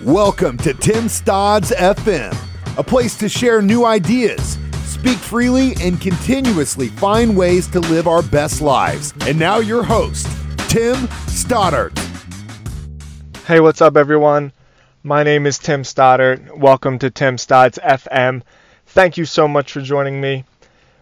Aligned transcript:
Welcome 0.00 0.58
to 0.58 0.74
Tim 0.74 1.04
Stodds 1.04 1.70
FM, 1.70 2.36
a 2.76 2.82
place 2.82 3.16
to 3.16 3.28
share 3.28 3.62
new 3.62 3.84
ideas, 3.84 4.58
speak 4.82 5.16
freely, 5.16 5.74
and 5.80 6.00
continuously 6.00 6.88
find 6.88 7.36
ways 7.36 7.68
to 7.68 7.78
live 7.80 8.08
our 8.08 8.22
best 8.22 8.60
lives. 8.60 9.14
And 9.20 9.38
now, 9.38 9.58
your 9.58 9.84
host, 9.84 10.26
Tim 10.68 11.08
Stoddard. 11.28 11.96
Hey, 13.46 13.60
what's 13.60 13.80
up, 13.80 13.96
everyone? 13.96 14.52
My 15.04 15.22
name 15.22 15.46
is 15.46 15.58
Tim 15.58 15.84
Stoddard. 15.84 16.50
Welcome 16.50 16.98
to 16.98 17.10
Tim 17.10 17.36
Stodds 17.36 17.78
FM. 17.78 18.42
Thank 18.86 19.16
you 19.16 19.24
so 19.24 19.46
much 19.46 19.72
for 19.72 19.80
joining 19.80 20.20
me. 20.20 20.44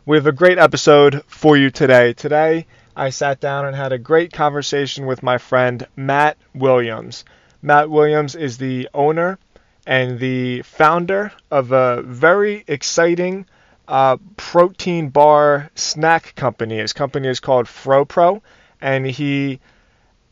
We 0.04 0.18
have 0.18 0.27
a 0.27 0.32
great 0.32 0.59
episode 0.59 1.24
for 1.27 1.56
you 1.56 1.70
today. 1.70 2.12
Today, 2.12 2.66
I 2.95 3.09
sat 3.09 3.40
down 3.40 3.64
and 3.64 3.74
had 3.74 3.93
a 3.93 3.98
great 3.98 4.34
conversation 4.34 5.06
with 5.06 5.22
my 5.22 5.38
friend 5.38 5.86
Matt 5.96 6.36
Williams. 6.54 7.24
Matt 7.62 7.88
Williams 7.88 8.34
is 8.34 8.58
the 8.58 8.88
owner 8.92 9.38
and 9.86 10.18
the 10.18 10.62
founder 10.62 11.32
of 11.50 11.72
a 11.72 12.03
very 12.03 12.64
exciting 12.66 13.46
uh, 13.89 14.16
protein 14.36 15.08
bar 15.08 15.70
snack 15.75 16.34
company. 16.34 16.79
His 16.79 16.93
company 16.93 17.29
is 17.29 17.40
called 17.40 17.67
FroPro, 17.67 18.43
and 18.80 19.06
he 19.06 19.61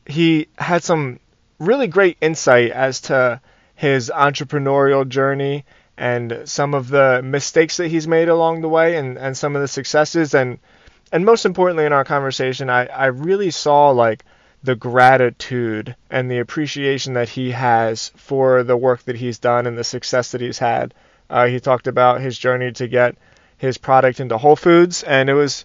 he 0.06 0.48
had 0.58 0.82
some 0.82 1.20
really 1.58 1.86
great 1.86 2.16
insight 2.20 2.72
as 2.72 3.02
to 3.02 3.40
his 3.76 4.10
entrepreneurial 4.14 5.08
journey 5.08 5.64
and 5.96 6.42
some 6.44 6.74
of 6.74 6.88
the 6.88 7.20
mistakes 7.22 7.76
that 7.76 7.88
he's 7.88 8.08
made 8.08 8.28
along 8.28 8.60
the 8.60 8.68
way 8.68 8.96
and, 8.96 9.18
and 9.18 9.36
some 9.36 9.54
of 9.54 9.62
the 9.62 9.68
successes 9.68 10.34
and 10.34 10.58
and 11.12 11.24
most 11.24 11.44
importantly 11.44 11.84
in 11.84 11.92
our 11.92 12.04
conversation 12.04 12.70
I, 12.70 12.86
I 12.86 13.06
really 13.06 13.50
saw 13.50 13.90
like 13.90 14.24
the 14.62 14.76
gratitude 14.76 15.96
and 16.10 16.30
the 16.30 16.38
appreciation 16.38 17.14
that 17.14 17.28
he 17.28 17.50
has 17.52 18.10
for 18.16 18.62
the 18.62 18.76
work 18.76 19.02
that 19.04 19.16
he's 19.16 19.38
done 19.38 19.66
and 19.66 19.78
the 19.78 19.84
success 19.84 20.32
that 20.32 20.40
he's 20.40 20.58
had. 20.58 20.92
Uh, 21.28 21.46
he 21.46 21.60
talked 21.60 21.86
about 21.86 22.20
his 22.20 22.36
journey 22.36 22.72
to 22.72 22.88
get 22.88 23.16
his 23.56 23.78
product 23.78 24.20
into 24.20 24.36
Whole 24.36 24.56
Foods, 24.56 25.02
and 25.02 25.30
it 25.30 25.34
was 25.34 25.64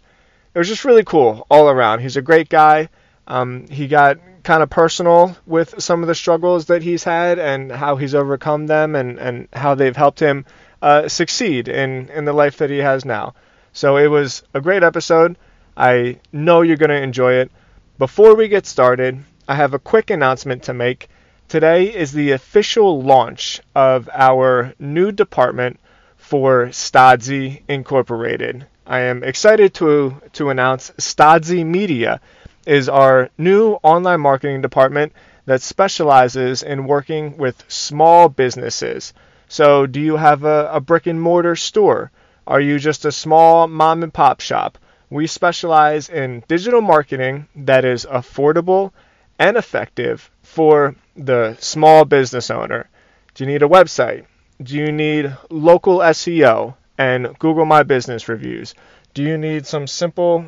it 0.54 0.60
was 0.60 0.68
just 0.68 0.86
really 0.86 1.04
cool 1.04 1.46
all 1.50 1.70
around. 1.70 2.00
He's 2.00 2.18
a 2.18 2.22
great 2.22 2.50
guy. 2.50 2.90
Um, 3.28 3.68
he 3.68 3.88
got 3.88 4.20
kind 4.44 4.64
of 4.64 4.70
personal 4.70 5.36
with 5.46 5.82
some 5.82 6.02
of 6.02 6.08
the 6.08 6.16
struggles 6.16 6.68
that 6.68 6.84
he's 6.84 7.04
had 7.04 7.40
and 7.40 7.72
how 7.72 7.96
he's 7.96 8.16
overcome 8.16 8.68
them 8.68 8.96
and, 8.96 9.20
and 9.20 9.48
how 9.52 9.76
they've 9.76 9.96
helped 9.96 10.20
him 10.20 10.46
uh, 10.82 11.08
succeed 11.08 11.68
in, 11.68 12.10
in 12.10 12.26
the 12.26 12.32
life 12.32 12.58
that 12.58 12.70
he 12.70 12.78
has 12.78 13.04
now. 13.04 13.34
So 13.74 13.98
it 13.98 14.08
was 14.08 14.44
a 14.54 14.62
great 14.62 14.84
episode. 14.84 15.36
I 15.76 16.20
know 16.32 16.62
you're 16.62 16.78
going 16.78 16.90
to 16.90 17.02
enjoy 17.02 17.34
it. 17.34 17.52
Before 17.98 18.36
we 18.36 18.50
get 18.50 18.66
started, 18.66 19.24
I 19.48 19.56
have 19.56 19.74
a 19.74 19.80
quick 19.80 20.10
announcement 20.10 20.64
to 20.64 20.74
make. 20.74 21.08
Today 21.48 21.86
is 21.86 22.12
the 22.12 22.32
official 22.32 23.02
launch 23.02 23.62
of 23.74 24.10
our 24.14 24.74
new 24.78 25.14
department 25.14 25.80
for 26.18 26.66
Stodzy 26.74 27.62
Incorporated. 27.70 28.68
I 28.86 29.00
am 29.00 29.24
excited 29.24 29.74
to, 29.76 30.22
to 30.34 30.50
announce 30.50 30.92
Stodzy 30.98 31.66
Media 31.66 32.20
is 32.66 32.90
our 32.90 33.30
new 33.38 33.80
online 33.82 34.20
marketing 34.20 34.62
department 34.62 35.14
that 35.46 35.62
specializes 35.62 36.64
in 36.64 36.88
working 36.88 37.38
with 37.38 37.64
small 37.70 38.28
businesses. 38.28 39.14
So, 39.48 39.86
do 39.86 40.02
you 40.02 40.18
have 40.18 40.44
a, 40.44 40.70
a 40.70 40.82
brick 40.82 41.08
and 41.08 41.22
mortar 41.22 41.56
store? 41.56 42.12
Are 42.46 42.60
you 42.60 42.78
just 42.78 43.06
a 43.06 43.12
small 43.14 43.70
mom 43.70 44.04
and 44.04 44.14
pop 44.14 44.42
shop? 44.42 44.78
We 45.10 45.28
specialize 45.28 46.10
in 46.10 46.44
digital 46.48 46.82
marketing 46.82 47.48
that 47.56 47.86
is 47.86 48.06
affordable 48.06 48.92
and 49.38 49.56
effective 49.58 50.32
for 50.42 50.96
the 51.16 51.56
small 51.60 52.06
business 52.06 52.50
owner. 52.50 52.90
Do 53.34 53.44
you 53.44 53.52
need 53.52 53.64
a 53.64 53.68
website? 53.68 54.26
Do 54.62 54.76
you 54.76 54.92
need 54.92 55.36
local 55.50 56.00
SEO 56.00 56.76
and 56.98 57.38
Google 57.40 57.66
My 57.66 57.84
Business 57.84 58.28
reviews? 58.30 58.74
Do 59.14 59.22
you 59.22 59.38
need 59.38 59.68
some 59.68 59.88
simple 59.88 60.46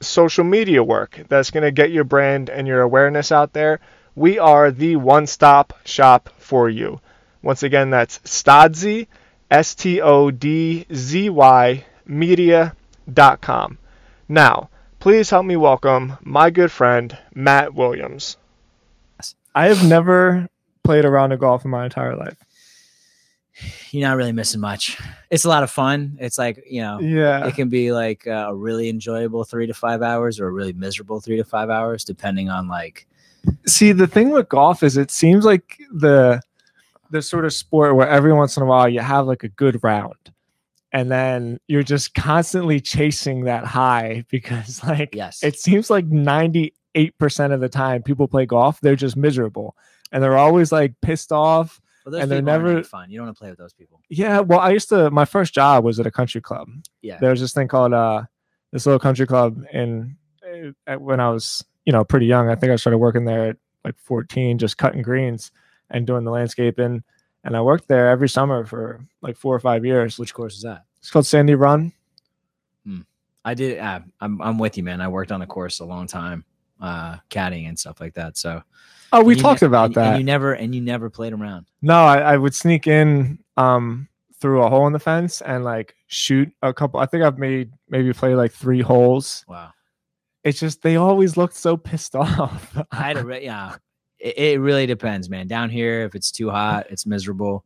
social 0.00 0.44
media 0.44 0.82
work 0.82 1.22
that's 1.28 1.50
going 1.50 1.64
to 1.64 1.70
get 1.70 1.90
your 1.90 2.04
brand 2.04 2.48
and 2.50 2.66
your 2.66 2.80
awareness 2.80 3.30
out 3.30 3.52
there? 3.52 3.80
We 4.14 4.38
are 4.38 4.70
the 4.70 4.96
one 4.96 5.26
stop 5.26 5.74
shop 5.84 6.30
for 6.38 6.68
you. 6.68 7.00
Once 7.42 7.62
again, 7.62 7.90
that's 7.90 8.18
Stodzy, 8.20 9.06
S 9.50 9.74
T 9.74 10.00
O 10.00 10.30
D 10.30 10.86
Z 10.92 11.30
Y, 11.30 11.84
media.com. 12.06 13.78
Now, 14.30 14.70
please 15.00 15.28
help 15.28 15.44
me 15.44 15.56
welcome 15.56 16.16
my 16.22 16.50
good 16.50 16.70
friend, 16.70 17.18
Matt 17.34 17.74
Williams. 17.74 18.36
I 19.56 19.66
have 19.66 19.84
never 19.84 20.48
played 20.84 21.04
a 21.04 21.10
round 21.10 21.32
of 21.32 21.40
golf 21.40 21.64
in 21.64 21.72
my 21.72 21.82
entire 21.84 22.14
life. 22.14 22.36
You're 23.90 24.08
not 24.08 24.16
really 24.16 24.30
missing 24.30 24.60
much. 24.60 24.96
It's 25.30 25.44
a 25.44 25.48
lot 25.48 25.64
of 25.64 25.70
fun. 25.72 26.16
It's 26.20 26.38
like, 26.38 26.62
you 26.70 26.80
know, 26.80 27.00
Yeah. 27.00 27.44
it 27.44 27.56
can 27.56 27.70
be 27.70 27.90
like 27.90 28.24
a 28.26 28.54
really 28.54 28.88
enjoyable 28.88 29.42
three 29.42 29.66
to 29.66 29.74
five 29.74 30.00
hours 30.00 30.38
or 30.38 30.46
a 30.46 30.52
really 30.52 30.74
miserable 30.74 31.20
three 31.20 31.36
to 31.38 31.44
five 31.44 31.68
hours, 31.68 32.04
depending 32.04 32.48
on 32.50 32.68
like, 32.68 33.08
See, 33.66 33.90
the 33.90 34.06
thing 34.06 34.30
with 34.30 34.48
golf 34.48 34.84
is 34.84 34.96
it 34.96 35.10
seems 35.10 35.44
like 35.44 35.76
the 35.92 36.40
the 37.10 37.20
sort 37.20 37.44
of 37.44 37.52
sport 37.52 37.96
where 37.96 38.06
every 38.06 38.32
once 38.32 38.56
in 38.56 38.62
a 38.62 38.66
while 38.66 38.88
you 38.88 39.00
have 39.00 39.26
like 39.26 39.42
a 39.42 39.48
good 39.48 39.82
round. 39.82 40.14
And 40.92 41.10
then 41.10 41.60
you're 41.68 41.82
just 41.84 42.14
constantly 42.14 42.80
chasing 42.80 43.44
that 43.44 43.64
high 43.64 44.24
because 44.30 44.82
like 44.84 45.14
yes, 45.14 45.42
it 45.42 45.58
seems 45.58 45.88
like 45.90 46.06
98% 46.08 46.72
of 47.52 47.60
the 47.60 47.68
time 47.68 48.02
people 48.02 48.28
play 48.28 48.46
golf, 48.46 48.80
they're 48.80 48.96
just 48.96 49.16
miserable. 49.16 49.76
And 50.12 50.22
they're 50.22 50.38
always 50.38 50.72
like 50.72 50.94
pissed 51.02 51.30
off. 51.32 51.80
well, 52.04 52.16
and 52.16 52.30
they're 52.30 52.42
never- 52.42 52.82
fun. 52.82 53.10
You 53.10 53.18
don't 53.18 53.26
want 53.28 53.36
to 53.36 53.40
play 53.40 53.50
with 53.50 53.58
those 53.58 53.72
people. 53.72 54.00
Yeah, 54.08 54.40
well, 54.40 54.58
I 54.58 54.70
used 54.70 54.88
to 54.88 55.10
my 55.10 55.24
first 55.24 55.54
job 55.54 55.84
was 55.84 56.00
at 56.00 56.06
a 56.06 56.10
country 56.10 56.40
club. 56.40 56.68
Yeah. 57.02 57.18
there 57.20 57.30
was 57.30 57.40
this 57.40 57.52
thing 57.52 57.68
called 57.68 57.92
uh 57.92 58.22
this 58.72 58.86
little 58.86 58.98
country 59.00 59.26
club 59.26 59.62
in 59.72 60.16
uh, 60.86 60.94
when 60.96 61.20
I 61.20 61.30
was 61.30 61.64
you 61.84 61.92
know 61.92 62.04
pretty 62.04 62.26
young. 62.26 62.48
I 62.48 62.56
think 62.56 62.72
I 62.72 62.76
started 62.76 62.98
working 62.98 63.24
there 63.24 63.50
at 63.50 63.56
like 63.84 63.96
14, 63.98 64.58
just 64.58 64.76
cutting 64.76 65.02
greens 65.02 65.52
and 65.88 66.06
doing 66.06 66.24
the 66.24 66.30
landscaping. 66.30 67.02
And 67.44 67.56
I 67.56 67.60
worked 67.62 67.88
there 67.88 68.08
every 68.10 68.28
summer 68.28 68.64
for 68.66 69.00
like 69.22 69.36
four 69.36 69.54
or 69.54 69.60
five 69.60 69.84
years. 69.84 70.18
Which 70.18 70.34
course 70.34 70.56
is 70.56 70.62
that? 70.62 70.84
It's 70.98 71.10
called 71.10 71.26
Sandy 71.26 71.54
Run. 71.54 71.92
I 73.42 73.54
did. 73.54 73.78
Uh, 73.78 74.00
I'm, 74.20 74.38
I'm 74.42 74.58
with 74.58 74.76
you, 74.76 74.82
man. 74.82 75.00
I 75.00 75.08
worked 75.08 75.32
on 75.32 75.40
a 75.40 75.46
course 75.46 75.80
a 75.80 75.84
long 75.86 76.06
time, 76.06 76.44
uh, 76.78 77.16
caddying 77.30 77.68
and 77.68 77.78
stuff 77.78 77.98
like 77.98 78.12
that. 78.14 78.36
So 78.36 78.62
Oh, 79.14 79.24
we 79.24 79.34
talked 79.34 79.62
ne- 79.62 79.66
about 79.68 79.86
and- 79.86 79.94
that. 79.94 80.06
And 80.08 80.18
you 80.18 80.24
never, 80.24 80.52
and 80.52 80.74
you 80.74 80.82
never 80.82 81.08
played 81.08 81.32
around. 81.32 81.64
no, 81.80 81.94
I, 82.04 82.18
I 82.18 82.36
would 82.36 82.54
sneak 82.54 82.86
in 82.86 83.38
um 83.56 84.08
through 84.42 84.62
a 84.62 84.68
hole 84.68 84.86
in 84.86 84.92
the 84.92 84.98
fence 84.98 85.40
and 85.40 85.64
like 85.64 85.94
shoot 86.06 86.50
a 86.62 86.74
couple. 86.74 87.00
I 87.00 87.06
think 87.06 87.24
I've 87.24 87.38
made 87.38 87.72
maybe 87.88 88.12
play 88.12 88.34
like 88.34 88.52
three 88.52 88.82
holes. 88.82 89.42
Wow. 89.48 89.70
It's 90.44 90.60
just 90.60 90.82
they 90.82 90.96
always 90.96 91.38
looked 91.38 91.54
so 91.56 91.78
pissed 91.78 92.14
off. 92.16 92.76
I 92.92 92.96
had 92.96 93.16
a, 93.16 93.24
re- 93.24 93.42
yeah, 93.44 93.76
it, 94.20 94.38
it 94.38 94.60
really 94.60 94.86
depends, 94.86 95.28
man. 95.30 95.46
Down 95.46 95.70
here, 95.70 96.02
if 96.04 96.14
it's 96.14 96.30
too 96.30 96.50
hot, 96.50 96.86
it's 96.90 97.06
miserable. 97.06 97.64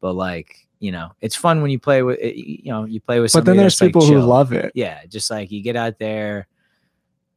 But 0.00 0.12
like, 0.14 0.68
you 0.78 0.92
know, 0.92 1.10
it's 1.20 1.34
fun 1.34 1.62
when 1.62 1.70
you 1.70 1.78
play 1.78 2.02
with, 2.02 2.18
eh, 2.20 2.28
it, 2.28 2.36
you 2.36 2.70
know, 2.70 2.84
you 2.84 3.00
play 3.00 3.20
with. 3.20 3.32
but 3.32 3.44
then 3.44 3.56
there's 3.56 3.74
that's, 3.74 3.82
like, 3.82 3.88
people 3.88 4.06
who 4.06 4.20
love 4.20 4.52
it. 4.52 4.72
Yeah, 4.74 5.04
just 5.06 5.30
like 5.30 5.50
you 5.50 5.62
get 5.62 5.76
out 5.76 5.98
there. 5.98 6.46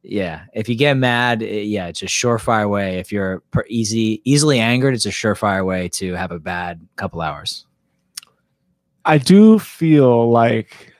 Yeah, 0.02 0.44
if 0.54 0.68
you 0.68 0.76
get 0.76 0.96
mad, 0.96 1.42
it- 1.42 1.66
yeah, 1.66 1.88
it's 1.88 2.02
a 2.02 2.06
surefire 2.06 2.68
way. 2.68 2.98
If 2.98 3.12
you're 3.12 3.42
easy, 3.68 4.22
easily 4.24 4.58
angered, 4.58 4.94
it's 4.94 5.06
a 5.06 5.10
surefire 5.10 5.64
way 5.64 5.88
to 5.90 6.14
have 6.14 6.32
a 6.32 6.38
bad 6.38 6.86
couple 6.96 7.20
hours. 7.20 7.66
I 9.04 9.18
do 9.18 9.58
feel 9.58 10.30
like 10.30 10.94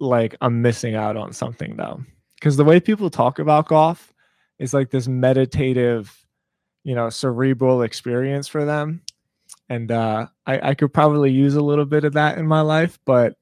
like 0.00 0.36
I'm 0.40 0.60
missing 0.62 0.94
out 0.94 1.16
on 1.16 1.32
something 1.32 1.76
though. 1.76 2.00
Because 2.34 2.56
the 2.56 2.64
way 2.64 2.78
people 2.80 3.10
talk 3.10 3.38
about 3.38 3.68
golf 3.68 4.12
is 4.58 4.74
like 4.74 4.90
this 4.90 5.08
meditative, 5.08 6.23
you 6.84 6.94
know, 6.94 7.10
cerebral 7.10 7.82
experience 7.82 8.46
for 8.46 8.64
them. 8.64 9.02
And 9.68 9.90
uh 9.90 10.26
I, 10.46 10.70
I 10.70 10.74
could 10.74 10.92
probably 10.92 11.32
use 11.32 11.54
a 11.56 11.62
little 11.62 11.86
bit 11.86 12.04
of 12.04 12.12
that 12.12 12.38
in 12.38 12.46
my 12.46 12.60
life, 12.60 12.98
but 13.04 13.36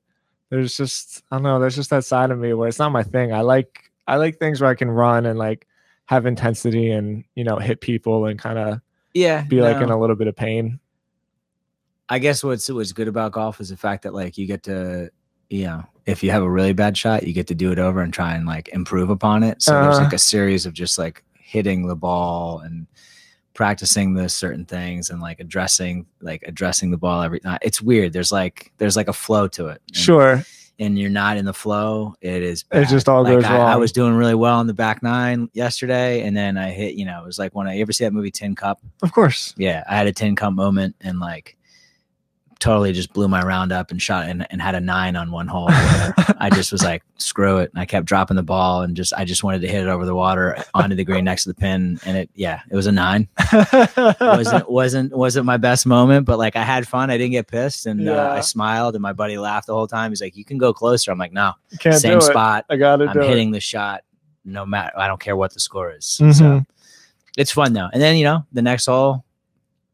there's 0.51 0.77
just 0.77 1.23
I 1.31 1.37
don't 1.37 1.43
know, 1.43 1.59
there's 1.61 1.77
just 1.77 1.91
that 1.91 2.05
side 2.05 2.31
of 2.31 2.39
me 2.39 2.53
where 2.55 2.69
it's 2.69 2.79
not 2.79 2.93
my 2.93 3.03
thing. 3.03 3.33
I 3.33 3.41
like 3.43 3.91
I 4.07 4.17
like 4.17 4.39
things 4.39 4.61
where 4.61 4.71
I 4.71 4.75
can 4.75 4.91
run 4.91 5.27
and 5.27 5.39
like 5.39 5.67
have 6.07 6.27
intensity 6.27 6.91
and 6.91 7.25
you 7.35 7.45
know 7.45 7.57
hit 7.59 7.81
people 7.81 8.27
and 8.27 8.39
kind 8.39 8.59
of 8.59 8.81
Yeah, 9.15 9.43
be 9.45 9.61
like 9.61 9.77
in 9.83 9.91
a 9.91 9.99
little 9.99 10.17
bit 10.17 10.29
of 10.29 10.37
pain. 10.37 10.79
I 12.09 12.19
guess 12.19 12.45
what's 12.45 12.69
what's 12.71 12.93
good 12.93 13.09
about 13.09 13.33
golf 13.33 13.61
is 13.61 13.71
the 13.71 13.77
fact 13.77 14.03
that 14.03 14.13
like 14.15 14.37
you 14.37 14.47
get 14.47 14.63
to, 14.65 15.11
you 15.49 15.65
know, 15.65 15.85
if 16.05 16.23
you 16.23 16.31
have 16.31 16.43
a 16.43 16.51
really 16.51 16.73
bad 16.75 16.97
shot, 16.97 17.23
you 17.27 17.33
get 17.33 17.47
to 17.47 17.55
do 17.55 17.73
it 17.73 17.79
over 17.79 18.01
and 18.01 18.13
try 18.13 18.35
and 18.35 18.47
like 18.47 18.69
improve 18.69 19.09
upon 19.11 19.43
it. 19.43 19.63
So 19.63 19.73
there's 19.81 19.99
Uh. 19.99 20.05
like 20.05 20.13
a 20.13 20.19
series 20.19 20.67
of 20.67 20.75
just 20.75 20.99
like 20.99 21.25
hitting 21.39 21.87
the 21.87 21.97
ball 21.97 22.61
and 22.61 22.87
practicing 23.55 24.15
the 24.15 24.29
certain 24.29 24.65
things 24.65 25.11
and 25.11 25.21
like 25.21 25.39
addressing 25.41 26.07
like 26.21 26.43
addressing 26.47 26.91
the 26.91 26.97
ball 26.97 27.23
every 27.23 27.41
night. 27.45 27.61
It's 27.63 27.83
weird. 27.83 28.13
There's 28.13 28.33
like 28.33 28.73
there's 28.79 28.97
like 28.97 29.09
a 29.09 29.13
flow 29.13 29.49
to 29.49 29.69
it. 29.69 29.81
And 29.89 29.97
Sure. 29.97 30.43
and 30.79 30.99
you're 30.99 31.11
not 31.11 31.37
in 31.37 31.45
the 31.45 31.53
flow, 31.53 32.15
it 32.21 32.43
is. 32.43 32.65
It 32.73 32.89
just 32.89 33.09
all 33.09 33.23
Like, 33.23 33.35
goes 33.35 33.45
I, 33.45 33.57
I 33.73 33.77
was 33.77 33.93
doing 33.93 34.15
really 34.15 34.35
well 34.35 34.59
on 34.59 34.67
the 34.67 34.75
back 34.75 35.03
nine 35.03 35.49
yesterday, 35.53 36.23
and 36.23 36.37
then 36.37 36.57
I 36.57 36.71
hit. 36.71 36.95
You 36.95 37.05
know, 37.05 37.23
it 37.23 37.27
was 37.27 37.39
like 37.39 37.55
when 37.55 37.69
I 37.69 37.75
you 37.75 37.83
ever 37.83 37.93
see 37.93 38.05
that 38.05 38.13
movie 38.13 38.31
Tin 38.31 38.55
Cup. 38.57 38.81
Of 39.03 39.13
course. 39.13 39.55
Yeah, 39.57 39.85
I 39.89 39.97
had 39.97 40.07
a 40.07 40.13
tin 40.13 40.35
cup 40.35 40.55
moment 40.55 40.97
and 41.03 41.21
like 41.21 41.57
totally 42.63 42.93
just 42.93 43.13
blew 43.13 43.27
my 43.27 43.43
round 43.43 43.73
up 43.73 43.91
and 43.91 44.01
shot 44.01 44.29
and, 44.29 44.47
and 44.51 44.63
had 44.63 44.77
a 44.77 44.81
nine 44.81 45.17
on 45.17 45.33
one 45.33 45.49
hole. 45.49 45.67
I 45.69 46.49
just 46.55 46.71
was 46.71 46.85
like, 46.85 47.03
screw 47.17 47.59
it. 47.59 47.71
And 47.73 47.81
I 47.81 47.85
kept 47.87 48.07
dropping 48.07 48.37
the 48.37 48.45
ball 48.45 48.83
and 48.83 48.97
just 48.97 49.13
I 49.15 49.25
just 49.25 49.43
wanted 49.43 49.63
to 49.63 49.69
hit 49.69 49.83
it 49.83 49.89
over 49.89 50.07
the 50.07 50.15
water 50.15 50.57
onto 50.73 50.95
the 50.95 51.05
green 51.05 51.25
next 51.25 51.43
to 51.43 51.49
the 51.49 51.55
pin. 51.55 51.99
And 52.07 52.17
it 52.17 52.31
yeah, 52.35 52.61
it 52.71 52.77
was 52.77 52.87
a 52.87 52.93
nine. 52.93 53.29
wasn't 54.21 54.71
wasn't 54.71 55.13
wasn't 55.17 55.45
my 55.45 55.57
best 55.57 55.87
moment, 55.87 56.25
but 56.25 56.39
like 56.39 56.55
I 56.55 56.63
had 56.63 56.87
fun. 56.87 57.11
I 57.11 57.19
didn't 57.19 57.33
get 57.33 57.49
pissed 57.49 57.87
and 57.87 58.09
uh, 58.09 58.31
I 58.37 58.41
smiled 58.41 58.95
and 58.95 59.03
my 59.03 59.13
buddy 59.13 59.39
laughed 59.39 59.67
the 59.67 59.75
whole 59.75 59.89
time. 59.89 60.13
He's 60.13 60.23
like, 60.23 60.37
You 60.37 60.45
can 60.45 60.59
go 60.59 60.73
closer. 60.73 61.11
I'm 61.11 61.19
like, 61.19 61.33
No, 61.33 61.55
Can't 61.81 61.97
same 61.97 62.19
it. 62.19 62.23
spot. 62.23 62.65
I 62.71 62.77
got 62.77 63.01
it. 63.01 63.09
I'm 63.09 63.21
hitting 63.21 63.51
the 63.51 63.61
shot 63.61 64.03
no 64.45 64.65
matter 64.67 64.93
I 64.97 65.07
don't 65.07 65.21
care 65.21 65.37
what 65.37 65.53
the 65.53 65.61
score 65.61 65.93
is. 65.93 66.19
Mhm. 66.23 66.35
So 66.35 66.65
it's 67.37 67.51
fun 67.51 67.73
though. 67.73 67.89
And 67.93 68.01
then, 68.01 68.17
you 68.17 68.25
know, 68.25 68.47
the 68.53 68.63
next 68.63 68.87
hole, 68.87 69.25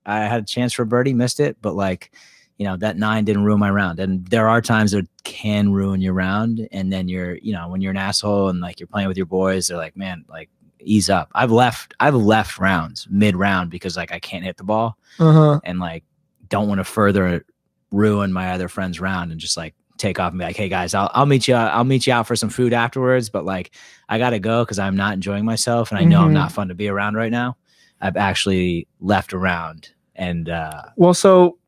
I 0.04 0.20
had 0.20 0.42
a 0.42 0.46
chance 0.46 0.72
for 0.72 0.82
a 0.82 0.86
birdie, 0.86 1.12
missed 1.12 1.40
it, 1.40 1.56
but 1.60 1.74
like, 1.74 2.10
you 2.58 2.64
know, 2.66 2.76
that 2.76 2.96
nine 2.98 3.24
didn't 3.24 3.44
ruin 3.44 3.58
my 3.60 3.70
round. 3.70 3.98
And 4.00 4.26
there 4.26 4.48
are 4.48 4.60
times 4.60 4.90
that 4.92 5.06
can 5.24 5.70
ruin 5.72 6.00
your 6.00 6.12
round. 6.12 6.68
And 6.72 6.92
then 6.92 7.08
you're, 7.08 7.36
you 7.36 7.52
know, 7.52 7.68
when 7.68 7.80
you're 7.80 7.92
an 7.92 7.96
asshole 7.96 8.48
and 8.48 8.60
like 8.60 8.80
you're 8.80 8.86
playing 8.88 9.08
with 9.08 9.16
your 9.16 9.26
boys, 9.26 9.68
they're 9.68 9.76
like, 9.76 9.96
man, 9.96 10.24
like 10.28 10.50
ease 10.80 11.08
up. 11.08 11.30
I've 11.34 11.50
left, 11.52 11.94
I've 12.00 12.14
left 12.16 12.58
rounds 12.58 13.06
mid 13.10 13.36
round 13.36 13.70
because 13.70 13.96
like 13.96 14.12
I 14.12 14.18
can't 14.18 14.44
hit 14.44 14.56
the 14.56 14.64
ball. 14.64 14.96
Uh-huh. 15.20 15.58
and 15.64 15.78
like 15.80 16.04
don't 16.48 16.68
want 16.68 16.78
to 16.78 16.84
further 16.84 17.44
ruin 17.90 18.32
my 18.32 18.52
other 18.52 18.68
friend's 18.68 19.00
round 19.00 19.32
and 19.32 19.40
just 19.40 19.56
like 19.56 19.74
take 19.96 20.20
off 20.20 20.30
and 20.30 20.38
be 20.38 20.44
like, 20.44 20.56
hey 20.56 20.68
guys, 20.68 20.94
I'll, 20.94 21.10
I'll 21.14 21.26
meet 21.26 21.48
you. 21.48 21.54
I'll 21.54 21.82
meet 21.84 22.06
you 22.06 22.12
out 22.12 22.26
for 22.26 22.36
some 22.36 22.48
food 22.50 22.72
afterwards. 22.72 23.28
But 23.30 23.44
like, 23.44 23.72
I 24.08 24.18
gotta 24.18 24.38
go 24.38 24.64
because 24.64 24.78
I'm 24.78 24.94
not 24.96 25.14
enjoying 25.14 25.44
myself 25.44 25.90
and 25.90 25.98
I 25.98 26.04
know 26.04 26.22
I'm 26.22 26.30
Mhm. 26.30 26.34
not 26.34 26.52
fun 26.52 26.68
to 26.68 26.74
be 26.74 26.88
around 26.88 27.14
right 27.14 27.30
now. 27.32 27.56
I've 28.00 28.16
actually 28.16 28.86
left 29.00 29.32
around 29.32 29.90
and 30.14 30.48
uh, 30.48 30.82
Well, 30.96 31.14
so 31.14 31.58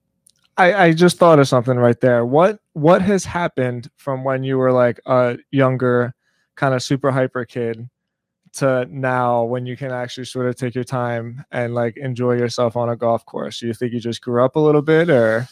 I, 0.60 0.84
I 0.84 0.92
just 0.92 1.16
thought 1.16 1.38
of 1.38 1.48
something 1.48 1.76
right 1.76 1.98
there. 2.00 2.24
What 2.24 2.60
what 2.74 3.00
has 3.02 3.24
happened 3.24 3.90
from 3.96 4.24
when 4.24 4.44
you 4.44 4.58
were 4.58 4.72
like 4.72 5.00
a 5.06 5.38
younger, 5.50 6.14
kind 6.54 6.74
of 6.74 6.82
super 6.82 7.10
hyper 7.10 7.44
kid 7.44 7.88
to 8.52 8.86
now 8.90 9.44
when 9.44 9.64
you 9.64 9.76
can 9.76 9.90
actually 9.90 10.26
sort 10.26 10.46
of 10.46 10.56
take 10.56 10.74
your 10.74 10.84
time 10.84 11.44
and 11.50 11.74
like 11.74 11.96
enjoy 11.96 12.32
yourself 12.32 12.76
on 12.76 12.90
a 12.90 12.96
golf 12.96 13.24
course? 13.24 13.60
Do 13.60 13.66
you 13.68 13.74
think 13.74 13.92
you 13.92 14.00
just 14.00 14.20
grew 14.20 14.44
up 14.44 14.56
a 14.56 14.60
little 14.60 14.82
bit 14.82 15.08
or 15.08 15.48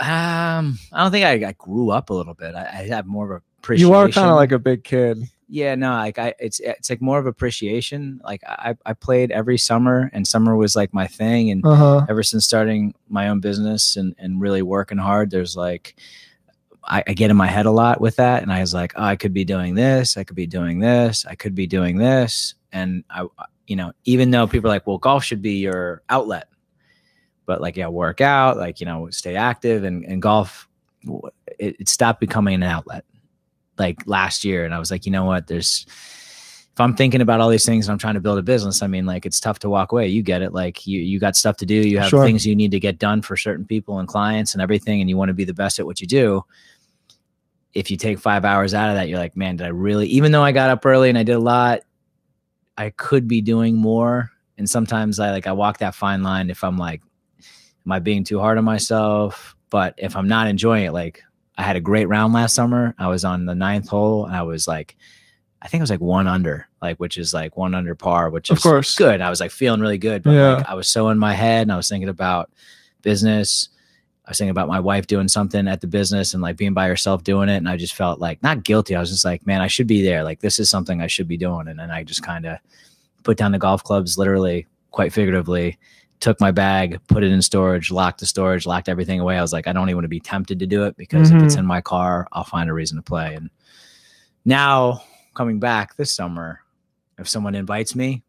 um, 0.00 0.78
I 0.92 1.02
don't 1.02 1.10
think 1.10 1.24
I, 1.24 1.48
I 1.48 1.52
grew 1.52 1.90
up 1.90 2.10
a 2.10 2.14
little 2.14 2.34
bit. 2.34 2.54
I, 2.54 2.66
I 2.66 2.88
have 2.88 3.06
more 3.06 3.24
of 3.24 3.42
a 3.42 3.42
appreciation. 3.58 3.88
you 3.88 3.94
are 3.96 4.08
kind 4.08 4.30
of 4.30 4.36
like 4.36 4.52
a 4.52 4.58
big 4.58 4.84
kid? 4.84 5.24
Yeah 5.48 5.74
no 5.74 5.90
like 5.92 6.18
i 6.18 6.34
it's 6.38 6.60
it's 6.60 6.90
like 6.90 7.00
more 7.00 7.18
of 7.18 7.26
appreciation 7.26 8.20
like 8.22 8.42
i 8.44 8.74
i 8.84 8.92
played 8.92 9.30
every 9.30 9.56
summer 9.56 10.10
and 10.12 10.26
summer 10.26 10.56
was 10.56 10.76
like 10.76 10.92
my 10.92 11.06
thing 11.06 11.50
and 11.50 11.64
Uh-huh. 11.64 12.04
ever 12.08 12.22
since 12.22 12.44
starting 12.44 12.94
my 13.08 13.28
own 13.28 13.40
business 13.40 13.96
and 13.96 14.14
and 14.18 14.40
really 14.40 14.60
working 14.62 14.98
hard 14.98 15.30
there's 15.30 15.56
like 15.56 15.94
I, 16.84 17.02
I 17.08 17.12
get 17.14 17.30
in 17.30 17.36
my 17.36 17.46
head 17.46 17.66
a 17.66 17.70
lot 17.70 18.00
with 18.00 18.16
that 18.16 18.42
and 18.42 18.52
i 18.52 18.60
was 18.60 18.74
like 18.74 18.92
oh, 18.96 19.02
i 19.02 19.16
could 19.16 19.32
be 19.32 19.44
doing 19.44 19.74
this 19.74 20.16
i 20.16 20.24
could 20.24 20.36
be 20.36 20.46
doing 20.46 20.80
this 20.80 21.24
i 21.26 21.34
could 21.34 21.54
be 21.54 21.66
doing 21.66 21.96
this 21.98 22.54
and 22.72 23.02
i 23.10 23.26
you 23.66 23.76
know 23.76 23.92
even 24.04 24.30
though 24.30 24.46
people 24.46 24.70
are 24.70 24.74
like 24.74 24.86
well 24.86 24.98
golf 24.98 25.24
should 25.24 25.40
be 25.42 25.58
your 25.58 26.02
outlet 26.10 26.48
but 27.46 27.60
like 27.62 27.76
yeah 27.76 27.88
work 27.88 28.20
out 28.20 28.56
like 28.58 28.80
you 28.80 28.86
know 28.86 29.08
stay 29.10 29.34
active 29.36 29.84
and, 29.84 30.04
and 30.04 30.20
golf 30.22 30.68
it, 31.58 31.76
it 31.80 31.88
stopped 31.88 32.20
becoming 32.20 32.54
an 32.54 32.62
outlet 32.62 33.04
like 33.78 34.06
last 34.06 34.44
year 34.44 34.64
and 34.64 34.74
i 34.74 34.78
was 34.78 34.90
like 34.90 35.06
you 35.06 35.12
know 35.12 35.24
what? 35.24 35.46
There's 35.46 35.86
if 35.88 36.80
i'm 36.80 36.94
thinking 36.94 37.20
about 37.20 37.40
all 37.40 37.48
these 37.48 37.66
things 37.66 37.86
and 37.88 37.92
i'm 37.92 37.98
trying 37.98 38.14
to 38.14 38.20
build 38.20 38.38
a 38.38 38.42
business 38.42 38.82
i 38.82 38.86
mean 38.86 39.04
like 39.04 39.26
it's 39.26 39.40
tough 39.40 39.58
to 39.60 39.68
walk 39.68 39.90
away. 39.92 40.06
You 40.08 40.22
get 40.22 40.42
it. 40.42 40.52
Like 40.52 40.86
you 40.86 41.00
you 41.00 41.18
got 41.18 41.34
stuff 41.36 41.56
to 41.58 41.66
do. 41.66 41.74
You 41.74 41.98
have 41.98 42.08
Sure. 42.08 42.24
things 42.24 42.46
you 42.46 42.54
need 42.54 42.70
to 42.70 42.80
get 42.80 42.98
done 42.98 43.20
for 43.22 43.36
certain 43.36 43.64
people 43.64 43.98
and 43.98 44.06
clients 44.06 44.52
and 44.54 44.62
everything 44.62 45.00
and 45.00 45.10
you 45.10 45.16
want 45.16 45.28
to 45.28 45.34
be 45.34 45.44
the 45.44 45.54
best 45.54 45.78
at 45.78 45.86
what 45.86 46.00
you 46.00 46.06
do. 46.06 46.44
If 47.74 47.90
you 47.90 47.96
take 47.96 48.18
five 48.18 48.44
hours 48.44 48.74
out 48.74 48.90
of 48.90 48.96
that 48.96 49.08
you're 49.08 49.18
like 49.18 49.36
man 49.36 49.56
did 49.56 49.66
i 49.66 49.70
really 49.70 50.06
even 50.08 50.32
though 50.32 50.42
i 50.42 50.52
got 50.52 50.70
up 50.70 50.84
early 50.86 51.08
and 51.08 51.18
i 51.18 51.22
did 51.22 51.34
a 51.36 51.40
lot 51.40 51.80
i 52.76 52.90
could 52.90 53.26
be 53.28 53.40
doing 53.40 53.76
more. 53.76 54.30
And 54.56 54.68
sometimes 54.68 55.18
i 55.20 55.30
like 55.30 55.46
i 55.46 55.52
walk 55.52 55.78
that 55.78 55.94
fine 55.94 56.22
line 56.22 56.48
if 56.50 56.62
i'm 56.64 56.76
like 56.78 57.02
am 57.86 57.92
i 57.92 57.98
being 57.98 58.22
too 58.24 58.38
hard 58.40 58.58
on 58.58 58.64
myself? 58.64 59.56
But 59.70 59.94
if 59.98 60.16
i'm 60.16 60.28
not 60.28 60.46
enjoying 60.48 60.84
it 60.84 60.92
like 60.92 61.22
I 61.58 61.62
had 61.62 61.76
a 61.76 61.80
great 61.80 62.06
round 62.06 62.32
last 62.32 62.54
summer. 62.54 62.94
I 62.98 63.08
was 63.08 63.24
on 63.24 63.44
the 63.44 63.54
ninth 63.54 63.88
hole 63.88 64.24
and 64.24 64.34
I 64.34 64.42
was 64.42 64.66
like, 64.66 64.96
I 65.60 65.66
think 65.68 65.80
it 65.80 65.82
was 65.82 65.90
like 65.90 66.00
one 66.00 66.28
under, 66.28 66.68
like 66.80 66.98
which 66.98 67.18
is 67.18 67.34
like 67.34 67.56
one 67.56 67.74
under 67.74 67.94
par, 67.96 68.30
which 68.30 68.48
Of 68.50 68.58
is 68.58 68.62
course. 68.62 68.94
good. 68.96 69.20
I 69.20 69.28
was 69.28 69.40
like 69.40 69.50
feeling 69.50 69.80
really 69.80 69.98
good, 69.98 70.22
but 70.22 70.30
Yeah. 70.30 70.54
like 70.54 70.68
I 70.68 70.74
was 70.74 70.86
so 70.86 71.08
in 71.08 71.18
my 71.18 71.34
head 71.34 71.62
and 71.62 71.72
I 71.72 71.76
was 71.76 71.88
thinking 71.88 72.08
about 72.08 72.50
business. 73.02 73.68
I 74.24 74.30
was 74.30 74.38
thinking 74.38 74.50
about 74.50 74.68
my 74.68 74.78
wife 74.78 75.06
doing 75.06 75.26
something 75.26 75.66
at 75.66 75.80
the 75.80 75.86
business 75.86 76.32
and 76.34 76.42
like 76.42 76.56
being 76.56 76.74
by 76.74 76.86
herself 76.86 77.24
doing 77.24 77.48
it. 77.48 77.56
And 77.56 77.68
I 77.68 77.76
just 77.76 77.94
felt 77.94 78.20
like 78.20 78.42
not 78.42 78.62
guilty. 78.62 78.94
I 78.94 79.00
was 79.00 79.10
just 79.10 79.24
like, 79.24 79.46
man, 79.46 79.60
I 79.60 79.66
should 79.66 79.86
be 79.86 80.02
there. 80.02 80.22
Like 80.22 80.40
this 80.40 80.60
is 80.60 80.70
something 80.70 81.00
I 81.02 81.06
should 81.06 81.26
be 81.28 81.36
doing. 81.38 81.66
And 81.66 81.78
then 81.78 81.90
I 81.90 82.04
just 82.04 82.22
kind 82.22 82.46
of 82.46 82.58
put 83.24 83.36
down 83.36 83.52
the 83.52 83.58
golf 83.58 83.82
clubs, 83.82 84.16
literally, 84.18 84.66
quite 84.90 85.12
figuratively, 85.12 85.78
took 86.20 86.40
my 86.40 86.50
bag, 86.50 86.98
put 87.06 87.22
it 87.22 87.30
in 87.30 87.40
storage, 87.42 87.90
locked 87.90 88.20
the 88.20 88.26
storage, 88.26 88.66
locked 88.66 88.88
everything 88.88 89.20
away. 89.20 89.38
I 89.38 89.42
was 89.42 89.52
like, 89.52 89.66
I 89.68 89.72
don't 89.72 89.88
even 89.88 89.96
want 89.98 90.04
to 90.04 90.08
be 90.08 90.20
tempted 90.20 90.58
to 90.58 90.66
do 90.66 90.84
it 90.84 90.96
because 90.96 91.30
if 91.30 91.40
it's 91.42 91.54
Mhm. 91.54 91.60
in 91.60 91.66
my 91.66 91.80
car, 91.80 92.26
I'll 92.32 92.44
find 92.44 92.68
a 92.68 92.72
reason 92.72 92.96
to 92.96 93.02
play. 93.02 93.34
And 93.34 93.50
now 94.44 95.02
coming 95.34 95.60
back 95.60 95.96
this 95.96 96.10
summer, 96.12 96.60
if 97.18 97.28
someone 97.28 97.54
invites 97.54 97.94
me 97.94 98.22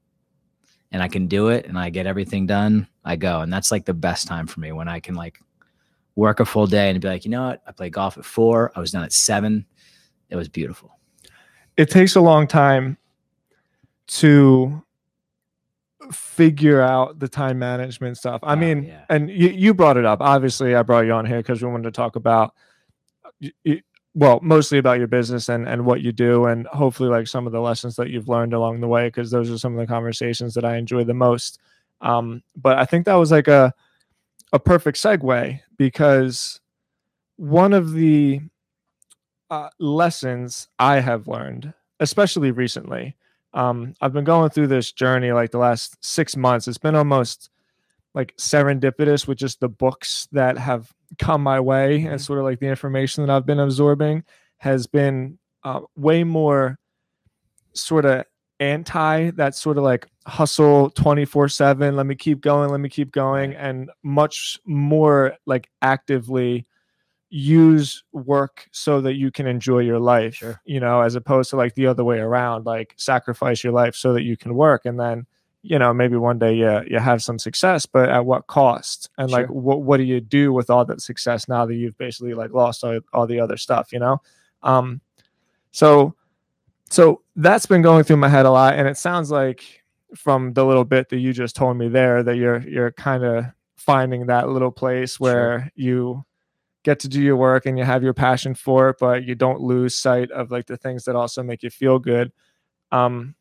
and 0.92 1.02
I 1.02 1.08
can 1.08 1.28
do 1.28 1.48
it 1.50 1.66
and 1.66 1.78
I 1.80 1.90
get 1.90 2.06
everything 2.06 2.46
done, 2.46 2.88
I 3.04 3.16
go. 3.16 3.42
And 3.42 3.52
that's 3.52 3.72
like 3.72 3.86
the 3.86 3.94
best 3.94 4.28
time 4.28 4.46
for 4.46 4.60
me 4.60 4.72
when 4.72 4.88
I 4.88 5.00
can 5.00 5.16
like 5.16 5.40
work 6.16 6.40
a 6.40 6.46
full 6.46 6.68
day 6.68 6.90
and 6.90 7.02
be 7.02 7.08
like, 7.08 7.26
you 7.26 7.32
know 7.32 7.48
what? 7.48 7.62
I 7.66 7.72
play 7.72 7.90
golf 7.90 8.18
at 8.18 8.26
four. 8.26 8.72
I 8.76 8.80
was 8.80 8.92
done 8.92 9.04
at 9.04 9.14
seven. 9.14 9.66
It 10.30 10.36
was 10.36 10.48
beautiful. 10.50 10.92
it 11.78 11.90
takes 11.90 12.16
a 12.18 12.22
long 12.22 12.46
time 12.46 12.98
to 14.08 14.84
figure 16.12 16.82
out 16.82 17.20
the 17.20 17.28
time 17.28 17.60
management 17.60 18.18
stuff. 18.18 18.40
I 18.44 18.54
Oh, 18.54 18.56
mean, 18.56 18.84
yeah. 18.84 19.06
and 19.10 19.30
you, 19.30 19.50
you 19.50 19.74
brought 19.74 19.98
it 19.98 20.06
up. 20.06 20.22
Obviously, 20.22 20.76
I 20.76 20.82
brought 20.84 21.06
you 21.06 21.14
on 21.14 21.26
here 21.26 21.38
because 21.38 21.62
we 21.62 21.70
wanted 21.70 21.84
to 21.84 21.92
talk 21.92 22.16
about, 22.16 22.54
well, 24.16 24.40
mostly 24.42 24.78
about 24.80 24.98
your 24.98 25.08
business 25.08 25.50
and 25.50 25.68
and 25.68 25.86
what 25.86 26.02
you 26.02 26.12
do, 26.12 26.46
and 26.46 26.68
hopefully 26.68 27.10
like 27.10 27.28
some 27.28 27.46
of 27.46 27.54
the 27.54 27.62
lessons 27.62 27.96
that 27.98 28.10
you've 28.10 28.28
learned 28.28 28.54
along 28.54 28.80
the 28.82 28.88
way, 28.88 29.08
because 29.08 29.32
those 29.32 29.52
are 29.52 29.58
some 29.58 29.74
of 29.74 29.80
the 29.80 29.88
conversations 29.88 30.54
that 30.56 30.66
I 30.66 30.78
enjoy 30.78 31.04
the 31.04 31.14
most. 31.14 31.60
Um, 32.02 32.42
but 32.56 32.78
I 32.78 32.86
think 32.86 33.06
that 33.06 33.16
was 33.16 33.32
like 33.32 33.48
a 33.48 33.74
a 34.52 34.60
perfect 34.60 34.98
segue 34.98 35.60
because 35.78 36.60
one 37.36 37.72
of 37.72 37.92
the 37.94 38.42
uh, 39.52 39.70
lessons 39.80 40.68
I 40.80 41.00
have 41.00 41.28
learned, 41.28 41.74
especially 42.00 42.52
recently. 42.52 43.16
Um, 43.54 43.96
I've 44.00 44.14
been 44.14 44.26
going 44.26 44.50
through 44.50 44.68
this 44.68 44.92
journey 44.92 45.32
like 45.32 45.52
the 45.52 45.58
last 45.58 45.98
six 46.02 46.36
months. 46.36 46.68
It's 46.68 46.78
been 46.78 46.96
almost 46.96 47.50
like 48.14 48.36
serendipitous 48.38 49.28
with 49.28 49.38
just 49.38 49.60
the 49.60 49.70
books 49.70 50.28
that 50.32 50.58
have 50.58 50.92
come 51.18 51.42
my 51.42 51.60
way 51.60 52.04
and 52.04 52.22
sort 52.22 52.40
of 52.40 52.46
like 52.46 52.60
the 52.60 52.68
information 52.68 53.26
that 53.26 53.34
I've 53.34 53.46
been 53.46 53.60
absorbing 53.60 54.24
has 54.58 54.88
been 54.88 55.38
uh, 55.64 55.82
way 55.96 56.24
more 56.24 56.78
sort 57.74 58.06
of 58.06 58.26
anti 58.60 59.32
that 59.32 59.56
sort 59.56 59.78
of 59.78 59.84
like 59.84 60.08
hustle 60.28 60.90
24 60.92 61.48
7 61.48 61.96
let 61.96 62.06
me 62.06 62.14
keep 62.14 62.42
going 62.42 62.70
let 62.70 62.82
me 62.82 62.90
keep 62.90 63.12
going 63.12 63.54
and 63.56 63.90
much 64.04 64.60
more 64.66 65.34
like 65.46 65.70
actively 65.82 66.66
use 67.30 68.04
work 68.12 68.68
so 68.72 69.02
that 69.02 69.14
you 69.14 69.32
can 69.32 69.46
enjoy 69.46 69.80
your 69.80 70.00
life 70.00 70.36
Sure. 70.36 70.60
you 70.66 70.80
know 70.80 71.02
as 71.02 71.14
opposed 71.14 71.52
to 71.52 71.56
like 71.58 71.76
the 71.76 71.86
other 71.86 72.04
way 72.04 72.18
around 72.20 72.66
like 72.66 72.96
sacrifice 72.98 73.64
your 73.64 73.72
life 73.74 73.96
so 73.96 74.14
that 74.14 74.24
you 74.24 74.36
can 74.36 74.56
work 74.56 74.86
and 74.86 75.00
then 75.00 75.28
you 75.62 75.78
know 75.78 75.94
maybe 75.94 76.16
one 76.16 76.40
day 76.40 76.54
you 76.56 76.82
you 76.88 76.98
have 76.98 77.22
some 77.22 77.38
success 77.38 77.86
but 77.86 78.10
at 78.10 78.26
what 78.26 78.48
cost? 78.48 79.10
And 79.20 79.30
like 79.30 79.48
what 79.48 79.84
what 79.84 79.98
do 79.98 80.04
you 80.04 80.22
do 80.22 80.52
with 80.54 80.70
all 80.72 80.86
that 80.86 81.02
success 81.02 81.48
now 81.48 81.66
that 81.68 81.76
you've 81.76 81.98
basically 81.98 82.34
like 82.34 82.52
lost 82.52 82.84
all, 82.84 83.00
all 83.14 83.28
the 83.28 83.40
other 83.40 83.58
stuff 83.58 83.92
you 83.94 84.00
know? 84.00 84.22
Um 84.64 85.02
so 85.72 86.16
so 86.90 87.22
that's 87.36 87.68
been 87.68 87.84
going 87.84 88.04
through 88.04 88.18
my 88.18 88.30
head 88.30 88.48
a 88.48 88.52
lot 88.52 88.74
and 88.74 88.88
it 88.88 88.98
sounds 88.98 89.30
like 89.30 89.84
from 90.16 90.54
the 90.54 90.66
little 90.66 90.86
bit 90.86 91.10
that 91.10 91.20
you 91.20 91.32
just 91.32 91.56
told 91.56 91.78
me 91.78 91.90
there 91.90 92.24
that 92.24 92.38
you're 92.38 92.62
you're 92.68 92.92
kind 92.94 93.24
of 93.24 93.46
finding 93.76 94.26
that 94.26 94.50
little 94.50 94.72
place 94.72 95.20
where 95.20 95.72
you 95.76 96.26
get 96.84 97.00
to 97.00 97.08
do 97.08 97.22
your 97.22 97.36
work 97.36 97.66
and 97.66 97.78
you 97.78 97.84
have 97.84 98.04
your 98.04 98.14
passion 98.14 98.54
for 98.54 98.90
it 98.90 98.98
but 99.00 99.24
you 99.24 99.36
don't 99.36 99.62
lose 99.62 99.96
sight 99.96 100.32
of 100.32 100.52
like 100.52 100.66
the 100.66 100.78
things 100.78 101.04
that 101.04 101.16
also 101.16 101.44
make 101.44 101.64
you 101.64 101.70
feel 101.70 102.00
good 102.00 102.32
um 102.92 103.36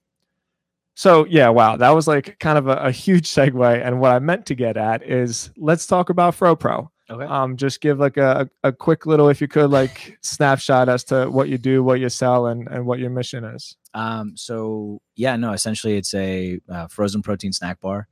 so 0.94 1.24
yeah 1.26 1.48
wow 1.48 1.76
that 1.76 1.90
was 1.90 2.08
like 2.08 2.38
kind 2.40 2.58
of 2.58 2.66
a, 2.66 2.76
a 2.76 2.90
huge 2.90 3.28
segue 3.28 3.86
and 3.86 4.00
what 4.00 4.12
i 4.12 4.18
meant 4.18 4.46
to 4.46 4.54
get 4.54 4.76
at 4.76 5.02
is 5.02 5.50
let's 5.56 5.86
talk 5.86 6.10
about 6.10 6.34
FroPro. 6.34 6.88
Okay. 7.10 7.24
Um, 7.24 7.56
just 7.56 7.80
give 7.80 7.98
like 7.98 8.18
a, 8.18 8.50
a 8.64 8.72
quick 8.72 9.06
little, 9.06 9.30
if 9.30 9.40
you 9.40 9.48
could, 9.48 9.70
like 9.70 10.18
snapshot 10.20 10.90
as 10.90 11.04
to 11.04 11.26
what 11.30 11.48
you 11.48 11.56
do, 11.56 11.82
what 11.82 12.00
you 12.00 12.08
sell, 12.10 12.48
and 12.48 12.68
and 12.68 12.84
what 12.84 12.98
your 12.98 13.08
mission 13.08 13.44
is. 13.44 13.76
Um, 13.94 14.36
so 14.36 15.00
yeah, 15.16 15.36
no, 15.36 15.52
essentially 15.52 15.96
it's 15.96 16.12
a 16.12 16.60
uh, 16.68 16.86
frozen 16.88 17.22
protein 17.22 17.52
snack 17.52 17.80
bar. 17.80 18.08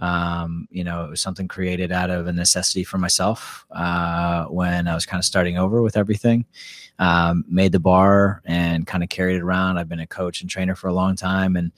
Um, 0.00 0.68
you 0.70 0.84
know, 0.84 1.04
it 1.04 1.10
was 1.10 1.20
something 1.20 1.48
created 1.48 1.90
out 1.90 2.10
of 2.10 2.26
a 2.26 2.32
necessity 2.32 2.84
for 2.84 2.98
myself 2.98 3.66
uh, 3.72 4.44
when 4.44 4.86
I 4.86 4.94
was 4.94 5.06
kind 5.06 5.20
of 5.20 5.24
starting 5.24 5.58
over 5.58 5.82
with 5.82 5.96
everything. 5.96 6.44
Um, 7.00 7.44
made 7.48 7.72
the 7.72 7.78
bar 7.78 8.42
and 8.44 8.86
kind 8.86 9.04
of 9.04 9.08
carried 9.08 9.36
it 9.36 9.42
around. 9.42 9.78
I've 9.78 9.88
been 9.88 10.00
a 10.00 10.06
coach 10.06 10.40
and 10.40 10.50
trainer 10.50 10.74
for 10.74 10.88
a 10.88 10.92
long 10.92 11.14
time, 11.14 11.56
and 11.56 11.70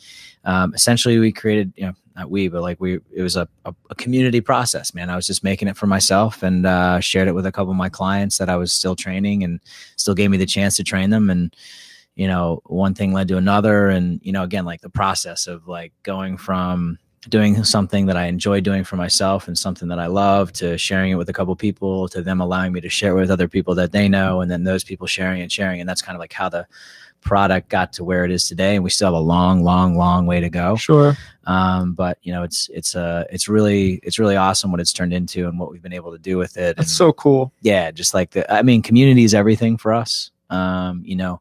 um, 0.44 0.74
essentially 0.74 1.18
we 1.18 1.30
created, 1.32 1.72
you 1.76 1.86
know, 1.86 1.94
not 2.16 2.30
we, 2.30 2.48
but 2.48 2.62
like 2.62 2.80
we, 2.80 3.00
it 3.14 3.22
was 3.22 3.36
a, 3.36 3.48
a, 3.64 3.74
a, 3.90 3.94
community 3.94 4.40
process, 4.40 4.94
man. 4.94 5.10
I 5.10 5.16
was 5.16 5.26
just 5.26 5.44
making 5.44 5.68
it 5.68 5.76
for 5.76 5.86
myself 5.86 6.42
and 6.42 6.66
uh, 6.66 7.00
shared 7.00 7.28
it 7.28 7.34
with 7.34 7.46
a 7.46 7.52
couple 7.52 7.70
of 7.70 7.76
my 7.76 7.88
clients 7.88 8.38
that 8.38 8.48
I 8.48 8.56
was 8.56 8.72
still 8.72 8.96
training 8.96 9.44
and 9.44 9.60
still 9.96 10.14
gave 10.14 10.30
me 10.30 10.36
the 10.36 10.46
chance 10.46 10.76
to 10.76 10.84
train 10.84 11.10
them. 11.10 11.30
And, 11.30 11.54
you 12.16 12.26
know, 12.26 12.60
one 12.66 12.94
thing 12.94 13.12
led 13.12 13.28
to 13.28 13.36
another. 13.36 13.88
And, 13.88 14.20
you 14.22 14.32
know, 14.32 14.42
again, 14.42 14.64
like 14.64 14.80
the 14.80 14.90
process 14.90 15.46
of 15.46 15.68
like 15.68 15.92
going 16.02 16.36
from 16.36 16.98
doing 17.28 17.62
something 17.64 18.06
that 18.06 18.16
I 18.16 18.26
enjoy 18.26 18.60
doing 18.60 18.82
for 18.82 18.96
myself 18.96 19.46
and 19.46 19.58
something 19.58 19.88
that 19.88 19.98
I 19.98 20.06
love 20.06 20.52
to 20.54 20.78
sharing 20.78 21.12
it 21.12 21.16
with 21.16 21.28
a 21.28 21.32
couple 21.32 21.54
people 21.54 22.08
to 22.08 22.22
them 22.22 22.40
allowing 22.40 22.72
me 22.72 22.80
to 22.80 22.88
share 22.88 23.14
with 23.14 23.30
other 23.30 23.48
people 23.48 23.74
that 23.74 23.92
they 23.92 24.08
know. 24.08 24.40
And 24.40 24.50
then 24.50 24.64
those 24.64 24.84
people 24.84 25.06
sharing 25.06 25.42
and 25.42 25.52
sharing. 25.52 25.80
And 25.80 25.88
that's 25.88 26.00
kind 26.00 26.16
of 26.16 26.20
like 26.20 26.32
how 26.32 26.48
the, 26.48 26.66
product 27.20 27.68
got 27.68 27.92
to 27.94 28.04
where 28.04 28.24
it 28.24 28.30
is 28.30 28.46
today 28.48 28.74
and 28.74 28.84
we 28.84 28.90
still 28.90 29.06
have 29.06 29.14
a 29.14 29.18
long 29.18 29.62
long 29.62 29.96
long 29.96 30.26
way 30.26 30.40
to 30.40 30.48
go 30.48 30.76
sure 30.76 31.16
um, 31.44 31.92
but 31.92 32.18
you 32.22 32.32
know 32.32 32.42
it's 32.42 32.68
it's 32.72 32.94
uh 32.94 33.24
it's 33.30 33.48
really 33.48 34.00
it's 34.02 34.18
really 34.18 34.36
awesome 34.36 34.70
what 34.70 34.80
it's 34.80 34.92
turned 34.92 35.12
into 35.12 35.46
and 35.48 35.58
what 35.58 35.70
we've 35.70 35.82
been 35.82 35.92
able 35.92 36.12
to 36.12 36.18
do 36.18 36.38
with 36.38 36.56
it 36.56 36.78
it's 36.78 36.92
so 36.92 37.12
cool 37.12 37.52
yeah 37.60 37.90
just 37.90 38.14
like 38.14 38.30
the 38.30 38.50
i 38.52 38.62
mean 38.62 38.82
community 38.82 39.24
is 39.24 39.34
everything 39.34 39.76
for 39.76 39.92
us 39.92 40.30
um, 40.50 41.02
you 41.04 41.16
know 41.16 41.40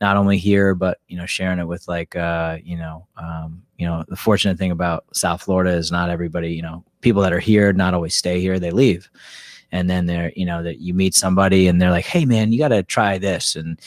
not 0.00 0.16
only 0.16 0.38
here 0.38 0.74
but 0.74 0.98
you 1.08 1.16
know 1.16 1.26
sharing 1.26 1.58
it 1.58 1.66
with 1.66 1.86
like 1.88 2.14
uh, 2.16 2.58
you 2.62 2.76
know 2.76 3.06
um, 3.16 3.62
you 3.78 3.86
know 3.86 4.04
the 4.08 4.16
fortunate 4.16 4.58
thing 4.58 4.70
about 4.70 5.04
south 5.12 5.42
florida 5.42 5.70
is 5.70 5.90
not 5.90 6.10
everybody 6.10 6.52
you 6.52 6.62
know 6.62 6.84
people 7.00 7.22
that 7.22 7.32
are 7.32 7.40
here 7.40 7.72
not 7.72 7.94
always 7.94 8.14
stay 8.14 8.40
here 8.40 8.58
they 8.58 8.70
leave 8.70 9.10
and 9.72 9.88
then 9.88 10.06
they're 10.06 10.32
you 10.36 10.44
know 10.44 10.62
that 10.62 10.78
you 10.78 10.94
meet 10.94 11.14
somebody 11.14 11.66
and 11.66 11.80
they're 11.80 11.90
like 11.90 12.04
hey 12.04 12.24
man 12.24 12.52
you 12.52 12.58
got 12.58 12.68
to 12.68 12.82
try 12.82 13.18
this 13.18 13.56
and 13.56 13.80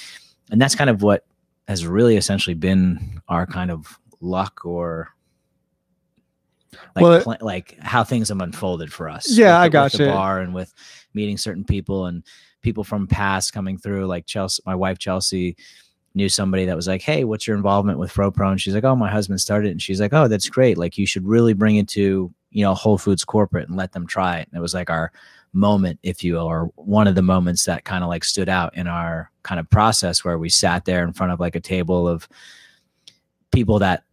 and 0.52 0.62
that's 0.62 0.76
kind 0.76 0.90
of 0.90 1.02
what 1.02 1.26
has 1.68 1.86
really 1.86 2.18
essentially 2.18 2.54
been 2.54 3.22
our 3.30 3.46
kind 3.46 3.72
of 3.72 3.98
luck 4.20 4.66
or 4.66 5.10
like 6.96 7.04
well, 7.04 7.22
pl- 7.22 7.38
like 7.42 7.78
how 7.80 8.04
things 8.04 8.30
have 8.30 8.42
unfolded 8.42 8.92
for 8.92 9.10
us. 9.10 9.30
Yeah, 9.30 9.60
I 9.60 9.70
got 9.70 9.94
you. 9.94 10.08
bar 10.08 10.40
and 10.40 10.54
with 10.54 10.74
meeting 11.14 11.38
certain 11.38 11.64
people 11.64 12.08
and 12.08 12.24
people 12.64 12.84
from 12.84 13.08
past 13.08 13.54
coming 13.54 13.78
through. 13.78 14.08
Like 14.08 14.26
Chelsea, 14.26 14.64
my 14.66 14.74
wife 14.76 14.98
Chelsea 14.98 15.56
knew 16.16 16.30
somebody 16.30 16.66
that 16.66 16.76
was 16.76 16.88
like, 16.88 17.02
"Hey, 17.02 17.24
what's 17.24 17.48
your 17.48 17.58
involvement 17.58 18.00
with 18.00 18.14
FroPro?" 18.14 18.52
And 18.52 18.60
she's 18.60 18.74
like, 18.74 18.84
"Oh, 18.84 18.96
my 18.96 19.12
husband 19.12 19.42
started." 19.42 19.72
And 19.72 19.82
she's 19.82 20.02
like, 20.02 20.14
"Oh, 20.14 20.28
that's 20.28 20.50
great. 20.50 20.78
Like 20.78 20.98
you 20.98 21.06
should 21.06 21.28
really 21.28 21.54
bring 21.54 21.76
it 21.76 21.88
to 21.90 22.34
you 22.52 22.64
know 22.64 22.74
Whole 22.74 22.98
Foods 22.98 23.26
corporate 23.26 23.68
and 23.68 23.78
let 23.78 23.92
them 23.92 24.08
try 24.08 24.38
it." 24.40 24.48
And 24.52 24.58
it 24.58 24.62
was 24.62 24.74
like 24.74 24.90
our 24.90 25.12
moment, 25.54 26.00
if 26.04 26.24
you 26.24 26.34
will, 26.34 26.46
or 26.46 26.72
one 26.76 27.08
of 27.08 27.16
the 27.16 27.22
moments 27.22 27.66
that 27.66 27.86
kind 27.86 28.04
of 28.04 28.10
like 28.10 28.24
stood 28.24 28.50
out 28.50 28.76
in 28.76 28.88
our 28.88 29.30
kind 29.44 29.60
of 29.60 29.70
process 29.70 30.24
where 30.24 30.40
we 30.40 30.50
sat 30.50 30.86
there 30.86 31.04
in 31.04 31.14
front 31.14 31.32
of 31.32 31.40
like 31.40 31.56
a 31.56 31.60
table 31.60 32.08
of 32.08 32.28
people 33.52 33.78
that 33.80 34.04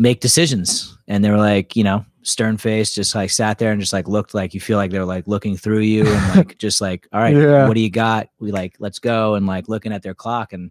make 0.00 0.20
decisions 0.20 0.96
and 1.08 1.22
they 1.22 1.30
were 1.30 1.36
like, 1.36 1.76
you 1.76 1.84
know, 1.84 2.02
stern 2.22 2.56
face, 2.56 2.94
just 2.94 3.14
like 3.14 3.30
sat 3.30 3.58
there 3.58 3.70
and 3.70 3.80
just 3.80 3.92
like 3.92 4.08
looked 4.08 4.32
like 4.32 4.54
you 4.54 4.60
feel 4.60 4.78
like 4.78 4.90
they're 4.90 5.04
like 5.04 5.28
looking 5.28 5.58
through 5.58 5.80
you 5.80 6.06
and 6.06 6.36
like 6.36 6.56
just 6.56 6.80
like, 6.80 7.06
all 7.12 7.20
right, 7.20 7.36
yeah. 7.36 7.68
what 7.68 7.74
do 7.74 7.80
you 7.80 7.90
got? 7.90 8.30
We 8.40 8.50
like, 8.50 8.76
let's 8.78 8.98
go 8.98 9.34
and 9.34 9.46
like 9.46 9.68
looking 9.68 9.92
at 9.92 10.02
their 10.02 10.14
clock 10.14 10.54
and 10.54 10.70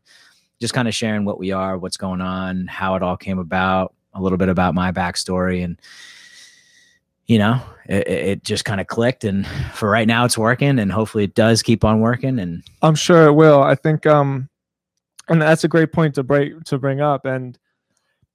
just 0.59 0.73
kind 0.73 0.87
of 0.87 0.95
sharing 0.95 1.25
what 1.25 1.37
we 1.37 1.51
are, 1.51 1.77
what's 1.77 1.95
going 1.95 2.21
on, 2.21 2.65
how 2.65 2.95
it 2.95 3.03
all 3.03 3.17
came 3.17 3.37
about, 3.37 3.93
a 4.15 4.21
little 4.21 4.37
bit 4.39 4.49
about 4.49 4.73
my 4.73 4.91
backstory 4.91 5.63
and 5.63 5.79
you 7.27 7.37
know, 7.37 7.61
it, 7.85 8.07
it 8.07 8.43
just 8.43 8.65
kind 8.65 8.81
of 8.81 8.87
clicked. 8.87 9.23
And 9.23 9.45
for 9.75 9.87
right 9.87 10.07
now, 10.07 10.25
it's 10.25 10.35
working, 10.35 10.79
and 10.79 10.91
hopefully, 10.91 11.25
it 11.25 11.35
does 11.35 11.61
keep 11.61 11.85
on 11.85 11.99
working. 11.99 12.39
And 12.39 12.63
I'm 12.81 12.95
sure 12.95 13.27
it 13.27 13.33
will. 13.33 13.61
I 13.61 13.75
think, 13.75 14.07
um, 14.07 14.49
and 15.27 15.39
that's 15.39 15.63
a 15.63 15.67
great 15.67 15.91
point 15.91 16.15
to 16.15 16.23
break 16.23 16.63
to 16.63 16.79
bring 16.79 17.01
up. 17.01 17.25
And 17.25 17.55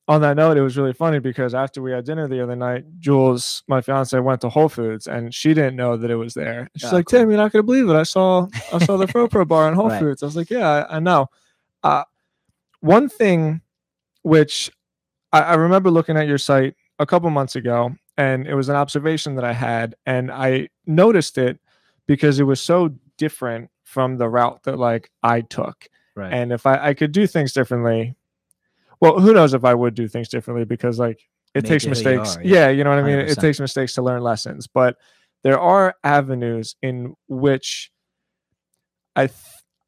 on 0.07 0.21
that 0.21 0.37
note, 0.37 0.57
it 0.57 0.63
was 0.63 0.77
really 0.77 0.93
funny 0.93 1.19
because 1.19 1.55
after 1.55 1.81
we 1.81 1.91
had 1.91 2.05
dinner 2.05 2.29
the 2.29 2.43
other 2.43 2.57
night, 2.57 2.85
Jules, 2.99 3.63
my 3.69 3.81
fiance, 3.81 4.19
went 4.19 4.41
to 4.43 4.51
Whole 4.51 4.69
Foods 4.69 5.07
and 5.07 5.35
she 5.35 5.55
didn't 5.55 5.77
know 5.77 5.97
that 5.97 6.11
it 6.11 6.17
was 6.17 6.35
there. 6.35 6.69
She's 6.77 6.93
oh, 6.93 6.97
like, 6.97 7.07
cool. 7.07 7.21
"Tim, 7.21 7.31
you're 7.31 7.39
not 7.39 7.53
gonna 7.53 7.63
believe 7.63 7.89
it. 7.89 7.97
I 7.97 8.03
saw 8.03 8.47
I 8.73 8.85
saw 8.85 8.97
the 8.97 9.07
FroPro 9.13 9.49
bar 9.49 9.69
in 9.69 9.75
Whole 9.75 9.89
right. 9.89 10.01
Foods." 10.01 10.23
I 10.23 10.27
was 10.27 10.37
like, 10.37 10.51
"Yeah, 10.51 10.69
I, 10.69 10.97
I 10.97 11.01
know." 11.01 11.29
Uh, 11.83 12.05
one 12.81 13.09
thing 13.09 13.63
which 14.23 14.71
I, 15.33 15.41
I 15.41 15.55
remember 15.55 15.91
looking 15.91 16.17
at 16.17 16.27
your 16.27 16.39
site 16.39 16.75
a 16.99 17.07
couple 17.07 17.29
months 17.31 17.57
ago 17.57 17.95
and 18.17 18.47
it 18.47 18.55
was 18.55 18.69
an 18.69 18.77
observation 18.77 19.35
that 19.35 19.45
I 19.45 19.53
had, 19.53 19.97
and 20.07 20.31
I 20.31 20.69
noticed 20.87 21.39
it 21.39 21.59
because 22.07 22.39
it 22.39 22.45
was 22.45 22.61
so 22.61 22.95
different 23.17 23.71
from 23.83 24.19
the 24.19 24.29
route 24.29 24.63
that 24.65 24.79
like 24.79 25.11
I 25.23 25.41
took. 25.41 25.89
Right. 26.15 26.33
And 26.33 26.53
if 26.53 26.67
I, 26.67 26.89
I 26.89 26.95
could 26.95 27.13
do 27.13 27.27
things 27.27 27.53
differently, 27.53 28.15
well, 29.05 29.21
who 29.21 29.33
knows 29.33 29.55
if 29.55 29.65
I 29.65 29.75
would 29.75 29.95
do 29.95 30.09
things 30.09 30.29
differently 30.29 30.65
because 30.65 30.99
like 30.99 31.21
it 31.55 31.63
Make 31.63 31.71
takes 31.71 31.85
it 31.85 31.91
mistakes. 31.91 32.37
Are, 32.37 32.43
yeah. 32.43 32.55
yeah. 32.55 32.69
you 32.71 32.85
know 32.85 32.91
what 32.91 32.99
I 32.99 33.03
mean? 33.03 33.19
It 33.19 33.39
takes 33.39 33.61
mistakes 33.61 33.95
to 33.95 34.03
learn 34.03 34.23
lessons, 34.23 34.67
but 34.67 34.97
there 35.43 35.59
are 35.61 35.95
avenues 36.03 36.75
in 36.83 37.15
which 37.29 37.91
I 39.15 39.27
th- 39.27 39.39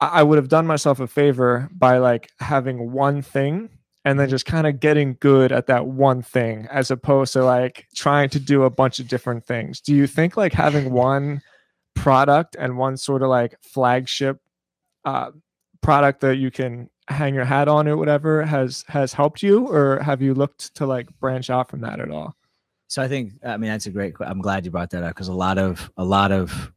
I 0.00 0.22
would 0.22 0.36
have 0.36 0.48
done 0.48 0.66
myself 0.66 1.00
a 1.00 1.06
favor 1.06 1.68
by 1.72 1.98
like 1.98 2.28
having 2.38 2.92
one 2.92 3.22
thing 3.22 3.70
and 4.04 4.20
then 4.20 4.28
just 4.28 4.44
kind 4.44 4.66
of 4.66 4.78
getting 4.78 5.16
good 5.18 5.50
at 5.50 5.66
that 5.66 5.86
one 5.86 6.22
thing 6.22 6.68
as 6.70 6.90
opposed 6.90 7.32
to 7.32 7.44
like 7.44 7.86
trying 7.96 8.28
to 8.28 8.38
do 8.38 8.62
a 8.62 8.70
bunch 8.70 9.00
of 9.00 9.08
different 9.08 9.44
things. 9.44 9.80
Do 9.80 9.94
you 9.94 10.06
think 10.06 10.36
like 10.36 10.52
having 10.52 10.92
one 10.92 11.40
product 11.94 12.56
and 12.58 12.76
one 12.76 12.98
sort 12.98 13.22
of 13.22 13.30
like 13.30 13.56
flagship 13.62 14.38
uh, 15.04 15.30
product 15.80 16.20
that 16.20 16.36
you 16.36 16.50
can 16.50 16.90
hang 17.08 17.34
your 17.34 17.44
hat 17.44 17.68
on 17.68 17.86
or 17.86 17.96
whatever 17.96 18.44
has 18.44 18.84
has 18.88 19.12
helped 19.12 19.42
you 19.42 19.66
or 19.68 20.00
have 20.02 20.20
you 20.20 20.34
looked 20.34 20.74
to 20.74 20.86
like 20.86 21.08
branch 21.20 21.50
out 21.50 21.70
from 21.70 21.80
that 21.80 22.00
at 22.00 22.10
all? 22.10 22.34
So 22.88 23.02
I 23.02 23.08
think 23.08 23.32
I 23.44 23.56
mean 23.56 23.70
that's 23.70 23.86
a 23.86 23.90
great 23.90 24.14
I'm 24.20 24.40
glad 24.40 24.64
you 24.64 24.70
brought 24.70 24.90
that 24.90 25.02
up 25.02 25.14
because 25.14 25.28
a 25.28 25.34
lot 25.34 25.58
of 25.58 25.90
a 25.96 26.04
lot 26.04 26.32
of 26.32 26.72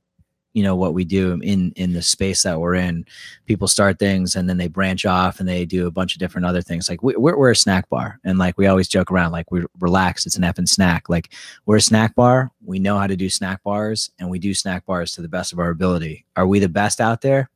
you 0.53 0.63
know 0.63 0.75
what 0.75 0.93
we 0.93 1.03
do 1.03 1.39
in 1.43 1.71
in 1.75 1.93
the 1.93 2.01
space 2.01 2.43
that 2.43 2.59
we're 2.59 2.75
in 2.75 3.05
people 3.45 3.67
start 3.67 3.99
things 3.99 4.35
and 4.35 4.49
then 4.49 4.57
they 4.57 4.67
branch 4.67 5.05
off 5.05 5.39
and 5.39 5.47
they 5.47 5.65
do 5.65 5.85
a 5.87 5.91
bunch 5.91 6.13
of 6.13 6.19
different 6.19 6.45
other 6.45 6.61
things. 6.61 6.89
Like 6.89 7.01
we, 7.03 7.13
are 7.15 7.19
we're 7.19 7.51
a 7.51 7.55
snack 7.55 7.89
bar 7.89 8.19
and 8.23 8.37
like 8.37 8.57
we 8.57 8.67
always 8.67 8.87
joke 8.87 9.11
around 9.11 9.31
like 9.31 9.51
we're 9.51 9.67
relaxed 9.79 10.25
it's 10.25 10.37
an 10.37 10.43
effing 10.43 10.67
snack. 10.67 11.09
Like 11.09 11.33
we're 11.65 11.77
a 11.77 11.81
snack 11.81 12.15
bar 12.15 12.51
we 12.63 12.77
know 12.79 12.97
how 12.97 13.07
to 13.07 13.15
do 13.15 13.29
snack 13.29 13.63
bars 13.63 14.11
and 14.19 14.29
we 14.29 14.37
do 14.37 14.53
snack 14.53 14.85
bars 14.85 15.11
to 15.13 15.21
the 15.21 15.29
best 15.29 15.53
of 15.53 15.59
our 15.59 15.69
ability. 15.69 16.25
Are 16.35 16.47
we 16.47 16.59
the 16.59 16.69
best 16.69 17.01
out 17.01 17.21
there 17.21 17.49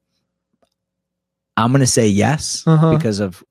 i'm 1.58 1.72
gonna 1.72 1.88
say 1.88 2.08
yes 2.08 2.64
uh-huh. 2.66 2.96
because 2.96 3.20
of 3.20 3.44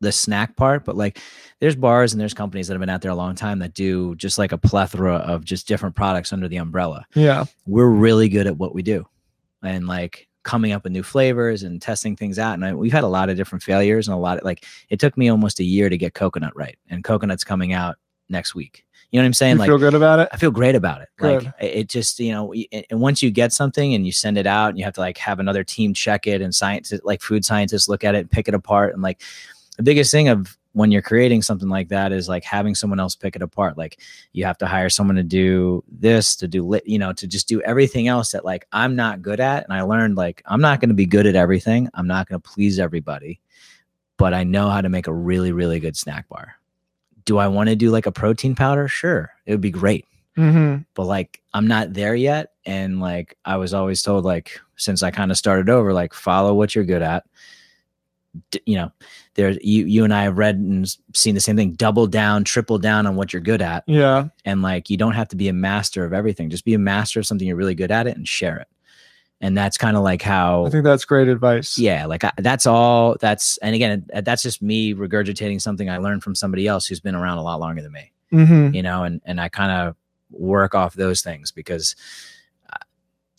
the 0.00 0.12
snack 0.12 0.56
part, 0.56 0.84
but 0.84 0.96
like 0.96 1.18
there's 1.60 1.76
bars 1.76 2.12
and 2.12 2.20
there's 2.20 2.34
companies 2.34 2.68
that 2.68 2.74
have 2.74 2.80
been 2.80 2.88
out 2.88 3.02
there 3.02 3.10
a 3.10 3.16
long 3.16 3.34
time 3.34 3.58
that 3.58 3.74
do 3.74 4.14
just 4.16 4.38
like 4.38 4.52
a 4.52 4.58
plethora 4.58 5.16
of 5.16 5.44
just 5.44 5.66
different 5.66 5.96
products 5.96 6.32
under 6.32 6.48
the 6.48 6.56
umbrella. 6.56 7.04
Yeah. 7.14 7.46
We're 7.66 7.88
really 7.88 8.28
good 8.28 8.46
at 8.46 8.56
what 8.56 8.74
we 8.74 8.82
do. 8.82 9.06
And 9.62 9.88
like 9.88 10.28
coming 10.44 10.72
up 10.72 10.84
with 10.84 10.92
new 10.92 11.02
flavors 11.02 11.64
and 11.64 11.82
testing 11.82 12.16
things 12.16 12.38
out. 12.38 12.54
And 12.54 12.64
I, 12.64 12.74
we've 12.74 12.92
had 12.92 13.04
a 13.04 13.08
lot 13.08 13.28
of 13.28 13.36
different 13.36 13.62
failures 13.62 14.06
and 14.06 14.14
a 14.14 14.18
lot 14.18 14.38
of 14.38 14.44
like 14.44 14.64
it 14.88 15.00
took 15.00 15.16
me 15.18 15.28
almost 15.28 15.58
a 15.60 15.64
year 15.64 15.88
to 15.88 15.98
get 15.98 16.14
coconut 16.14 16.56
right. 16.56 16.78
And 16.88 17.02
coconut's 17.02 17.44
coming 17.44 17.72
out 17.72 17.96
next 18.28 18.54
week. 18.54 18.84
You 19.10 19.18
know 19.18 19.24
what 19.24 19.28
I'm 19.28 19.34
saying? 19.34 19.54
You 19.54 19.58
like, 19.60 19.68
feel 19.68 19.78
good 19.78 19.94
about 19.94 20.18
it. 20.18 20.28
I 20.32 20.36
feel 20.36 20.50
great 20.50 20.74
about 20.74 21.00
it. 21.00 21.08
Good. 21.16 21.44
Like 21.44 21.54
it 21.60 21.88
just, 21.88 22.20
you 22.20 22.32
know, 22.32 22.52
and 22.90 23.00
once 23.00 23.22
you 23.22 23.30
get 23.30 23.52
something 23.52 23.94
and 23.94 24.04
you 24.04 24.12
send 24.12 24.36
it 24.36 24.46
out, 24.46 24.68
and 24.70 24.78
you 24.78 24.84
have 24.84 24.94
to 24.94 25.00
like 25.00 25.16
have 25.18 25.40
another 25.40 25.64
team 25.64 25.94
check 25.94 26.26
it 26.26 26.42
and 26.42 26.54
science, 26.54 26.92
like 27.04 27.22
food 27.22 27.44
scientists 27.44 27.88
look 27.88 28.04
at 28.04 28.14
it 28.14 28.18
and 28.18 28.30
pick 28.30 28.48
it 28.48 28.54
apart, 28.54 28.92
and 28.92 29.02
like 29.02 29.20
the 29.78 29.82
biggest 29.82 30.10
thing 30.10 30.28
of 30.28 30.58
when 30.72 30.92
you're 30.92 31.02
creating 31.02 31.42
something 31.42 31.68
like 31.68 31.88
that 31.88 32.12
is 32.12 32.28
like 32.28 32.44
having 32.44 32.74
someone 32.74 33.00
else 33.00 33.16
pick 33.16 33.34
it 33.34 33.42
apart 33.42 33.76
like 33.78 34.00
you 34.32 34.44
have 34.44 34.58
to 34.58 34.66
hire 34.66 34.88
someone 34.88 35.16
to 35.16 35.22
do 35.22 35.82
this 35.90 36.36
to 36.36 36.46
do 36.46 36.64
lit 36.64 36.86
you 36.86 36.98
know 36.98 37.12
to 37.12 37.26
just 37.26 37.48
do 37.48 37.60
everything 37.62 38.06
else 38.06 38.32
that 38.32 38.44
like 38.44 38.66
i'm 38.70 38.94
not 38.94 39.22
good 39.22 39.40
at 39.40 39.64
and 39.64 39.72
i 39.72 39.80
learned 39.82 40.16
like 40.16 40.42
i'm 40.46 40.60
not 40.60 40.80
going 40.80 40.88
to 40.88 40.94
be 40.94 41.06
good 41.06 41.26
at 41.26 41.34
everything 41.34 41.88
i'm 41.94 42.06
not 42.06 42.28
going 42.28 42.40
to 42.40 42.48
please 42.48 42.78
everybody 42.78 43.40
but 44.18 44.34
i 44.34 44.44
know 44.44 44.68
how 44.68 44.80
to 44.80 44.88
make 44.88 45.06
a 45.06 45.12
really 45.12 45.52
really 45.52 45.80
good 45.80 45.96
snack 45.96 46.28
bar 46.28 46.57
do 47.28 47.36
i 47.36 47.46
want 47.46 47.68
to 47.68 47.76
do 47.76 47.90
like 47.90 48.06
a 48.06 48.12
protein 48.12 48.54
powder? 48.54 48.88
Sure 48.88 49.30
it 49.44 49.52
would 49.52 49.60
be 49.60 49.70
great. 49.70 50.06
Mm-hmm. 50.36 50.82
but 50.94 51.04
like 51.04 51.42
i'm 51.52 51.66
not 51.66 51.92
there 51.94 52.14
yet 52.14 52.52
and 52.64 53.00
like 53.00 53.36
i 53.44 53.56
was 53.56 53.74
always 53.74 54.02
told 54.02 54.24
like 54.24 54.60
since 54.76 55.02
i 55.02 55.10
kind 55.10 55.32
of 55.32 55.36
started 55.36 55.68
over 55.68 55.92
like 55.92 56.14
follow 56.14 56.54
what 56.54 56.74
you're 56.74 56.84
good 56.84 57.02
at. 57.02 57.24
You 58.64 58.76
know 58.76 58.92
there 59.34 59.50
you 59.60 59.84
you 59.84 60.04
and 60.04 60.14
i 60.14 60.22
have 60.22 60.38
read 60.38 60.56
and 60.56 60.88
seen 61.12 61.34
the 61.34 61.40
same 61.40 61.56
thing 61.56 61.72
double 61.72 62.06
down 62.06 62.44
triple 62.44 62.78
down 62.78 63.04
on 63.06 63.16
what 63.16 63.32
you're 63.32 63.42
good 63.42 63.60
at. 63.60 63.82
Yeah. 63.88 64.28
And 64.44 64.62
like 64.62 64.88
you 64.88 64.96
don't 64.96 65.14
have 65.14 65.28
to 65.28 65.36
be 65.36 65.48
a 65.48 65.52
master 65.52 66.04
of 66.04 66.12
everything 66.12 66.48
just 66.48 66.64
be 66.64 66.74
a 66.74 66.78
master 66.78 67.18
of 67.18 67.26
something 67.26 67.46
you're 67.46 67.56
really 67.56 67.74
good 67.74 67.90
at 67.90 68.06
it 68.06 68.16
and 68.16 68.26
share 68.28 68.58
it 68.58 68.68
and 69.40 69.56
that's 69.56 69.78
kind 69.78 69.96
of 69.96 70.02
like 70.02 70.20
how 70.22 70.66
I 70.66 70.70
think 70.70 70.84
that's 70.84 71.04
great 71.04 71.28
advice. 71.28 71.78
yeah 71.78 72.06
like 72.06 72.24
I, 72.24 72.32
that's 72.38 72.66
all 72.66 73.16
that's 73.20 73.56
and 73.58 73.74
again 73.74 74.06
uh, 74.12 74.20
that's 74.20 74.42
just 74.42 74.60
me 74.62 74.94
regurgitating 74.94 75.60
something 75.60 75.88
i 75.88 75.98
learned 75.98 76.22
from 76.22 76.34
somebody 76.34 76.66
else 76.66 76.86
who's 76.86 77.00
been 77.00 77.14
around 77.14 77.38
a 77.38 77.42
lot 77.42 77.60
longer 77.60 77.82
than 77.82 77.92
me 77.92 78.12
hmm 78.30 78.70
you 78.74 78.82
know 78.82 79.04
and 79.04 79.20
and 79.24 79.40
i 79.40 79.48
kind 79.48 79.70
of 79.72 79.96
work 80.30 80.74
off 80.74 80.94
those 80.94 81.22
things 81.22 81.52
because 81.52 81.94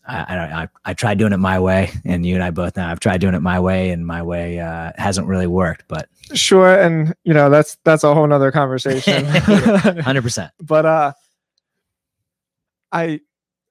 I, 0.08 0.18
I 0.36 0.62
I, 0.64 0.68
I 0.86 0.94
tried 0.94 1.18
doing 1.20 1.34
it 1.34 1.38
my 1.38 1.60
way 1.60 1.92
and 2.06 2.26
you 2.26 2.34
and 2.36 2.44
i 2.44 2.50
both 2.50 2.78
know 2.78 2.86
i've 2.88 3.00
tried 3.00 3.20
doing 3.22 3.36
it 3.36 3.42
my 3.42 3.60
way 3.60 3.92
and 3.92 4.08
my 4.08 4.24
way 4.24 4.60
uh 4.60 4.92
hasn't 4.96 5.28
really 5.28 5.48
worked 5.48 5.84
but 5.88 6.08
Sure, 6.36 6.80
and 6.80 7.16
you 7.24 7.34
know 7.34 7.50
that's 7.50 7.78
that's 7.84 8.04
a 8.04 8.14
whole 8.14 8.28
nother 8.28 8.52
conversation. 8.52 9.26
100% 9.26 10.52
but 10.62 10.86
uh, 10.86 11.14
I 12.92 13.22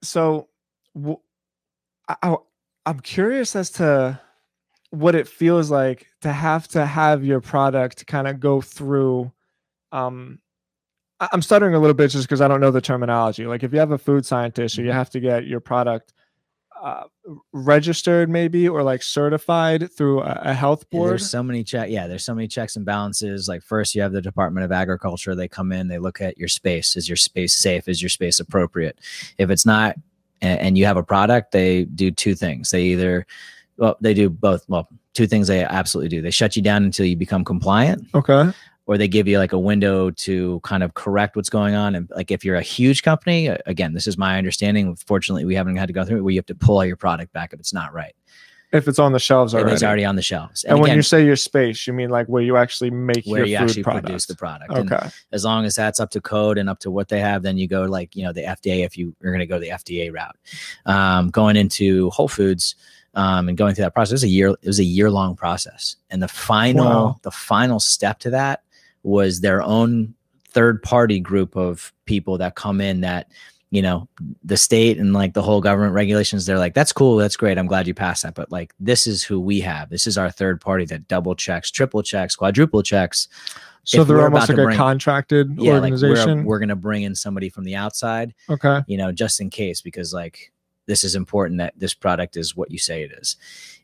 so 0.03 0.49
w- 0.97 1.21
I, 2.09 2.37
I'm 2.87 3.01
curious 3.01 3.55
as 3.55 3.71
to 3.73 4.21
what 4.91 5.15
it 5.15 5.29
feels 5.29 5.71
like 5.71 6.07
to 6.23 6.33
have 6.33 6.67
to 6.69 6.87
have 6.87 7.25
your 7.25 7.41
product 7.41 8.07
kind 8.07 8.27
of 8.27 8.41
go 8.41 8.61
through 8.61 9.31
um 9.93 10.39
i'm 11.21 11.43
stuttering 11.43 11.75
a 11.75 11.79
little 11.79 11.95
bit 11.95 12.11
just 12.11 12.25
because 12.25 12.41
i 12.41 12.49
don't 12.49 12.61
know 12.61 12.71
the 12.71 12.81
terminology 12.81 13.47
like 13.47 13.63
if 13.63 13.73
you 13.73 13.79
have 13.79 13.91
a 13.91 13.99
food 13.99 14.25
scientist 14.25 14.79
or 14.79 14.83
you 14.83 14.93
have 14.93 15.11
to 15.11 15.21
get 15.21 15.47
your 15.47 15.61
product 15.61 16.15
uh, 16.83 17.05
registered 17.53 18.31
maybe 18.31 18.69
or 18.69 18.83
like 18.83 19.03
certified 19.03 19.91
through 19.93 20.23
a, 20.23 20.41
a 20.45 20.55
health 20.55 20.85
Yeah, 20.91 20.99
board 20.99 21.11
There's 21.11 21.31
so 21.31 21.43
many 21.43 21.65
check. 21.65 21.91
Yeah, 21.91 22.07
there's 22.07 22.25
so 22.25 22.37
many 22.37 22.47
checks 22.47 22.77
and 22.77 22.87
balances. 22.87 23.49
Like 23.49 23.63
first, 23.63 23.97
you 23.97 24.03
have 24.03 24.13
the 24.13 24.23
Department 24.23 24.65
of 24.65 24.71
Agriculture. 24.71 25.35
They 25.35 25.49
come 25.49 25.73
in, 25.73 25.89
they 25.89 25.99
look 25.99 26.21
at 26.21 26.39
your 26.39 26.47
space. 26.47 26.97
Is 26.97 27.09
your 27.09 27.17
space 27.17 27.55
safe? 27.55 27.89
Is 27.89 28.01
your 28.01 28.11
space 28.11 28.39
appropriate? 28.39 29.01
If 29.39 29.51
it's 29.51 29.67
not, 29.67 29.97
and, 30.41 30.61
and 30.61 30.79
you 30.79 30.87
have 30.87 30.97
a 30.97 31.03
product, 31.03 31.53
they 31.53 31.85
do 31.85 32.11
two 32.11 32.35
things. 32.35 32.71
They 32.71 32.83
either, 32.85 33.27
well, 33.77 33.97
they 34.01 34.15
do 34.15 34.31
both. 34.31 34.65
Well, 34.69 34.89
two 35.15 35.27
things 35.27 35.49
they 35.49 35.65
absolutely 35.65 36.09
do. 36.09 36.23
They 36.23 36.31
shut 36.31 36.57
you 36.57 36.63
down 36.63 36.85
until 36.85 37.07
you 37.07 37.17
become 37.17 37.45
compliant, 37.45 38.07
okay 38.15 38.53
or 38.89 38.97
they 38.97 39.07
give 39.07 39.29
you 39.29 39.39
like 39.39 39.53
a 39.53 39.59
window 39.59 40.11
to 40.11 40.61
kind 40.61 40.83
of 40.83 40.95
correct 40.95 41.37
what's 41.37 41.51
going 41.51 41.75
on. 41.75 41.95
And 41.95 42.11
like 42.17 42.31
if 42.31 42.43
you're 42.43 42.57
a 42.57 42.63
huge 42.63 43.03
company, 43.03 43.49
again, 43.67 43.93
this 43.93 44.07
is 44.07 44.17
my 44.17 44.39
understanding. 44.39 44.97
Fortunately, 44.97 45.45
we 45.45 45.55
haven't 45.55 45.77
had 45.77 45.89
to 45.89 45.93
go 45.93 46.07
through 46.07 46.17
it 46.17 46.21
where 46.23 46.33
you 46.33 46.39
have 46.39 46.47
to 46.47 46.55
pull 46.55 46.79
all 46.79 46.87
your 46.87 46.97
product 46.97 47.35
back 47.35 47.53
if 47.53 47.61
it's 47.61 47.75
not 47.75 47.93
right. 47.93 48.15
If 48.73 48.87
it's 48.87 48.99
on 48.99 49.13
the 49.13 49.19
shelves 49.19 49.55
If 49.55 49.61
already, 49.61 49.75
it's 49.75 49.83
already 49.83 50.05
on 50.05 50.17
the 50.17 50.23
shelves. 50.23 50.63
and, 50.65 50.79
when 50.79 50.91
again, 50.91 50.97
you 50.97 51.03
say 51.03 51.25
your 51.25 51.37
space 51.37 51.87
you 51.87 51.93
mean 51.93 52.11
like 52.11 52.27
where 52.27 52.43
you 52.43 52.57
actually 52.57 52.91
make 52.91 53.25
where 53.25 53.41
your 53.41 53.47
you 53.47 53.57
food 53.59 53.65
actually 53.65 53.83
product. 53.83 54.07
produce 54.07 54.27
the 54.27 54.37
product. 54.37 54.73
And 54.73 54.93
okay 54.93 55.09
as 55.33 55.45
long 55.45 55.65
as 55.65 55.75
that's 55.75 56.01
up 56.01 56.11
to 56.11 56.21
code 56.21 56.59
and 56.59 56.69
up 56.69 56.79
to 56.81 56.91
what 56.91 57.09
they 57.09 57.21
have, 57.21 57.43
then 57.43 57.57
you 57.59 57.67
go 57.69 57.85
like, 57.85 58.15
you 58.17 58.23
know, 58.25 58.33
the 58.33 58.43
FDA 58.43 58.85
if 58.85 58.97
you 58.99 59.15
are 59.23 59.31
going 59.31 59.41
to 59.41 59.47
go 59.47 59.59
the 59.59 59.69
FDA 59.71 60.13
route. 60.13 60.37
Um, 60.87 61.31
going 61.31 61.57
into 61.57 62.11
Whole 62.11 62.29
Foods 62.29 62.75
um, 63.15 63.49
and 63.49 63.57
going 63.59 63.75
through 63.75 63.85
that 63.85 63.95
process, 63.95 64.13
it 64.13 64.15
was 64.17 64.25
a 64.25 64.29
year, 64.29 64.49
it 64.51 64.67
was 64.67 64.79
a 64.81 64.85
year 64.85 65.11
long 65.11 65.35
process. 65.37 65.97
And 66.11 66.23
the 66.23 66.29
final, 66.29 66.85
Wow. 66.87 67.17
the 67.23 67.31
final 67.31 67.81
step 67.81 68.19
to 68.21 68.31
that 68.31 68.63
was 69.03 69.41
their 69.41 69.63
own 69.63 70.15
third 70.51 70.83
party 70.83 71.21
group 71.21 71.57
of 71.57 71.93
people 72.07 72.39
that 72.39 72.55
come 72.55 72.81
in 72.81 73.01
that, 73.03 73.31
you 73.71 73.83
know, 73.83 74.09
the 74.43 74.57
state 74.57 74.99
and 74.99 75.13
like 75.13 75.35
the 75.35 75.43
whole 75.43 75.61
government 75.61 75.93
regulations, 75.93 76.47
they're 76.47 76.59
like, 76.59 76.75
that's 76.75 76.93
cool. 76.93 77.17
That's 77.17 77.37
great. 77.37 77.59
I'm 77.59 77.67
glad 77.67 77.87
you 77.87 77.95
passed 77.95 78.23
that. 78.23 78.35
But 78.35 78.51
like, 78.51 78.73
this 78.81 79.07
is 79.07 79.23
who 79.23 79.39
we 79.39 79.61
have. 79.61 79.91
This 79.91 80.07
is 80.07 80.17
our 80.17 80.31
third 80.31 80.61
party 80.61 80.85
that 80.87 81.07
double 81.09 81.35
checks, 81.35 81.71
triple 81.71 82.03
checks, 82.03 82.35
quadruple 82.35 82.83
checks 82.83 83.29
so 83.89 84.03
if 84.03 84.09
they're 84.09 84.23
almost 84.23 84.51
like 84.51 84.59
a 84.59 84.77
contracted 84.77 85.57
yeah, 85.57 85.79
like 85.79 85.95
we're, 85.95 86.43
we're 86.43 86.59
gonna 86.59 86.77
bring 86.77 87.05
in 87.05 87.15
somebody 87.15 87.49
from 87.49 87.65
the 87.65 87.75
outside, 87.75 88.35
okay 88.51 88.83
you 88.87 88.99
know, 88.99 89.13
just 89.13 89.41
in 89.41 89.49
case, 89.49 89.81
because 89.81 90.13
like 90.13 90.53
this 90.85 91.05
is 91.05 91.15
important 91.15 91.59
that 91.59 91.73
this 91.75 91.95
product 91.95 92.37
is 92.37 92.55
what 92.55 92.71
you 92.71 92.79
say 92.79 93.03
it 93.03 93.13
is, 93.13 93.37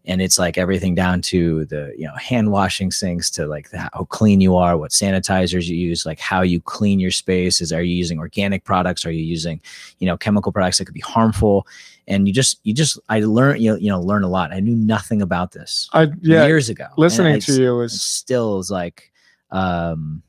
and 0.06 0.20
it's 0.20 0.38
like 0.38 0.58
everything 0.58 0.94
down 0.94 1.22
to 1.22 1.64
the 1.66 1.94
you 1.96 2.06
know 2.06 2.14
hand 2.14 2.50
washing 2.50 2.90
sinks 2.90 3.30
to 3.30 3.46
like 3.46 3.70
the, 3.70 3.78
how 3.78 4.06
clean 4.10 4.40
you 4.40 4.56
are, 4.56 4.76
what 4.76 4.90
sanitizers 4.90 5.66
you 5.66 5.76
use, 5.76 6.04
like 6.04 6.20
how 6.20 6.42
you 6.42 6.60
clean 6.60 7.00
your 7.00 7.10
space. 7.10 7.60
Is 7.60 7.72
are 7.72 7.82
you 7.82 7.94
using 7.94 8.18
organic 8.18 8.64
products? 8.64 9.06
Are 9.06 9.10
you 9.10 9.22
using 9.22 9.60
you 9.98 10.06
know 10.06 10.16
chemical 10.16 10.52
products 10.52 10.78
that 10.78 10.84
could 10.84 10.94
be 10.94 11.00
harmful? 11.00 11.66
And 12.06 12.28
you 12.28 12.34
just 12.34 12.60
you 12.64 12.74
just 12.74 12.98
I 13.08 13.20
learned 13.20 13.62
you 13.62 13.72
know, 13.72 13.76
you 13.78 13.88
know 13.88 14.00
learn 14.00 14.24
a 14.24 14.28
lot. 14.28 14.52
I 14.52 14.60
knew 14.60 14.76
nothing 14.76 15.22
about 15.22 15.52
this 15.52 15.88
i 15.94 16.08
yeah 16.20 16.46
years 16.46 16.68
ago. 16.68 16.86
listening 16.96 17.36
I 17.36 17.38
to 17.38 17.52
you 17.60 17.80
is 17.80 18.02
still 18.02 18.58
is 18.58 18.70
like 18.70 19.10
um 19.50 20.22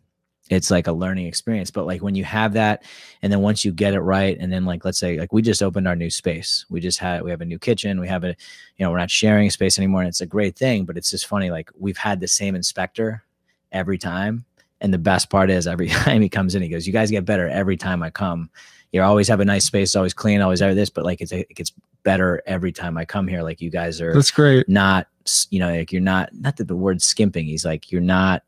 it's 0.49 0.69
like 0.69 0.86
a 0.88 0.91
learning 0.91 1.25
experience 1.25 1.71
but 1.71 1.88
like 1.88 2.03
when 2.03 2.13
you 2.13 2.23
have 2.23 2.53
that 2.53 2.84
and 3.23 3.34
then 3.34 3.41
once 3.41 3.65
you 3.65 3.71
get 3.71 3.95
it 3.95 4.01
right 4.01 4.38
and 4.39 4.53
then 4.53 4.63
like 4.63 4.86
let's 4.86 4.99
say 4.99 5.17
like 5.17 5.34
we 5.34 5.41
just 5.41 5.63
opened 5.63 5.88
our 5.88 5.95
new 5.95 6.10
space. 6.10 6.65
We 6.69 6.79
just 6.79 6.99
had 6.99 7.23
we 7.23 7.31
have 7.31 7.41
a 7.41 7.45
new 7.45 7.58
kitchen 7.58 7.99
we 7.99 8.08
have 8.08 8.23
a 8.23 8.36
you 8.77 8.86
know 8.86 8.91
we're 8.91 8.99
not 8.99 9.10
sharing 9.10 9.47
a 9.47 9.51
space 9.51 9.79
anymore 9.79 10.01
and 10.01 10.08
it's 10.08 10.21
a 10.21 10.25
great 10.25 10.55
thing 10.55 10.86
but 10.86 10.97
it's 10.97 11.10
just 11.10 11.25
funny 11.25 11.49
like 11.49 11.71
we've 11.77 11.97
had 11.97 12.19
the 12.19 12.27
same 12.27 12.55
inspector 12.55 13.23
every 13.71 13.97
time 13.97 14.45
and 14.81 14.93
the 14.93 14.99
best 14.99 15.29
part 15.29 15.49
is 15.49 15.65
every 15.65 15.88
time 16.03 16.21
he 16.21 16.29
comes 16.29 16.53
in 16.53 16.62
he 16.62 16.69
goes 16.69 16.86
you 16.86 16.93
guys 16.93 17.10
get 17.10 17.25
better 17.25 17.47
every 17.47 17.77
time 17.77 18.03
i 18.03 18.10
come. 18.10 18.49
You 18.91 19.01
always 19.01 19.27
have 19.27 19.39
a 19.39 19.45
nice 19.45 19.65
space 19.65 19.95
always 19.95 20.13
clean 20.13 20.41
always 20.41 20.60
have 20.60 20.75
this 20.75 20.91
but 20.91 21.05
like 21.05 21.21
it's 21.21 21.31
it 21.31 21.49
gets 21.55 21.73
better 22.03 22.43
every 22.45 22.71
time 22.71 22.97
i 22.97 23.05
come 23.05 23.27
here. 23.27 23.41
Like 23.41 23.62
you 23.62 23.71
guys 23.71 23.99
are 23.99 24.13
that's 24.13 24.29
great. 24.31 24.69
not 24.69 25.08
you 25.49 25.58
know 25.58 25.75
like 25.75 25.91
you're 25.91 26.01
not 26.01 26.29
not 26.34 26.55
that 26.58 26.67
the 26.67 26.75
word 26.75 27.01
skimping 27.01 27.45
he's 27.45 27.65
like 27.65 27.91
you're 27.91 27.99
not 27.99 28.43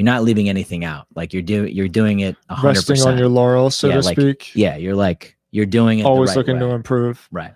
you're 0.00 0.06
not 0.06 0.22
leaving 0.22 0.48
anything 0.48 0.82
out. 0.82 1.06
Like 1.14 1.34
you're 1.34 1.42
doing 1.42 1.74
you're 1.74 1.86
doing 1.88 2.20
it 2.20 2.34
100% 2.50 2.62
resting 2.62 3.02
on 3.02 3.18
your 3.18 3.28
laurels 3.28 3.76
so 3.76 3.88
Yeah, 3.88 3.96
to 3.96 4.00
like, 4.00 4.18
speak. 4.18 4.50
yeah 4.54 4.76
you're 4.76 4.94
like 4.94 5.36
you're 5.50 5.66
doing 5.66 5.98
it 5.98 6.06
always 6.06 6.30
right 6.30 6.36
looking 6.38 6.54
way. 6.54 6.60
to 6.60 6.70
improve. 6.70 7.28
Right. 7.30 7.52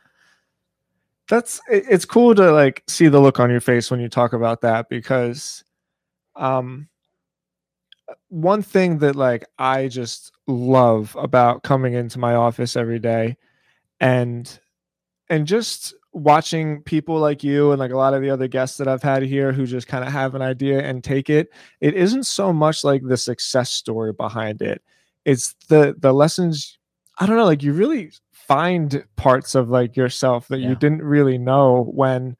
That's 1.29 1.59
it's 1.71 2.05
cool 2.05 2.35
to 2.35 2.53
like 2.53 2.85
see 2.87 3.09
the 3.09 3.19
look 3.19 3.41
on 3.41 3.49
your 3.49 3.61
face 3.63 3.91
when 3.91 3.99
you 3.99 4.11
talk 4.11 4.35
about 4.35 4.61
that 4.61 4.91
because 4.91 5.65
um 6.37 6.87
one 8.29 8.61
thing 8.61 8.99
that 8.99 9.17
like 9.17 9.47
I 9.59 9.89
just 9.89 10.33
love 10.47 11.17
about 11.19 11.63
coming 11.63 11.95
into 11.95 12.19
my 12.19 12.35
office 12.35 12.77
every 12.77 12.99
day 12.99 13.39
and 14.01 14.61
and 15.31 15.47
just 15.47 15.95
watching 16.15 16.81
people 16.83 17.19
like 17.19 17.43
you 17.43 17.73
and 17.73 17.81
like 17.81 17.91
a 17.91 17.97
lot 17.97 18.15
of 18.15 18.23
the 18.23 18.31
other 18.31 18.47
guests 18.47 18.79
that 18.79 18.87
I've 18.87 19.03
had 19.03 19.25
here 19.25 19.53
who 19.53 19.67
just 19.67 19.89
kind 19.89 20.05
of 20.05 20.13
have 20.13 20.37
an 20.37 20.43
idea 20.43 20.81
and 20.81 21.03
take 21.03 21.29
it 21.29 21.51
it 21.81 21.95
isn't 21.95 22.25
so 22.25 22.53
much 22.53 22.85
like 22.85 23.03
the 23.03 23.17
success 23.17 23.71
story 23.71 24.13
behind 24.13 24.63
it. 24.63 24.81
It's 25.25 25.55
the 25.69 25.95
the 25.99 26.13
lessons 26.13 26.79
I 27.19 27.27
don't 27.27 27.37
know 27.37 27.45
like 27.45 27.63
you 27.63 27.73
really 27.73 28.13
find 28.33 29.05
parts 29.17 29.55
of 29.55 29.71
like 29.71 29.97
yourself 29.97 30.49
that 30.49 30.61
you 30.61 30.75
didn't 30.77 31.03
really 31.03 31.39
know 31.39 31.91
when 31.93 32.37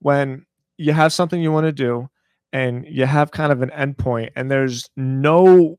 when 0.00 0.46
you 0.78 0.92
have 0.92 1.12
something 1.12 1.40
you 1.40 1.52
want 1.52 1.66
to 1.66 1.72
do 1.72 2.08
and 2.52 2.86
you 2.86 3.04
have 3.04 3.32
kind 3.32 3.52
of 3.52 3.62
an 3.62 3.70
endpoint 3.70 4.30
and 4.36 4.50
there's 4.50 4.88
no 4.96 5.78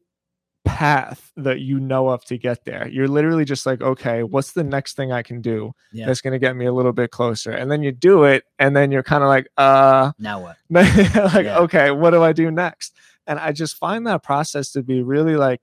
path 0.66 1.32
that 1.38 1.60
you 1.62 1.80
know 1.80 2.10
of 2.10 2.26
to 2.26 2.38
get 2.38 2.66
there 2.66 2.88
you're 2.88 3.08
literally 3.08 3.46
just 3.46 3.66
like 3.66 3.82
okay 3.82 4.24
what's 4.24 4.54
the 4.54 4.64
next 4.64 4.96
thing 4.96 5.12
i 5.12 5.22
can 5.22 5.40
do 5.40 5.72
Yeah. 5.94 6.08
that's 6.08 6.22
going 6.22 6.34
to 6.34 6.40
get 6.40 6.56
me 6.56 6.66
a 6.66 6.74
little 6.74 6.92
bit 6.92 7.12
closer 7.12 7.52
and 7.52 7.72
then 7.72 7.84
you 7.84 7.92
do 7.92 8.24
it 8.24 8.44
and 8.60 8.76
then 8.76 8.92
you're 8.92 9.04
kind 9.04 9.24
of 9.24 9.30
like 9.30 9.48
uh 9.58 10.12
now 10.20 10.42
what 10.42 10.58
like 10.70 11.46
Yeah. 11.46 11.60
okay 11.60 11.92
what 11.92 12.10
do 12.12 12.24
i 12.24 12.34
do 12.34 12.50
next 12.52 12.96
and 13.28 13.40
i 13.40 13.52
just 13.52 13.78
find 13.78 14.06
that 14.08 14.24
process 14.24 14.72
to 14.72 14.82
be 14.84 15.02
really 15.04 15.36
like 15.38 15.62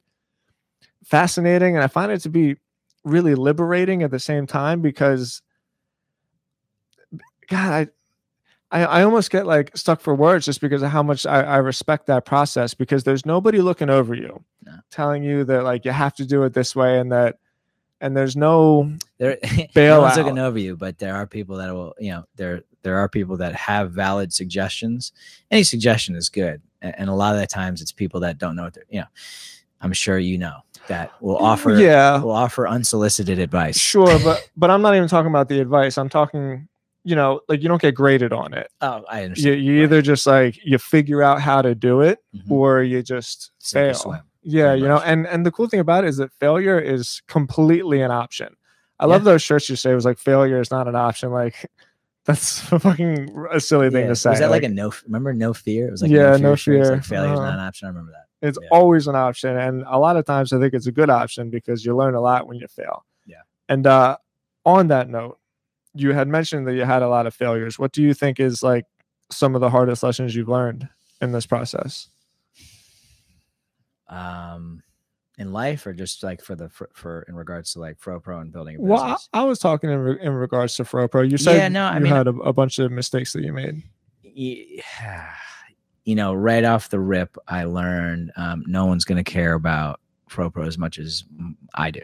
fascinating 1.04 1.74
and 1.74 1.82
i 1.82 1.88
find 1.88 2.12
it 2.12 2.20
to 2.20 2.30
be 2.30 2.56
really 3.04 3.34
liberating 3.34 4.02
at 4.04 4.10
the 4.12 4.20
same 4.20 4.46
time 4.46 4.80
because 4.80 5.42
god 7.48 7.72
i 7.72 7.88
I, 8.72 8.84
I 8.84 9.02
almost 9.04 9.30
get 9.30 9.46
like 9.46 9.76
stuck 9.76 10.00
for 10.00 10.14
words 10.14 10.46
just 10.46 10.60
because 10.60 10.82
of 10.82 10.90
how 10.90 11.02
much 11.02 11.26
I, 11.26 11.42
I 11.42 11.56
respect 11.58 12.06
that 12.06 12.24
process 12.24 12.72
because 12.72 13.04
there's 13.04 13.26
nobody 13.26 13.60
looking 13.60 13.90
over 13.90 14.14
you 14.14 14.42
No. 14.64 14.78
telling 14.90 15.22
you 15.22 15.44
that 15.44 15.62
like 15.62 15.84
you 15.84 15.90
have 15.92 16.14
to 16.14 16.24
do 16.24 16.42
it 16.44 16.54
this 16.54 16.74
way 16.74 16.98
and 16.98 17.12
that 17.12 17.36
and 18.00 18.16
there's 18.16 18.34
no 18.34 18.94
there 19.18 19.38
Bail 19.74 19.96
no 19.96 20.02
one's 20.02 20.16
looking 20.16 20.38
over 20.38 20.58
you 20.58 20.74
but 20.76 20.98
there 20.98 21.14
are 21.14 21.26
people 21.26 21.56
that 21.58 21.72
will 21.72 21.94
you 22.00 22.12
know 22.12 22.24
there 22.36 22.62
there 22.82 22.96
are 22.98 23.08
people 23.08 23.36
that 23.36 23.54
have 23.54 23.92
valid 23.92 24.32
suggestions. 24.32 25.12
Any 25.52 25.62
suggestion 25.62 26.16
is 26.16 26.30
good 26.30 26.62
and, 26.80 26.94
and 26.98 27.10
a 27.10 27.14
lot 27.14 27.34
of 27.34 27.40
the 27.40 27.46
times 27.46 27.82
it's 27.82 27.92
people 27.92 28.20
that 28.20 28.38
don't 28.38 28.56
know 28.56 28.64
what 28.64 28.74
they're 28.74 28.84
you 28.88 29.00
know 29.00 29.06
i'm 29.82 29.92
sure 29.92 30.18
you 30.18 30.38
know 30.38 30.56
that 30.88 31.12
will 31.20 31.36
mm, 31.36 31.42
offer 31.42 31.74
yeah. 31.74 32.18
will 32.20 32.30
offer 32.30 32.66
unsolicited 32.66 33.38
advice. 33.38 33.78
Sure 33.78 34.18
but 34.20 34.48
but 34.56 34.70
i'm 34.70 34.80
not 34.80 34.96
even 34.96 35.08
talking 35.08 35.30
about 35.30 35.48
the 35.48 35.60
advice. 35.60 35.98
I'm 35.98 36.08
talking 36.08 36.68
you 37.04 37.16
know 37.16 37.40
like 37.48 37.62
you 37.62 37.68
don't 37.68 37.80
get 37.82 37.94
graded 37.94 38.32
on 38.32 38.54
it 38.54 38.70
oh 38.80 39.02
i 39.08 39.18
you, 39.20 39.24
understand 39.24 39.62
you 39.62 39.74
Right. 39.78 39.82
either 39.84 40.02
just 40.02 40.26
like 40.26 40.58
you 40.64 40.78
figure 40.78 41.22
out 41.22 41.40
how 41.40 41.60
to 41.62 41.74
do 41.74 42.00
it 42.00 42.18
Mhm. 42.34 42.50
or 42.50 42.82
you 42.82 43.02
just 43.02 43.50
Sink 43.58 43.96
fail 43.96 44.20
yeah 44.42 44.72
you 44.74 44.86
know 44.86 44.98
and 44.98 45.26
and 45.26 45.44
the 45.46 45.50
cool 45.50 45.66
thing 45.68 45.80
about 45.80 46.04
it 46.04 46.08
is 46.08 46.16
that 46.18 46.30
failure 46.38 46.78
is 46.78 47.22
completely 47.28 48.00
an 48.02 48.10
option 48.10 48.54
i 49.00 49.06
love 49.06 49.24
those 49.24 49.42
shirts 49.42 49.68
you 49.68 49.76
say 49.76 49.90
it 49.90 49.94
was 49.94 50.04
like 50.04 50.18
failure 50.18 50.60
is 50.60 50.70
not 50.70 50.86
an 50.88 50.94
option 50.96 51.30
like 51.32 51.70
that's 52.24 52.70
a 52.72 52.78
fucking 52.78 53.34
a 53.50 53.58
silly 53.58 53.90
thing 53.90 54.02
Yeah. 54.02 54.08
to 54.10 54.16
say 54.16 54.30
Was 54.30 54.38
that 54.38 54.50
like, 54.50 54.62
like, 54.62 54.70
a 54.70 54.74
no? 54.74 54.92
Remember 55.06 55.32
no 55.34 55.52
fear? 55.52 55.88
It 55.88 55.90
was 55.90 56.02
like 56.02 56.10
Yeah, 56.12 56.36
no 56.36 56.54
shirt. 56.54 56.76
It's 56.76 56.86
fear. 56.88 56.94
Like 56.96 57.04
failure's 57.04 57.38
Uh-huh. 57.40 57.50
not 57.50 57.54
an 57.54 57.60
option. 57.66 57.86
I 57.86 57.88
remember 57.88 58.12
that. 58.12 58.46
it's 58.48 58.58
yeah. 58.62 58.68
always 58.70 59.08
an 59.08 59.16
option 59.16 59.56
and 59.56 59.82
a 59.88 59.98
lot 59.98 60.16
of 60.16 60.24
times 60.24 60.52
i 60.52 60.58
think 60.60 60.72
it's 60.74 60.86
a 60.86 60.92
good 60.92 61.10
option 61.10 61.50
because 61.50 61.84
you 61.84 61.96
learn 61.96 62.14
a 62.14 62.20
lot 62.20 62.46
when 62.46 62.56
you 62.58 62.68
fail 62.68 63.04
Yeah. 63.26 63.42
and 63.68 63.86
uh 63.88 64.16
on 64.64 64.86
that 64.88 65.08
note 65.08 65.38
you 65.94 66.12
had 66.12 66.28
mentioned 66.28 66.66
that 66.66 66.74
you 66.74 66.84
had 66.84 67.02
a 67.02 67.08
lot 67.08 67.26
of 67.26 67.34
failures. 67.34 67.78
What 67.78 67.92
do 67.92 68.02
you 68.02 68.14
think 68.14 68.40
is 68.40 68.62
like 68.62 68.84
some 69.30 69.54
of 69.54 69.60
the 69.60 69.70
hardest 69.70 70.02
lessons 70.02 70.34
you've 70.34 70.48
learned 70.48 70.88
in 71.20 71.32
this 71.32 71.46
process? 71.46 72.08
Um, 74.08 74.82
in 75.38 75.52
life, 75.52 75.86
or 75.86 75.92
just 75.94 76.22
like 76.22 76.42
for 76.42 76.54
the 76.54 76.68
for, 76.68 76.90
for 76.92 77.22
in 77.28 77.34
regards 77.34 77.72
to 77.72 77.80
like 77.80 77.98
Fro 77.98 78.20
Pro 78.20 78.40
and 78.40 78.52
building 78.52 78.76
a 78.76 78.80
Well, 78.80 79.18
I. 79.32 79.40
I 79.40 79.44
was 79.44 79.58
talking 79.58 79.90
in, 79.90 79.98
re- 79.98 80.18
in 80.20 80.32
regards 80.34 80.76
to 80.76 80.84
Fro 80.84 81.08
Pro. 81.08 81.22
You 81.22 81.38
said 81.38 81.56
Yeah, 81.56 81.68
no, 81.68 81.84
I 81.84 81.94
you 81.94 82.00
mean- 82.04 82.12
had 82.12 82.26
a, 82.28 82.32
a 82.36 82.52
bunch 82.52 82.78
of 82.78 82.92
mistakes 82.92 83.32
that 83.32 83.42
you 83.42 83.52
made. 83.52 83.82
yeah, 84.22 85.30
you 86.04 86.14
know, 86.14 86.34
right 86.34 86.64
off 86.64 86.90
the 86.90 87.00
rip, 87.00 87.36
I 87.48 87.64
learned 87.64 88.32
um, 88.36 88.64
no 88.66 88.84
one's 88.84 89.04
going 89.04 89.22
to 89.22 89.30
care 89.30 89.54
about 89.54 90.00
Fro 90.28 90.50
Pro 90.50 90.64
as 90.66 90.76
much 90.76 90.98
as 90.98 91.24
I 91.74 91.90
do. 91.90 92.02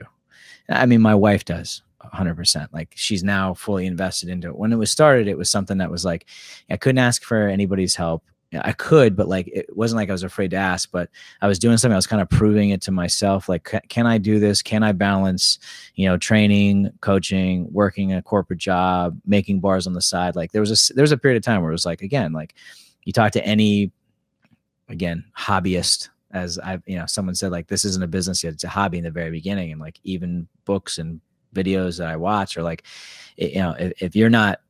I 0.70 0.86
mean, 0.86 1.00
my 1.02 1.14
wife 1.14 1.44
does 1.44 1.82
100%. 2.04 2.68
Like, 2.72 2.92
she's 2.94 3.24
now 3.24 3.54
fully 3.54 3.86
invested 3.86 4.28
into 4.28 4.48
it. 4.48 4.56
When 4.56 4.72
it 4.72 4.76
was 4.76 4.90
started, 4.90 5.28
it 5.28 5.38
was 5.38 5.50
something 5.50 5.78
that 5.78 5.90
was 5.90 6.04
like, 6.04 6.26
I 6.70 6.76
couldn't 6.76 6.98
ask 6.98 7.22
for 7.22 7.48
anybody's 7.48 7.94
help. 7.94 8.24
I 8.58 8.72
could, 8.72 9.14
but 9.14 9.28
like, 9.28 9.46
it 9.48 9.76
wasn't 9.76 9.98
like 9.98 10.08
I 10.08 10.12
was 10.12 10.22
afraid 10.22 10.52
to 10.52 10.56
ask, 10.56 10.90
but 10.90 11.10
I 11.42 11.46
was 11.46 11.58
doing 11.58 11.76
something. 11.76 11.92
I 11.92 11.98
was 11.98 12.06
kind 12.06 12.22
of 12.22 12.30
proving 12.30 12.70
it 12.70 12.80
to 12.82 12.90
myself. 12.90 13.46
Like, 13.46 13.70
can 13.90 14.06
I 14.06 14.16
do 14.16 14.38
this? 14.38 14.62
Can 14.62 14.82
I 14.82 14.92
balance, 14.92 15.58
you 15.96 16.08
know, 16.08 16.16
training, 16.16 16.90
coaching, 17.02 17.68
working 17.70 18.14
a 18.14 18.22
corporate 18.22 18.58
job, 18.58 19.20
making 19.26 19.60
bars 19.60 19.86
on 19.86 19.92
the 19.92 20.00
side? 20.00 20.34
Like, 20.34 20.52
there 20.52 20.62
was 20.62 20.90
a 20.90 20.94
there 20.94 21.02
was 21.02 21.12
a 21.12 21.18
period 21.18 21.36
of 21.36 21.42
time 21.42 21.60
where 21.60 21.70
it 21.70 21.74
was 21.74 21.84
like, 21.84 22.00
again, 22.00 22.32
like, 22.32 22.54
you 23.04 23.12
talk 23.12 23.32
to 23.32 23.44
any 23.44 23.92
again 24.88 25.24
hobbyist 25.36 26.08
as 26.30 26.58
I've, 26.58 26.82
you 26.86 26.98
know 26.98 27.06
someone 27.06 27.34
said 27.34 27.52
like 27.52 27.68
this 27.68 27.84
isn't 27.84 28.02
a 28.02 28.08
business 28.08 28.44
yet 28.44 28.52
it's 28.52 28.64
a 28.64 28.68
hobby 28.68 28.98
in 28.98 29.04
the 29.04 29.10
very 29.10 29.30
beginning 29.30 29.72
and 29.72 29.80
like 29.80 29.98
even 30.04 30.46
books 30.64 30.98
and 30.98 31.20
videos 31.58 31.98
that 31.98 32.08
i 32.08 32.16
watch 32.16 32.56
are 32.56 32.62
like 32.62 32.82
it- 33.36 33.52
you 33.54 33.60
know 33.60 33.74
if, 33.78 33.92
if 34.02 34.16
you're 34.16 34.30
not 34.30 34.60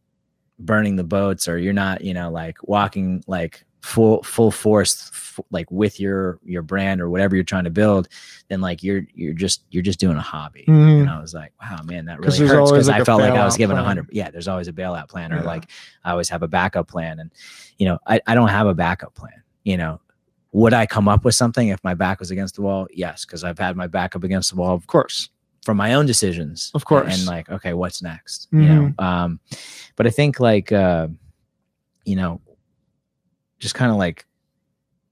burning 0.59 0.96
the 0.96 1.05
boats 1.05 1.46
or 1.48 1.57
you're 1.59 1.72
not 1.85 2.01
you 2.03 2.14
know 2.14 2.31
like 2.31 2.57
walking 2.62 3.22
like 3.27 3.64
full 3.81 4.22
full 4.24 4.51
force 4.51 5.09
f- 5.14 5.38
like 5.53 5.70
with 5.70 6.01
your 6.01 6.40
your 6.44 6.62
brand 6.62 7.01
or 7.01 7.09
whatever 7.09 7.37
you're 7.37 7.44
trying 7.44 7.62
to 7.62 7.70
build 7.70 8.09
then 8.48 8.61
like 8.61 8.83
you're 8.83 9.03
you're 9.14 9.33
just 9.33 9.62
you're 9.70 9.85
just 9.85 10.01
doing 10.01 10.16
a 10.16 10.20
hobby 10.20 10.64
Mhm. 10.66 11.03
and 11.03 11.09
i 11.11 11.20
was 11.20 11.33
like 11.33 11.53
wow 11.62 11.79
man 11.85 12.07
that 12.07 12.18
really 12.18 12.37
hurts 12.48 12.72
because 12.72 12.88
like, 12.88 13.01
i 13.01 13.05
felt 13.05 13.20
like 13.20 13.33
i 13.35 13.44
was 13.44 13.57
given 13.57 13.79
a 13.79 13.85
hundred 13.85 14.09
yeah 14.11 14.31
there's 14.33 14.48
always 14.48 14.66
a 14.66 14.72
bailout 14.72 15.09
plan 15.09 15.33
or 15.33 15.37
Yeah. 15.37 15.42
like 15.55 15.70
I 16.05 16.11
always 16.11 16.29
have 16.31 16.42
a 16.42 16.48
backup 16.48 16.88
plan. 16.88 17.18
And, 17.20 17.31
you 17.77 17.87
know, 17.87 17.98
I, 18.07 18.20
I 18.27 18.35
don't 18.35 18.48
have 18.48 18.66
a 18.66 18.74
backup 18.74 19.14
plan. 19.14 19.42
You 19.62 19.77
know, 19.77 20.01
would 20.53 20.72
I 20.72 20.87
come 20.87 21.07
up 21.07 21.22
with 21.24 21.35
something 21.35 21.68
if 21.68 21.83
my 21.85 21.92
back 21.94 22.18
was 22.18 22.31
against 22.31 22.55
the 22.55 22.62
wall? 22.62 22.87
Yes, 22.94 23.27
because 23.27 23.44
I've 23.44 23.59
had 23.59 23.77
my 23.77 23.87
back 23.88 24.16
up 24.16 24.24
against 24.24 24.51
the 24.51 24.57
wall 24.57 24.74
Of 24.74 24.87
course. 24.87 25.29
From 25.68 25.76
my 25.76 25.92
own 25.92 26.07
decisions. 26.07 26.70
Of 26.72 26.87
course. 26.87 27.14
And 27.14 27.26
like, 27.26 27.50
okay, 27.50 27.74
what's 27.74 28.00
next? 28.00 28.48
You 28.52 28.61
know, 28.61 28.94
um, 28.98 29.38
but 29.96 30.07
I 30.07 30.11
think 30.11 30.40
like, 30.40 30.72
uh, 30.72 31.09
you 32.07 32.16
know, 32.16 32.40
just 33.59 33.74
kind 33.74 33.90
of 33.90 33.98
like 33.98 34.24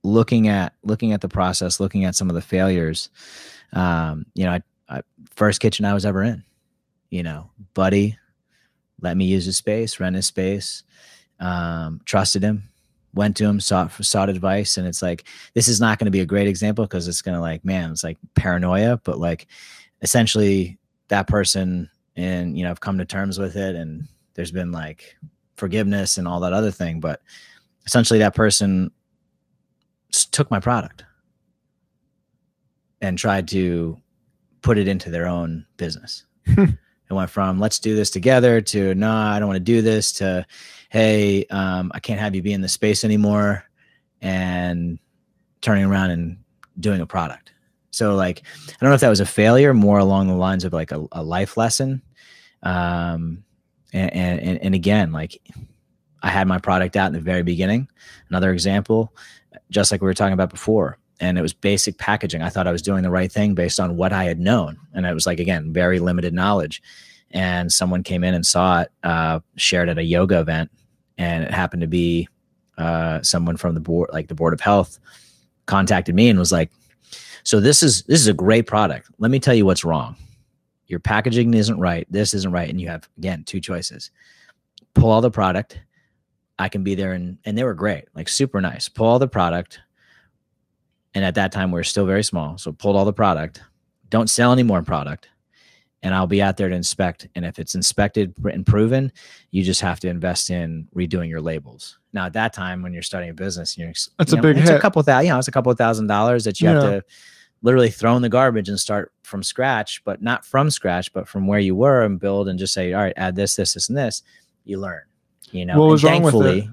looking 0.03 0.49
at 0.49 0.73
looking 0.83 1.12
at 1.12 1.21
the 1.21 1.29
process, 1.29 1.79
looking 1.79 2.07
at 2.07 2.14
some 2.14 2.31
of 2.31 2.35
the 2.35 2.40
failures. 2.40 3.11
Um, 3.75 4.25
you 4.33 4.47
know, 4.47 4.53
I, 4.53 4.62
I 4.88 5.03
first 5.29 5.61
kitchen 5.61 5.85
I 5.85 5.92
was 5.92 6.07
ever 6.07 6.23
in. 6.23 6.42
You 7.11 7.23
know, 7.23 7.51
buddy, 7.75 8.16
let 9.03 9.14
me 9.14 9.27
use 9.27 9.45
his 9.45 9.59
space, 9.59 10.01
rent 10.01 10.16
his 10.16 10.25
space. 10.25 10.85
Um, 11.38 12.01
trusted 12.07 12.42
him, 12.42 12.62
went 13.12 13.37
to 13.37 13.45
him, 13.45 13.61
sought 13.61 13.92
sought 14.03 14.31
advice, 14.31 14.79
and 14.79 14.88
it's 14.88 15.03
like 15.03 15.25
this 15.53 15.69
is 15.69 15.83
not 15.83 15.99
going 15.99 16.07
to 16.07 16.11
be 16.11 16.21
a 16.21 16.25
great 16.25 16.49
example 16.49 16.87
because 16.87 17.09
it's 17.09 17.21
going 17.21 17.35
to 17.35 17.42
like 17.42 17.62
man, 17.62 17.90
it's 17.90 18.03
like 18.03 18.16
paranoia, 18.35 18.99
but 19.05 19.19
like 19.19 19.49
essentially 20.02 20.78
that 21.09 21.26
person 21.26 21.90
and 22.16 22.56
you 22.56 22.64
know 22.64 22.70
I've 22.70 22.80
come 22.80 22.98
to 22.98 23.04
terms 23.04 23.38
with 23.38 23.56
it, 23.56 23.74
and 23.74 24.09
there's 24.35 24.50
been 24.50 24.72
like 24.72 25.16
forgiveness 25.56 26.18
and 26.18 26.26
all 26.26 26.40
that 26.40 26.52
other 26.52 26.70
thing, 26.70 27.00
but 27.00 27.20
essentially 27.87 28.18
that 28.18 28.35
person 28.35 28.90
took 30.32 30.50
my 30.50 30.61
product 30.61 31.04
and 33.00 33.18
tried 33.18 33.48
to 33.48 34.00
put 34.62 34.78
it 34.78 34.88
into 34.88 35.11
their 35.11 35.26
own 35.26 35.66
business. 35.76 36.24
it 36.46 36.78
went 37.11 37.30
from 37.30 37.61
let's 37.61 37.78
do 37.78 37.94
this 37.94 38.11
together 38.11 38.61
to 38.61 38.94
no, 38.94 39.11
I 39.11 39.38
don't 39.38 39.48
want 39.48 39.59
to 39.59 39.64
do 39.64 39.82
this 39.82 40.12
to 40.14 40.46
hey, 40.88 41.44
um, 41.50 41.90
I 41.94 42.00
can't 42.00 42.20
have 42.20 42.35
you 42.35 42.42
be 42.42 42.52
in 42.52 42.61
the 42.61 42.68
space 42.68 43.04
anymore, 43.04 43.64
and 44.22 44.98
turning 45.61 45.85
around 45.85 46.11
and 46.11 46.38
doing 46.80 47.00
a 47.00 47.06
product. 47.06 47.52
So 47.96 48.14
like 48.14 48.42
I 48.68 48.76
don't 48.80 48.90
know 48.90 48.94
if 48.94 49.00
that 49.00 49.09
was 49.09 49.20
a 49.20 49.26
failure, 49.26 49.72
more 49.72 49.98
along 49.98 50.28
the 50.28 50.35
lines 50.35 50.64
of 50.64 50.72
like 50.74 50.92
a, 50.92 51.06
a 51.12 51.22
life 51.22 51.56
lesson. 51.56 52.02
Um, 52.62 53.42
and, 53.92 54.12
and 54.14 54.62
and 54.62 54.74
again, 54.74 55.12
like 55.12 55.40
I 56.22 56.28
had 56.28 56.46
my 56.46 56.59
product 56.59 56.96
out 56.96 57.06
in 57.06 57.14
the 57.14 57.20
very 57.20 57.42
beginning. 57.42 57.88
Another 58.28 58.52
example, 58.52 59.14
just 59.70 59.90
like 59.90 60.02
we 60.02 60.06
were 60.06 60.14
talking 60.14 60.35
about 60.35 60.50
before, 60.50 60.98
and 61.20 61.38
it 61.38 61.42
was 61.42 61.54
basic 61.54 61.96
packaging. 61.96 62.42
I 62.42 62.50
thought 62.50 62.66
I 62.66 62.72
was 62.72 62.82
doing 62.82 63.02
the 63.02 63.11
right 63.11 63.32
thing 63.32 63.54
based 63.54 63.80
on 63.80 63.96
what 63.96 64.12
I 64.12 64.24
had 64.24 64.38
known, 64.38 64.76
and 64.92 65.06
it 65.06 65.14
was 65.14 65.26
like 65.26 65.40
again 65.40 65.72
very 65.72 65.98
limited 65.98 66.35
knowledge. 66.35 66.82
And 67.30 67.72
someone 67.72 68.02
came 68.02 68.22
in 68.22 68.35
and 68.35 68.46
saw 68.46 68.82
it, 68.82 68.92
uh, 69.02 69.40
shared 69.56 69.88
at 69.88 69.98
a 69.98 70.04
yoga 70.04 70.38
event, 70.38 70.70
and 71.16 71.44
it 71.44 71.50
happened 71.50 71.80
to 71.80 71.88
be 71.88 72.28
uh, 72.76 73.22
someone 73.22 73.56
from 73.56 73.74
the 73.74 73.80
board, 73.80 74.11
like 74.12 74.28
the 74.28 74.35
board 74.35 74.52
of 74.52 74.61
health, 74.61 74.98
contacted 75.64 76.14
me 76.14 76.28
and 76.28 76.38
was 76.38 76.52
like, 76.52 76.70
"So 77.46 77.61
this 77.61 77.85
is 77.85 78.02
this 78.02 78.20
is 78.20 78.26
a 78.26 78.35
great 78.35 78.66
product. 78.66 79.09
Let 79.18 79.30
me 79.30 79.38
tell 79.38 79.54
you 79.54 79.64
what's 79.64 79.85
wrong. 79.85 80.16
Your 80.88 80.98
packaging 80.98 81.54
isn't 81.54 81.78
right. 81.78 82.04
This 82.11 82.35
isn't 82.35 82.50
right, 82.50 82.68
and 82.68 82.80
you 82.80 82.88
have 82.88 83.09
again 83.18 83.44
two 83.44 83.61
choices: 83.61 84.11
pull 84.94 85.12
all 85.12 85.20
the 85.20 85.30
product. 85.30 85.80
I 86.59 86.68
can 86.68 86.82
be 86.82 86.96
there, 86.96 87.12
and 87.12 87.38
and 87.44 87.56
they 87.56 87.62
were 87.62 87.72
great, 87.74 88.06
like 88.16 88.28
super 88.28 88.61
nice. 88.61 88.88
Pull 88.88 89.06
all 89.06 89.20
the 89.20 89.28
product, 89.28 89.78
and 91.14 91.24
at 91.24 91.37
that 91.37 91.52
time 91.52 91.70
we 91.70 91.78
are 91.78 91.85
still 91.85 92.04
very 92.04 92.24
small, 92.24 92.59
so 92.59 92.72
pulled 92.72 92.96
all 92.96 93.04
the 93.04 93.12
product. 93.12 93.62
Don't 94.11 94.28
sell 94.28 94.52
any 94.52 94.64
more 94.64 94.82
product." 94.82 95.28
And 96.02 96.14
I'll 96.14 96.26
be 96.26 96.42
out 96.42 96.56
there 96.56 96.68
to 96.68 96.74
inspect. 96.74 97.26
And 97.35 97.44
if 97.44 97.59
it's 97.59 97.74
inspected 97.74 98.35
and 98.44 98.66
proven, 98.66 99.11
you 99.50 99.64
just 99.64 99.80
have 99.80 99.98
to 100.00 100.09
invest 100.09 100.50
in 100.50 100.87
redoing 100.94 101.28
your 101.28 101.40
labels. 101.40 101.98
Now, 102.12 102.26
at 102.26 102.32
that 102.35 102.52
time, 102.52 102.82
when 102.82 102.92
you're 102.92 103.02
starting 103.02 103.30
a 103.30 103.35
business, 103.35 103.78
you're 103.78 103.92
That's 104.18 104.32
you 104.32 104.38
a 104.38 104.42
big 104.42 104.59
it's 104.59 104.68
hit. 104.68 104.76
a 104.76 104.80
couple 104.80 105.02
thousand, 105.02 105.26
you 105.26 105.32
know, 105.32 105.38
it's 105.38 105.48
a 105.48 105.52
couple 105.52 105.72
of 105.72 105.78
thousand 105.78 106.06
dollars 106.06 106.44
that 106.44 106.61
you 106.61 106.68
have 106.68 106.82
to 106.82 107.04
literally 107.62 107.90
throw 107.90 108.16
in 108.16 108.23
the 108.23 108.29
garbage 108.29 108.69
and 108.69 108.79
start 108.79 109.12
from 109.23 109.42
scratch, 109.42 110.03
but 110.05 110.23
not 110.23 110.45
from 110.45 110.71
scratch, 110.71 111.12
but 111.12 111.29
from 111.29 111.47
where 111.47 111.59
you 111.59 111.75
were 111.75 112.03
and 112.03 112.21
build 112.21 112.49
and 112.49 112.59
just 112.59 112.75
say, 112.75 112.92
all 112.92 113.03
right, 113.03 113.14
add 113.16 113.37
this, 113.37 113.57
this, 113.57 113.75
this, 113.75 113.88
and 113.88 113.99
this. 113.99 114.23
You 114.64 114.79
learn, 114.81 115.03
you 115.51 115.64
know. 115.64 115.81
What 115.81 115.90
was 115.90 116.05
wrong 116.05 116.23
with 116.23 116.35
it? 116.35 116.69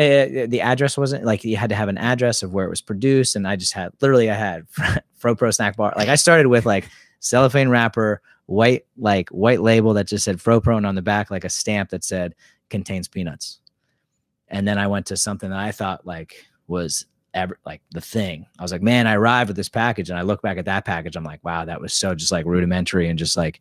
uh, 0.00 0.46
the 0.46 0.60
address 0.62 0.96
wasn't 0.96 1.24
like 1.24 1.44
you 1.44 1.56
had 1.56 1.68
to 1.68 1.76
have 1.76 1.88
an 1.88 1.98
address 1.98 2.42
of 2.42 2.54
where 2.54 2.64
it 2.64 2.70
was 2.70 2.80
produced, 2.80 3.36
and 3.36 3.46
I 3.46 3.56
just 3.56 3.74
had 3.74 3.92
literally 4.00 4.30
I 4.30 4.34
had 4.34 4.66
Fro 5.16 5.34
Pro 5.34 5.50
snack 5.50 5.76
bar. 5.76 5.92
Like 5.94 6.08
I 6.08 6.14
started 6.14 6.46
with 6.46 6.64
like 6.64 6.88
cellophane 7.18 7.68
wrapper, 7.68 8.22
white 8.46 8.86
like 8.96 9.28
white 9.30 9.60
label 9.60 9.92
that 9.94 10.06
just 10.06 10.24
said 10.24 10.40
Fro 10.40 10.60
Pro, 10.60 10.76
and 10.76 10.86
on 10.86 10.94
the 10.94 11.02
back 11.02 11.30
like 11.30 11.44
a 11.44 11.50
stamp 11.50 11.90
that 11.90 12.04
said 12.04 12.34
contains 12.70 13.08
peanuts. 13.08 13.60
And 14.48 14.66
then 14.66 14.78
I 14.78 14.86
went 14.86 15.06
to 15.06 15.16
something 15.16 15.50
that 15.50 15.58
I 15.58 15.72
thought 15.72 16.06
like 16.06 16.46
was 16.66 17.06
ever 17.34 17.58
like 17.64 17.82
the 17.92 18.00
thing. 18.00 18.46
I 18.58 18.62
was 18.62 18.72
like, 18.72 18.82
man, 18.82 19.06
I 19.06 19.14
arrived 19.14 19.48
with 19.48 19.56
this 19.56 19.68
package, 19.68 20.10
and 20.10 20.18
I 20.18 20.22
look 20.22 20.42
back 20.42 20.58
at 20.58 20.64
that 20.66 20.84
package. 20.84 21.16
I'm 21.16 21.24
like, 21.24 21.44
wow, 21.44 21.64
that 21.64 21.80
was 21.80 21.94
so 21.94 22.14
just 22.14 22.32
like 22.32 22.46
rudimentary 22.46 23.08
and 23.08 23.18
just 23.18 23.36
like 23.36 23.60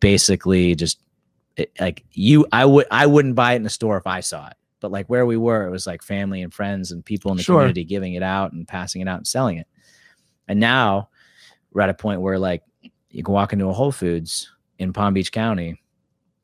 basically 0.00 0.74
just 0.74 1.00
it, 1.56 1.72
like 1.80 2.04
you. 2.12 2.46
I 2.52 2.64
would 2.64 2.86
I 2.90 3.06
wouldn't 3.06 3.34
buy 3.34 3.52
it 3.54 3.56
in 3.56 3.62
the 3.64 3.70
store 3.70 3.96
if 3.96 4.06
I 4.06 4.20
saw 4.20 4.46
it 4.48 4.54
but 4.80 4.92
like 4.92 5.06
where 5.08 5.26
we 5.26 5.36
were, 5.36 5.66
it 5.66 5.70
was 5.70 5.86
like 5.86 6.02
family 6.02 6.42
and 6.42 6.54
friends 6.54 6.92
and 6.92 7.04
people 7.04 7.30
in 7.30 7.36
the 7.36 7.42
Sure. 7.42 7.56
community 7.56 7.84
giving 7.84 8.14
it 8.14 8.22
out 8.22 8.52
and 8.52 8.66
passing 8.66 9.02
it 9.02 9.08
out 9.08 9.16
and 9.18 9.26
selling 9.26 9.58
it. 9.58 9.66
And 10.46 10.60
now 10.60 11.08
we're 11.72 11.82
at 11.82 11.88
a 11.90 11.94
point 11.94 12.20
where 12.20 12.38
like 12.38 12.62
you 13.10 13.22
can 13.22 13.34
walk 13.34 13.52
into 13.52 13.66
a 13.66 13.72
Whole 13.72 13.92
Foods 13.92 14.50
in 14.78 14.92
Palm 14.92 15.14
Beach 15.14 15.32
County 15.32 15.82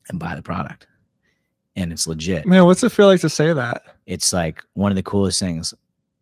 and 0.09 0.19
buy 0.19 0.35
the 0.35 0.41
product, 0.41 0.87
and 1.75 1.91
it's 1.91 2.07
legit. 2.07 2.45
Man, 2.45 2.65
what's 2.65 2.83
it 2.83 2.91
feel 2.91 3.07
like 3.07 3.21
to 3.21 3.29
say 3.29 3.53
that? 3.53 3.83
It's 4.05 4.33
like 4.33 4.61
one 4.73 4.91
of 4.91 4.95
the 4.97 5.03
coolest 5.03 5.39
things. 5.39 5.73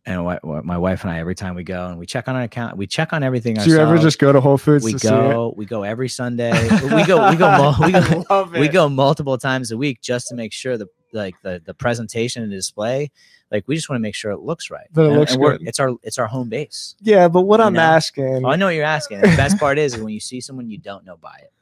And 0.05 0.21
my 0.65 0.77
wife 0.77 1.03
and 1.03 1.11
I, 1.11 1.19
every 1.19 1.33
time 1.35 1.55
we 1.55 1.63
go 1.63 1.87
and 1.87 1.97
we 1.97 2.05
check 2.05 2.27
on 2.27 2.35
our 2.35 2.41
account, 2.41 2.75
we 2.75 2.87
check 2.87 3.13
on 3.13 3.23
everything. 3.23 3.55
Do 3.55 3.69
you 3.69 3.77
ever 3.79 3.97
just 3.97 4.19
go 4.19 4.33
to 4.33 4.41
Whole 4.41 4.57
Foods 4.57 4.83
we 4.83 4.93
go, 4.93 5.53
we 5.55 5.65
go 5.65 5.83
every 5.83 6.09
Sunday. 6.09 6.51
we 6.61 7.05
go, 7.05 7.29
we 7.29 7.37
go, 7.37 7.73
we 7.79 7.91
go, 7.91 8.49
we 8.59 8.67
go 8.67 8.89
multiple 8.89 9.37
times 9.37 9.71
a 9.71 9.77
week 9.77 10.01
just 10.01 10.27
to 10.27 10.35
make 10.35 10.51
sure 10.51 10.77
the 10.77 10.87
like 11.13 11.35
the 11.41 11.61
the 11.63 11.73
presentation 11.75 12.41
and 12.43 12.51
display 12.51 13.11
like 13.51 13.63
we 13.67 13.75
just 13.75 13.87
want 13.87 13.97
to 13.97 14.01
make 14.01 14.15
sure 14.15 14.31
it 14.31 14.39
looks 14.39 14.71
right 14.71 14.87
That 14.93 15.03
it 15.03 15.07
And- 15.09 15.19
looks 15.19 15.33
and 15.33 15.41
good. 15.43 15.61
it's 15.61 15.79
our 15.79 15.91
it's 16.01 16.17
our 16.17 16.25
home 16.25 16.49
base 16.49 16.95
Yeah, 17.01 17.27
but 17.27 17.43
what 17.43 17.61
I'm 17.61 17.73
know? 17.73 17.81
asking, 17.81 18.43
oh, 18.43 18.49
i 18.49 18.55
know 18.55 18.65
what 18.65 18.73
you're 18.73 18.83
asking 18.83 19.21
the 19.21 19.27
best 19.37 19.59
part 19.59 19.77
is, 19.77 19.93
is 19.93 20.01
when 20.01 20.11
you 20.11 20.19
see 20.19 20.41
someone 20.41 20.71
you 20.71 20.79
don't 20.79 21.05
know 21.05 21.15
buy 21.17 21.37
it 21.43 21.53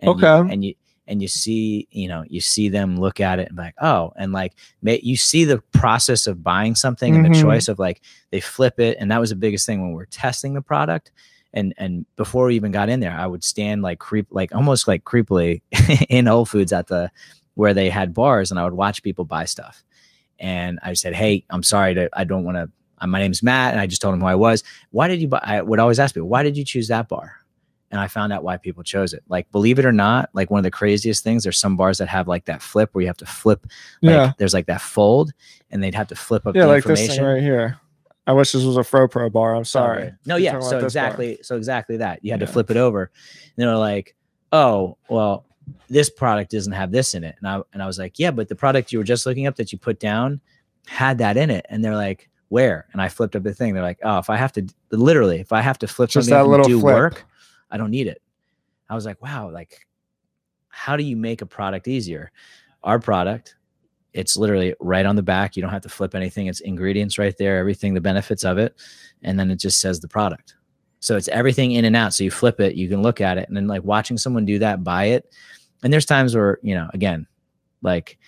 and 0.00 0.08
you- 0.18 0.26
Okay. 0.26 0.52
and 0.54 0.64
you 0.64 0.74
and 1.06 1.20
you 1.22 1.28
see 1.28 1.88
you 1.90 2.08
know 2.08 2.24
you 2.28 2.40
see 2.40 2.68
them 2.68 2.98
look 2.98 3.20
at 3.20 3.38
it 3.38 3.48
and 3.48 3.56
be 3.56 3.62
like 3.62 3.74
oh 3.80 4.12
and 4.16 4.32
like 4.32 4.54
may, 4.82 5.00
you 5.02 5.16
see 5.16 5.44
the 5.44 5.58
process 5.72 6.26
of 6.26 6.42
buying 6.42 6.74
something 6.74 7.14
and 7.14 7.24
Mhm. 7.26 7.34
the 7.34 7.40
choice 7.40 7.68
of 7.68 7.78
like 7.78 8.00
they 8.30 8.40
flip 8.40 8.78
it 8.80 8.96
and 9.00 9.10
that 9.10 9.20
was 9.20 9.30
the 9.30 9.36
biggest 9.36 9.66
thing 9.66 9.80
when 9.80 9.90
we 9.90 9.96
we're 9.96 10.04
testing 10.06 10.54
the 10.54 10.62
product 10.62 11.10
and 11.52 11.74
and 11.78 12.06
before 12.16 12.46
we 12.46 12.54
even 12.56 12.70
got 12.72 12.88
in 12.88 13.00
there 13.00 13.12
i 13.16 13.26
would 13.26 13.42
stand 13.42 13.82
like 13.82 13.98
creep 13.98 14.26
like 14.30 14.54
almost 14.54 14.86
like 14.86 15.02
creepily 15.04 15.62
in 16.08 16.26
whole 16.26 16.44
foods 16.46 16.72
at 16.72 16.86
the 16.86 17.10
where 17.54 17.74
they 17.74 17.90
had 17.90 18.14
bars 18.14 18.50
and 18.50 18.58
I 18.60 18.64
would 18.64 18.72
watch 18.72 19.02
people 19.02 19.24
buy 19.26 19.44
stuff. 19.44 19.82
And 20.38 20.78
I 20.82 20.94
said, 20.94 21.14
Hey, 21.14 21.44
I'm 21.50 21.62
sorry 21.64 21.92
to, 21.94 22.08
I 22.14 22.24
don't 22.24 22.44
want 22.44 22.56
to, 22.56 23.06
my 23.06 23.18
name's 23.18 23.42
Matt. 23.42 23.72
And 23.72 23.80
I 23.80 23.86
just 23.86 24.00
told 24.00 24.14
him 24.14 24.20
who 24.20 24.26
I 24.28 24.36
was. 24.36 24.62
Why 24.92 25.08
did 25.08 25.20
you 25.20 25.28
buy? 25.28 25.40
I 25.42 25.60
would 25.60 25.78
always 25.80 25.98
ask 25.98 26.14
people, 26.14 26.28
why 26.28 26.42
did 26.42 26.56
you 26.56 26.64
choose 26.64 26.88
that 26.88 27.08
bar? 27.08 27.34
And 27.90 28.00
I 28.00 28.06
found 28.06 28.32
out 28.32 28.44
why 28.44 28.56
people 28.56 28.82
chose 28.84 29.12
it. 29.12 29.24
Like, 29.28 29.50
believe 29.50 29.78
it 29.78 29.84
or 29.84 29.90
not, 29.92 30.30
like 30.32 30.50
one 30.50 30.58
of 30.58 30.64
the 30.64 30.70
craziest 30.70 31.24
things, 31.24 31.42
there's 31.42 31.58
some 31.58 31.76
bars 31.76 31.98
that 31.98 32.08
have 32.08 32.28
like 32.28 32.44
that 32.44 32.62
flip 32.62 32.90
where 32.92 33.02
you 33.02 33.08
have 33.08 33.16
to 33.18 33.26
flip. 33.26 33.66
Like, 34.00 34.12
Yeah. 34.12 34.32
There's 34.38 34.54
like 34.54 34.66
that 34.66 34.80
fold 34.80 35.32
and 35.70 35.82
they'd 35.82 35.94
have 35.94 36.06
to 36.08 36.14
flip 36.14 36.46
up 36.46 36.54
Yeah, 36.54 36.62
the 36.66 36.68
like 36.68 36.84
this 36.84 37.08
thing 37.08 37.22
right 37.24 37.42
here. 37.42 37.78
I 38.26 38.32
wish 38.32 38.52
this 38.52 38.62
was 38.62 38.76
a 38.76 38.84
Fro 38.84 39.08
Pro 39.08 39.28
bar. 39.28 39.56
I'm 39.56 39.64
sorry. 39.64 40.12
No, 40.24 40.36
yeah. 40.36 40.52
So 40.52 40.58
this 40.58 40.70
bar. 40.70 40.82
exactly, 40.84 41.38
so 41.42 41.56
exactly 41.56 41.96
that. 41.96 42.24
You 42.24 42.30
had 42.30 42.40
to 42.40 42.46
flip 42.46 42.70
it 42.70 42.76
over. 42.76 43.10
And 43.44 43.52
they 43.56 43.66
were 43.66 43.76
like, 43.76 44.14
"Oh, 44.52 44.96
well, 45.08 45.46
this 45.88 46.10
product 46.10 46.52
doesn't 46.52 46.72
have 46.72 46.92
this 46.92 47.14
in 47.14 47.24
it." 47.24 47.34
And 47.40 47.48
I 47.48 47.60
and 47.72 47.82
I 47.82 47.86
was 47.86 47.98
like, 47.98 48.20
"Yeah, 48.20 48.30
but 48.30 48.46
the 48.48 48.54
product 48.54 48.92
you 48.92 48.98
were 48.98 49.04
just 49.04 49.26
looking 49.26 49.48
up 49.48 49.56
that 49.56 49.72
you 49.72 49.78
put 49.78 49.98
down 49.98 50.40
had 50.86 51.18
that 51.18 51.36
in 51.36 51.50
it." 51.50 51.66
And 51.70 51.84
they're 51.84 51.96
like, 51.96 52.28
"Where?" 52.50 52.86
And 52.92 53.02
I 53.02 53.08
flipped 53.08 53.34
up 53.34 53.42
the 53.42 53.54
thing. 53.54 53.74
They're 53.74 53.82
like, 53.82 53.98
"Oh, 54.04 54.18
if 54.18 54.30
I 54.30 54.36
have 54.36 54.52
to 54.52 54.66
literally, 54.92 55.40
if 55.40 55.52
I 55.52 55.60
have 55.62 55.78
to 55.80 55.88
flip 55.88 56.10
Just 56.10 56.28
something 56.28 56.44
that 56.44 56.48
little 56.48 56.66
do 56.66 56.78
flip. 56.78 56.94
work, 56.94 57.24
I 57.70 57.76
don't 57.76 57.90
need 57.90 58.06
it." 58.06 58.22
I 58.88 58.94
was 58.94 59.06
like, 59.06 59.22
"Wow, 59.22 59.50
like 59.50 59.86
how 60.68 60.96
do 60.96 61.02
you 61.02 61.16
make 61.16 61.42
a 61.42 61.46
product 61.46 61.88
easier?" 61.88 62.32
Our 62.82 62.98
product 62.98 63.56
it's 64.12 64.36
literally 64.36 64.74
right 64.80 65.06
on 65.06 65.16
the 65.16 65.22
back. 65.22 65.56
You 65.56 65.62
don't 65.62 65.70
have 65.70 65.82
to 65.82 65.88
flip 65.88 66.14
anything. 66.14 66.46
It's 66.46 66.60
ingredients 66.60 67.18
right 67.18 67.36
there, 67.36 67.58
everything, 67.58 67.94
the 67.94 68.00
benefits 68.00 68.44
of 68.44 68.58
it. 68.58 68.74
And 69.22 69.38
then 69.38 69.50
it 69.50 69.56
just 69.56 69.80
says 69.80 70.00
the 70.00 70.08
product. 70.08 70.56
So 71.00 71.16
it's 71.16 71.28
everything 71.28 71.72
in 71.72 71.84
and 71.84 71.96
out. 71.96 72.12
So 72.12 72.24
you 72.24 72.30
flip 72.30 72.60
it, 72.60 72.74
you 72.74 72.88
can 72.88 73.02
look 73.02 73.20
at 73.20 73.38
it, 73.38 73.48
and 73.48 73.56
then 73.56 73.66
like 73.66 73.82
watching 73.84 74.18
someone 74.18 74.44
do 74.44 74.58
that, 74.58 74.84
buy 74.84 75.06
it. 75.06 75.32
And 75.82 75.92
there's 75.92 76.04
times 76.04 76.34
where, 76.34 76.58
you 76.62 76.74
know, 76.74 76.90
again, 76.92 77.26
like 77.82 78.18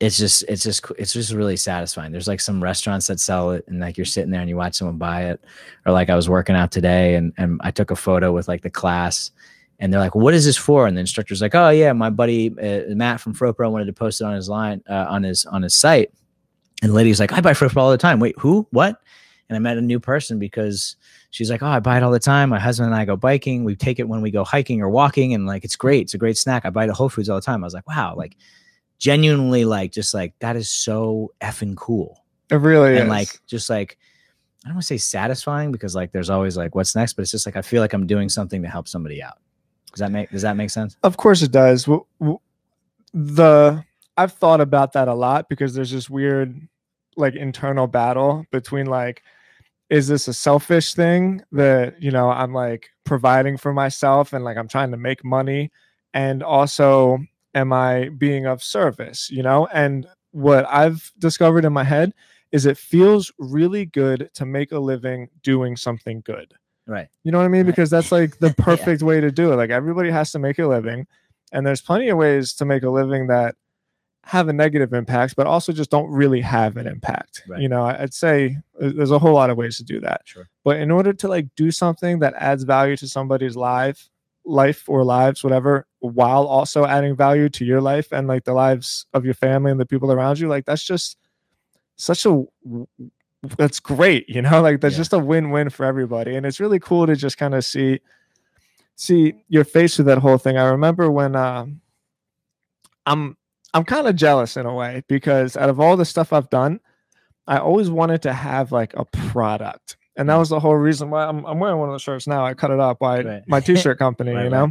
it's 0.00 0.16
just 0.16 0.44
it's 0.48 0.62
just 0.62 0.84
it's 0.98 1.12
just 1.12 1.32
really 1.32 1.58
satisfying. 1.58 2.10
There's 2.10 2.26
like 2.26 2.40
some 2.40 2.62
restaurants 2.62 3.06
that 3.08 3.20
sell 3.20 3.50
it 3.50 3.64
and 3.68 3.80
like 3.80 3.98
you're 3.98 4.06
sitting 4.06 4.30
there 4.30 4.40
and 4.40 4.48
you 4.48 4.56
watch 4.56 4.74
someone 4.74 4.96
buy 4.96 5.26
it. 5.26 5.44
Or 5.84 5.92
like 5.92 6.08
I 6.08 6.16
was 6.16 6.28
working 6.28 6.56
out 6.56 6.72
today 6.72 7.16
and 7.16 7.34
and 7.36 7.60
I 7.62 7.70
took 7.70 7.90
a 7.90 7.96
photo 7.96 8.32
with 8.32 8.48
like 8.48 8.62
the 8.62 8.70
class 8.70 9.30
and 9.78 9.92
they're 9.92 10.00
like, 10.00 10.14
"What 10.14 10.32
is 10.32 10.46
this 10.46 10.56
for?" 10.56 10.86
And 10.86 10.96
the 10.96 11.02
instructor's 11.02 11.42
like, 11.42 11.54
"Oh 11.54 11.68
yeah, 11.68 11.92
my 11.92 12.08
buddy 12.08 12.48
uh, 12.58 12.94
Matt 12.94 13.20
from 13.20 13.34
FroPro 13.34 13.70
wanted 13.70 13.86
to 13.86 13.92
post 13.92 14.22
it 14.22 14.24
on 14.24 14.34
his 14.34 14.48
line 14.48 14.82
uh, 14.88 15.06
on 15.08 15.22
his 15.22 15.44
on 15.44 15.62
his 15.62 15.74
site." 15.74 16.10
And 16.82 16.92
the 16.92 16.94
lady's 16.94 17.20
like, 17.20 17.32
"I 17.32 17.42
buy 17.42 17.52
FroPro 17.52 17.76
all 17.76 17.90
the 17.90 17.98
time." 17.98 18.20
Wait, 18.20 18.38
who? 18.38 18.66
What? 18.70 18.96
And 19.50 19.56
I 19.56 19.58
met 19.58 19.76
a 19.76 19.82
new 19.82 20.00
person 20.00 20.38
because 20.38 20.96
she's 21.30 21.50
like, 21.50 21.62
"Oh, 21.62 21.66
I 21.66 21.80
buy 21.80 21.98
it 21.98 22.02
all 22.02 22.10
the 22.10 22.18
time. 22.18 22.48
My 22.48 22.58
husband 22.58 22.86
and 22.86 22.94
I 22.94 23.04
go 23.04 23.16
biking. 23.16 23.64
We 23.64 23.76
take 23.76 23.98
it 23.98 24.08
when 24.08 24.22
we 24.22 24.30
go 24.30 24.44
hiking 24.44 24.80
or 24.80 24.88
walking, 24.88 25.34
and 25.34 25.46
like 25.46 25.64
it's 25.64 25.76
great. 25.76 26.02
It's 26.02 26.14
a 26.14 26.18
great 26.18 26.38
snack. 26.38 26.64
I 26.64 26.70
buy 26.70 26.84
it 26.84 26.88
at 26.88 26.96
Whole 26.96 27.10
Foods 27.10 27.28
all 27.28 27.36
the 27.36 27.42
time." 27.42 27.62
I 27.62 27.66
was 27.66 27.74
like, 27.74 27.88
"Wow!" 27.88 28.14
Like 28.16 28.36
genuinely, 29.00 29.64
like 29.64 29.90
just 29.90 30.14
like 30.14 30.34
that 30.38 30.54
is 30.54 30.68
so 30.68 31.32
effing 31.40 31.76
cool 31.76 32.22
It 32.50 32.56
really 32.56 32.96
and 32.96 33.04
is. 33.06 33.08
like 33.08 33.40
just 33.48 33.68
like 33.68 33.98
I 34.64 34.68
don't 34.68 34.76
want 34.76 34.82
to 34.82 34.86
say 34.86 34.98
satisfying 34.98 35.72
because 35.72 35.96
like 35.96 36.12
there's 36.12 36.30
always 36.30 36.56
like 36.56 36.74
what's 36.74 36.94
next, 36.94 37.14
but 37.14 37.22
it's 37.22 37.30
just 37.32 37.46
like 37.46 37.56
I 37.56 37.62
feel 37.62 37.80
like 37.80 37.94
I'm 37.94 38.06
doing 38.06 38.28
something 38.28 38.62
to 38.62 38.68
help 38.68 38.86
somebody 38.86 39.22
out. 39.22 39.38
Does 39.90 40.00
that 40.00 40.12
make 40.12 40.30
does 40.30 40.42
that 40.42 40.56
make 40.56 40.70
sense? 40.70 40.96
Of 41.02 41.16
course 41.16 41.42
it 41.42 41.50
does. 41.50 41.88
The 43.12 43.84
I've 44.16 44.32
thought 44.34 44.60
about 44.60 44.92
that 44.92 45.08
a 45.08 45.14
lot 45.14 45.48
because 45.48 45.74
there's 45.74 45.90
this 45.90 46.10
weird 46.10 46.60
like 47.16 47.34
internal 47.34 47.86
battle 47.86 48.44
between 48.52 48.86
like 48.86 49.22
is 49.88 50.06
this 50.06 50.28
a 50.28 50.34
selfish 50.34 50.94
thing 50.94 51.42
that 51.52 52.00
you 52.00 52.10
know 52.10 52.30
I'm 52.30 52.52
like 52.52 52.90
providing 53.04 53.56
for 53.56 53.72
myself 53.72 54.32
and 54.32 54.44
like 54.44 54.56
I'm 54.56 54.68
trying 54.68 54.90
to 54.92 54.96
make 54.96 55.24
money 55.24 55.72
and 56.14 56.42
also 56.42 57.18
am 57.54 57.72
I 57.72 58.10
being 58.10 58.46
of 58.46 58.62
service, 58.62 59.30
you 59.30 59.42
know? 59.42 59.66
And 59.72 60.06
what 60.32 60.66
I've 60.68 61.10
discovered 61.18 61.64
in 61.64 61.72
my 61.72 61.84
head 61.84 62.12
is 62.52 62.66
it 62.66 62.78
feels 62.78 63.32
really 63.38 63.86
good 63.86 64.30
to 64.34 64.44
make 64.46 64.72
a 64.72 64.78
living 64.78 65.28
doing 65.42 65.76
something 65.76 66.20
good. 66.24 66.52
Right. 66.86 67.08
You 67.22 67.30
know 67.30 67.38
what 67.38 67.44
I 67.44 67.48
mean? 67.48 67.62
Right. 67.62 67.66
Because 67.66 67.90
that's 67.90 68.10
like 68.10 68.38
the 68.38 68.48
Yeah. 68.58 68.64
perfect 68.64 69.02
way 69.02 69.20
to 69.20 69.30
do 69.30 69.52
it. 69.52 69.56
Like 69.56 69.70
everybody 69.70 70.10
has 70.10 70.32
to 70.32 70.38
make 70.38 70.58
a 70.58 70.66
living, 70.66 71.06
and 71.52 71.66
there's 71.66 71.80
plenty 71.80 72.08
of 72.08 72.18
ways 72.18 72.52
to 72.54 72.64
make 72.64 72.82
a 72.82 72.90
living 72.90 73.28
that 73.28 73.54
have 74.24 74.48
a 74.48 74.52
negative 74.52 74.92
impact, 74.92 75.34
but 75.36 75.46
also 75.46 75.72
just 75.72 75.90
don't 75.90 76.10
really 76.10 76.40
have 76.40 76.76
an 76.76 76.86
impact. 76.86 77.42
Right. 77.48 77.60
You 77.60 77.68
know, 77.68 77.84
I'd 77.84 78.12
say 78.14 78.56
uh, 78.80 78.90
there's 78.94 79.10
a 79.10 79.18
whole 79.18 79.32
lot 79.34 79.50
of 79.50 79.56
ways 79.56 79.76
to 79.78 79.84
do 79.84 79.98
that. 80.00 80.22
Sure. 80.24 80.48
But 80.64 80.76
in 80.76 80.90
order 80.90 81.12
to 81.12 81.28
like 81.28 81.46
do 81.56 81.70
something 81.70 82.18
that 82.18 82.34
adds 82.36 82.64
value 82.64 82.96
to 82.98 83.08
somebody's 83.08 83.56
life, 83.56 84.08
life 84.44 84.88
or 84.88 85.04
lives, 85.04 85.44
whatever, 85.44 85.86
while 86.00 86.46
also 86.46 86.84
adding 86.86 87.14
value 87.16 87.48
to 87.50 87.64
your 87.64 87.80
life 87.80 88.12
and 88.12 88.26
like 88.28 88.44
the 88.44 88.54
lives 88.54 89.06
of 89.14 89.24
your 89.24 89.34
family 89.34 89.70
and 89.70 89.80
the 89.80 89.86
people 89.86 90.10
around 90.12 90.38
you, 90.38 90.48
like 90.48 90.64
that's 90.66 90.84
just 90.84 91.16
such 91.96 92.24
a 92.26 92.44
that's 93.56 93.80
great, 93.80 94.28
you 94.28 94.42
know, 94.42 94.60
like 94.66 94.80
that's 94.80 94.94
Yeah. 94.94 94.98
just 95.00 95.12
a 95.12 95.18
win-win 95.18 95.70
for 95.70 95.84
everybody. 95.86 96.34
And 96.36 96.44
it's 96.46 96.60
really 96.60 96.78
cool 96.78 97.06
to 97.06 97.16
just 97.16 97.38
kind 97.38 97.54
of 97.54 97.64
see 97.64 98.00
see 98.96 99.34
your 99.48 99.64
face 99.64 99.96
with 99.98 100.06
that 100.08 100.18
whole 100.18 100.38
thing. 100.38 100.58
I 100.58 100.64
remember 100.68 101.10
when 101.10 101.34
um 101.36 101.80
I'm 103.06 103.36
I'm 103.72 103.84
kind 103.84 104.06
of 104.08 104.16
jealous 104.16 104.56
in 104.56 104.66
a 104.66 104.74
way 104.74 105.02
because 105.08 105.56
out 105.56 105.70
of 105.70 105.80
all 105.80 105.96
the 105.96 106.04
stuff 106.04 106.32
I've 106.32 106.50
done, 106.50 106.80
I 107.46 107.58
always 107.58 107.90
wanted 107.90 108.22
to 108.22 108.32
have 108.32 108.72
like 108.72 108.94
a 108.94 109.04
product. 109.04 109.96
And 110.20 110.28
that 110.28 110.36
was 110.36 110.50
the 110.50 110.60
whole 110.60 110.74
reason 110.76 111.08
why 111.08 111.24
I'm, 111.24 111.46
I'm 111.46 111.58
wearing 111.58 111.78
one 111.78 111.88
of 111.88 111.94
the 111.94 111.98
shirts 111.98 112.26
now. 112.26 112.44
I 112.44 112.52
cut 112.52 112.70
it 112.70 112.78
up 112.78 112.98
by 112.98 113.22
Right. 113.22 113.42
my 113.48 113.58
t-shirt 113.68 113.98
company, 113.98 114.32
Right, 114.32 114.44
you 114.44 114.50
know? 114.50 114.70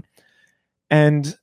And 0.92 1.36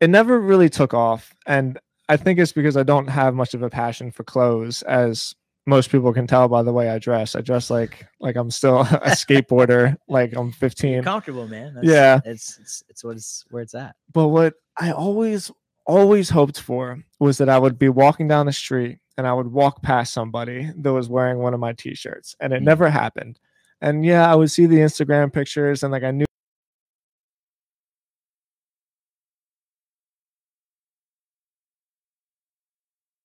it 0.00 0.08
never 0.08 0.40
really 0.40 0.68
took 0.68 0.94
off. 0.94 1.34
And 1.46 1.78
I 2.08 2.16
think 2.16 2.38
it's 2.38 2.52
because 2.52 2.76
I 2.76 2.84
don't 2.84 3.08
have 3.08 3.34
much 3.34 3.52
of 3.54 3.62
a 3.62 3.68
passion 3.70 4.12
for 4.12 4.22
clothes 4.24 4.82
as 4.82 5.34
most 5.66 5.90
people 5.90 6.12
can 6.12 6.26
tell 6.26 6.48
by 6.48 6.62
the 6.62 6.72
way 6.72 6.90
I 6.90 6.98
dress. 6.98 7.34
I 7.36 7.40
dress 7.40 7.70
like 7.70 8.06
like 8.20 8.36
I'm 8.36 8.50
still 8.52 8.80
a 8.80 9.10
skateboarder, 9.10 9.96
like 10.08 10.32
I'm 10.36 10.52
15. 10.52 11.02
comfortable, 11.02 11.46
man. 11.48 11.76
Yeah. 11.82 12.20
It's 12.24 12.56
it's 12.58 12.82
it's 12.88 13.04
what 13.04 13.16
it's 13.16 13.44
where 13.50 13.62
it's 13.62 13.74
at. 13.74 13.96
But 14.12 14.28
what 14.28 14.54
I 14.78 14.92
always, 14.92 15.50
always 15.86 16.30
hoped 16.30 16.60
for 16.60 16.98
was 17.18 17.38
that 17.38 17.48
I 17.48 17.58
would 17.58 17.78
be 17.80 17.88
walking 17.88 18.28
down 18.28 18.46
the 18.46 18.52
street 18.52 18.98
and 19.20 19.26
I 19.28 19.34
would 19.34 19.48
walk 19.52 19.82
past 19.82 20.14
somebody 20.14 20.70
that 20.78 20.94
was 20.94 21.10
wearing 21.10 21.40
one 21.40 21.52
of 21.52 21.60
my 21.60 21.74
t 21.74 21.94
shirts. 21.94 22.34
And 22.40 22.54
it 22.54 22.62
Mm. 22.62 22.64
never 22.64 22.88
happened. 22.88 23.38
And 23.82 24.02
yeah, 24.02 24.32
I 24.32 24.34
would 24.34 24.50
see 24.50 24.64
the 24.64 24.78
Instagram 24.78 25.30
pictures 25.30 25.82
and 25.82 25.92
like 25.92 26.02
I 26.02 26.10
knew. 26.10 26.24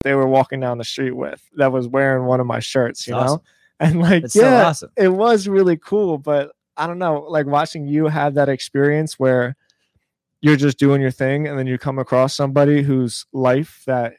They 0.03 0.13
were 0.15 0.27
walking 0.27 0.59
down 0.59 0.79
the 0.79 0.83
street 0.83 1.13
with 1.15 1.41
that 1.55 1.71
was 1.71 1.87
wearing 1.87 2.25
one 2.25 2.41
of 2.41 2.45
my 2.45 2.59
shirts, 2.59 3.07
you 3.07 3.13
know? 3.13 3.19
awesome. 3.21 3.41
And 3.79 4.01
like, 4.01 4.23
yeah, 4.23 4.29
so 4.29 4.55
awesome. 4.65 4.89
it 4.97 5.09
was 5.09 5.47
really 5.49 5.75
cool 5.77 6.17
but 6.17 6.51
i 6.77 6.87
don't 6.87 6.97
know 6.97 7.25
like 7.29 7.45
watching 7.45 7.85
you 7.87 8.07
have 8.07 8.33
that 8.35 8.47
experience 8.47 9.19
where 9.19 9.55
you're 10.41 10.55
just 10.55 10.77
doing 10.79 11.01
your 11.01 11.11
thing 11.11 11.45
and 11.47 11.59
then 11.59 11.67
you 11.67 11.77
come 11.77 11.99
across 11.99 12.33
somebody 12.33 12.81
whose 12.81 13.25
life 13.33 13.83
that 13.85 14.13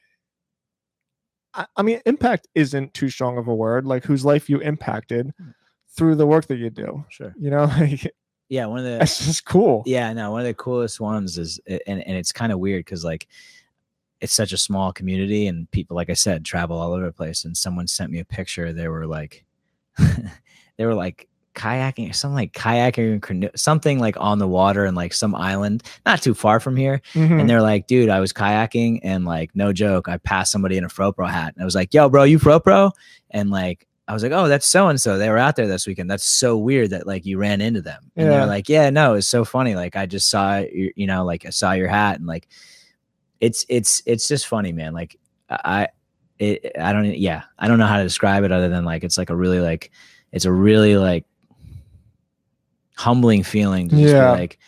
I, 1.57 1.67
I 1.77 1.83
mean 1.83 2.01
impact 2.07 2.47
isn't 2.55 2.95
too 2.95 3.09
strong 3.09 3.39
of 3.39 3.49
a 3.49 3.55
word 3.55 3.87
like 3.87 4.05
whose 4.05 4.25
life 4.25 4.49
you 4.51 4.61
impacted 4.61 5.33
Hmm. 5.39 5.51
through 5.97 6.15
the 6.17 6.27
work 6.27 6.47
that 6.47 6.59
you 6.59 6.71
do 6.71 7.05
Sure. 7.09 7.35
you 7.39 7.51
know 7.51 7.65
like 7.81 8.13
Yeah, 8.49 8.67
one 8.67 8.79
of 8.81 8.85
the 8.85 8.99
that's 8.99 9.25
just 9.25 9.45
cool 9.45 9.83
yeah 9.87 10.13
no 10.13 10.31
one 10.31 10.41
of 10.43 10.47
the 10.47 10.55
coolest 10.55 11.01
ones 11.01 11.39
is 11.39 11.59
and 11.67 11.81
and 12.07 12.17
it's 12.17 12.33
kind 12.33 12.53
of 12.53 12.59
weird 12.61 12.85
because 12.85 13.05
like 13.05 13.27
it's 14.21 14.33
such 14.33 14.53
a 14.53 14.59
small 14.59 14.93
community 14.93 15.47
and 15.47 15.71
people 15.73 15.95
like 15.97 16.11
i 16.11 16.15
said 16.15 16.45
travel 16.45 16.79
all 16.79 16.93
over 16.93 17.07
the 17.07 17.13
place 17.13 17.45
and 17.45 17.57
someone 17.57 17.87
sent 17.87 18.11
me 18.11 18.19
a 18.21 18.25
picture 18.25 18.73
they 18.73 18.89
were 18.89 19.07
like 19.07 19.45
they 20.79 20.87
were 20.87 20.95
like 20.95 21.29
kayaking 21.57 22.15
something 22.15 22.37
like 22.37 22.53
kayaking 22.53 23.17
or 23.17 23.19
canoe, 23.19 23.49
something 23.57 23.99
like 23.99 24.15
on 24.21 24.39
the 24.39 24.47
water 24.47 24.85
and 24.85 24.97
like 24.97 25.13
some 25.13 25.35
island 25.35 25.83
not 26.05 26.23
too 26.23 26.35
far 26.35 26.61
from 26.61 26.77
here 26.77 27.01
Mhm. 27.15 27.41
and 27.41 27.51
they're 27.51 27.63
like 27.63 27.87
dude 27.89 28.11
i 28.11 28.21
was 28.21 28.33
kayaking 28.33 29.01
and 29.03 29.25
like 29.25 29.51
no 29.57 29.73
joke 29.73 30.09
i 30.09 30.19
passed 30.19 30.53
somebody 30.53 30.77
in 30.77 30.85
a 30.85 30.89
fropro 30.89 31.29
hat 31.29 31.55
and 31.55 31.63
i 31.63 31.65
was 31.65 31.75
like 31.75 31.93
yo 31.93 32.09
bro 32.09 32.23
you 32.25 32.39
fropro 32.39 32.93
and 33.31 33.51
like 33.51 33.87
I 34.09 34.13
was 34.15 34.23
like, 34.23 34.31
oh, 34.31 34.47
that's 34.47 34.69
so 34.69 34.87
and 34.87 35.01
so. 35.01 35.19
They 35.19 35.29
were 35.31 35.37
out 35.37 35.57
there 35.57 35.67
this 35.67 35.85
weekend. 35.85 36.09
That's 36.09 36.25
so 36.25 36.57
weird 36.57 36.91
that 36.91 37.09
like 37.09 37.27
you 37.27 37.39
ran 37.39 37.61
into 37.61 37.83
them. 37.83 38.09
And 38.15 38.27
Yeah. 38.29 38.31
they're 38.37 38.47
like, 38.47 38.69
yeah, 38.69 38.89
no, 38.89 39.15
it's 39.15 39.27
so 39.27 39.45
funny. 39.45 39.75
Like 39.75 39.97
I 39.97 40.07
just 40.07 40.29
saw, 40.31 40.59
your, 40.59 40.93
you 40.95 41.09
know, 41.09 41.25
like 41.25 41.45
I 41.45 41.51
saw 41.51 41.73
your 41.73 41.89
hat 41.89 42.19
and 42.21 42.25
like, 42.25 42.47
it's 43.41 43.67
it's 43.69 44.05
it's 44.07 44.29
just 44.29 44.47
funny, 44.47 44.71
man. 44.71 44.93
Like 44.95 45.19
I, 45.51 45.89
it, 46.39 46.71
I 46.81 46.93
don't, 46.93 47.17
yeah, 47.19 47.43
I 47.59 47.67
don't 47.67 47.81
know 47.81 47.87
how 47.87 47.97
to 47.97 48.05
describe 48.05 48.45
it 48.45 48.53
other 48.53 48.69
than 48.69 48.85
like 48.85 49.03
it's 49.03 49.19
like 49.19 49.31
a 49.31 49.35
really 49.35 49.59
like, 49.59 49.91
it's 50.31 50.45
a 50.45 50.53
really 50.53 50.97
like 50.97 51.25
humbling 52.97 53.43
feeling 53.43 53.89
to 53.89 53.97
just 53.97 54.15
Yeah. 54.15 54.33
be 54.33 54.39
like, 54.41 54.59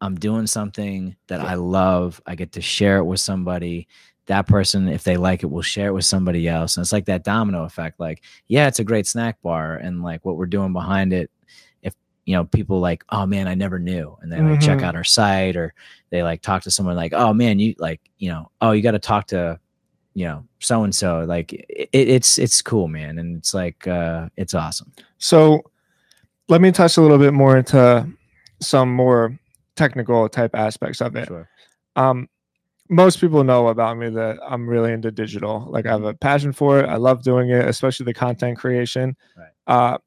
I'm 0.00 0.14
doing 0.14 0.46
something 0.46 1.16
that 1.26 1.40
I 1.40 1.54
love. 1.54 2.20
I 2.26 2.34
get 2.36 2.52
to 2.52 2.60
share 2.60 2.98
it 2.98 3.04
with 3.04 3.20
somebody. 3.20 3.88
That 4.26 4.46
person, 4.46 4.88
if 4.88 5.02
they 5.04 5.16
like 5.16 5.42
it, 5.42 5.50
will 5.50 5.62
share 5.62 5.88
it 5.88 5.92
with 5.94 6.04
somebody 6.04 6.46
else. 6.48 6.76
And 6.76 6.84
it's 6.84 6.92
like 6.92 7.06
that 7.06 7.24
domino 7.24 7.64
effect. 7.64 7.98
Like, 7.98 8.22
yeah, 8.46 8.68
it's 8.68 8.78
a 8.78 8.84
great 8.84 9.06
snack 9.06 9.40
bar, 9.42 9.76
and 9.76 10.02
like 10.02 10.24
what 10.24 10.36
we're 10.36 10.46
doing 10.46 10.72
behind 10.72 11.12
it. 11.12 11.30
If 11.82 11.94
you 12.26 12.34
know 12.34 12.44
people 12.44 12.78
like 12.78 13.02
oh 13.08 13.24
man 13.24 13.48
i 13.48 13.54
never 13.54 13.78
knew 13.78 14.14
and 14.20 14.30
then 14.30 14.44
they 14.44 14.50
like 14.52 14.60
check 14.60 14.82
out 14.82 14.94
our 14.94 15.02
site 15.04 15.56
or 15.56 15.72
they 16.10 16.22
like 16.22 16.42
talk 16.42 16.62
to 16.64 16.70
someone 16.70 16.94
like 16.94 17.14
oh 17.14 17.32
man 17.32 17.58
you 17.58 17.74
like 17.78 18.02
you 18.18 18.28
know 18.28 18.50
oh 18.60 18.72
you 18.72 18.82
got 18.82 18.90
to 18.90 18.98
talk 18.98 19.26
to 19.28 19.58
you 20.12 20.26
know 20.26 20.44
so 20.58 20.84
and 20.84 20.94
so 20.94 21.24
like 21.26 21.54
it, 21.54 21.88
it's 21.92 22.38
it's 22.38 22.60
cool 22.60 22.86
man 22.86 23.18
and 23.18 23.34
it's 23.38 23.54
like 23.54 23.86
uh 23.86 24.28
it's 24.36 24.52
awesome 24.52 24.92
So 25.16 25.62
let 26.48 26.60
me 26.60 26.72
touch 26.72 26.96
a 26.96 27.00
little 27.00 27.18
bit 27.18 27.34
more 27.34 27.56
into 27.56 28.08
some 28.60 28.92
more 28.92 29.38
technical 29.76 30.28
type 30.28 30.54
aspects 30.54 31.00
of 31.00 31.16
it. 31.16 31.28
sure 31.28 31.48
Um, 31.96 32.28
most 32.90 33.20
people 33.20 33.44
know 33.44 33.68
about 33.68 33.98
me 33.98 34.08
that 34.08 34.38
I'm 34.46 34.68
really 34.68 34.92
into 34.92 35.10
digital. 35.10 35.66
Like 35.68 35.86
I 35.86 35.90
have 35.90 36.04
a 36.04 36.14
passion 36.14 36.52
for 36.52 36.80
it. 36.80 36.88
I 36.88 36.96
love 36.96 37.22
doing 37.22 37.50
it, 37.50 37.66
especially 37.66 38.04
the 38.04 38.14
content 38.14 38.58
creation. 38.58 39.16
Right. 39.36 39.48
Uh, 39.66 39.98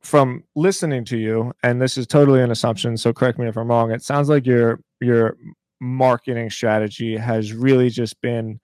from 0.00 0.42
listening 0.56 1.04
to 1.06 1.16
you, 1.16 1.52
and 1.62 1.80
this 1.80 1.96
is 1.96 2.06
totally 2.06 2.40
an 2.42 2.50
assumption, 2.50 2.96
so 2.96 3.12
correct 3.12 3.38
me 3.38 3.46
if 3.46 3.56
I'm 3.56 3.68
wrong. 3.68 3.92
It 3.92 4.02
sounds 4.02 4.28
like 4.28 4.46
your 4.46 4.80
your 5.00 5.36
marketing 5.80 6.50
strategy 6.50 7.16
has 7.16 7.52
really 7.52 7.88
just 7.88 8.20
been 8.20 8.60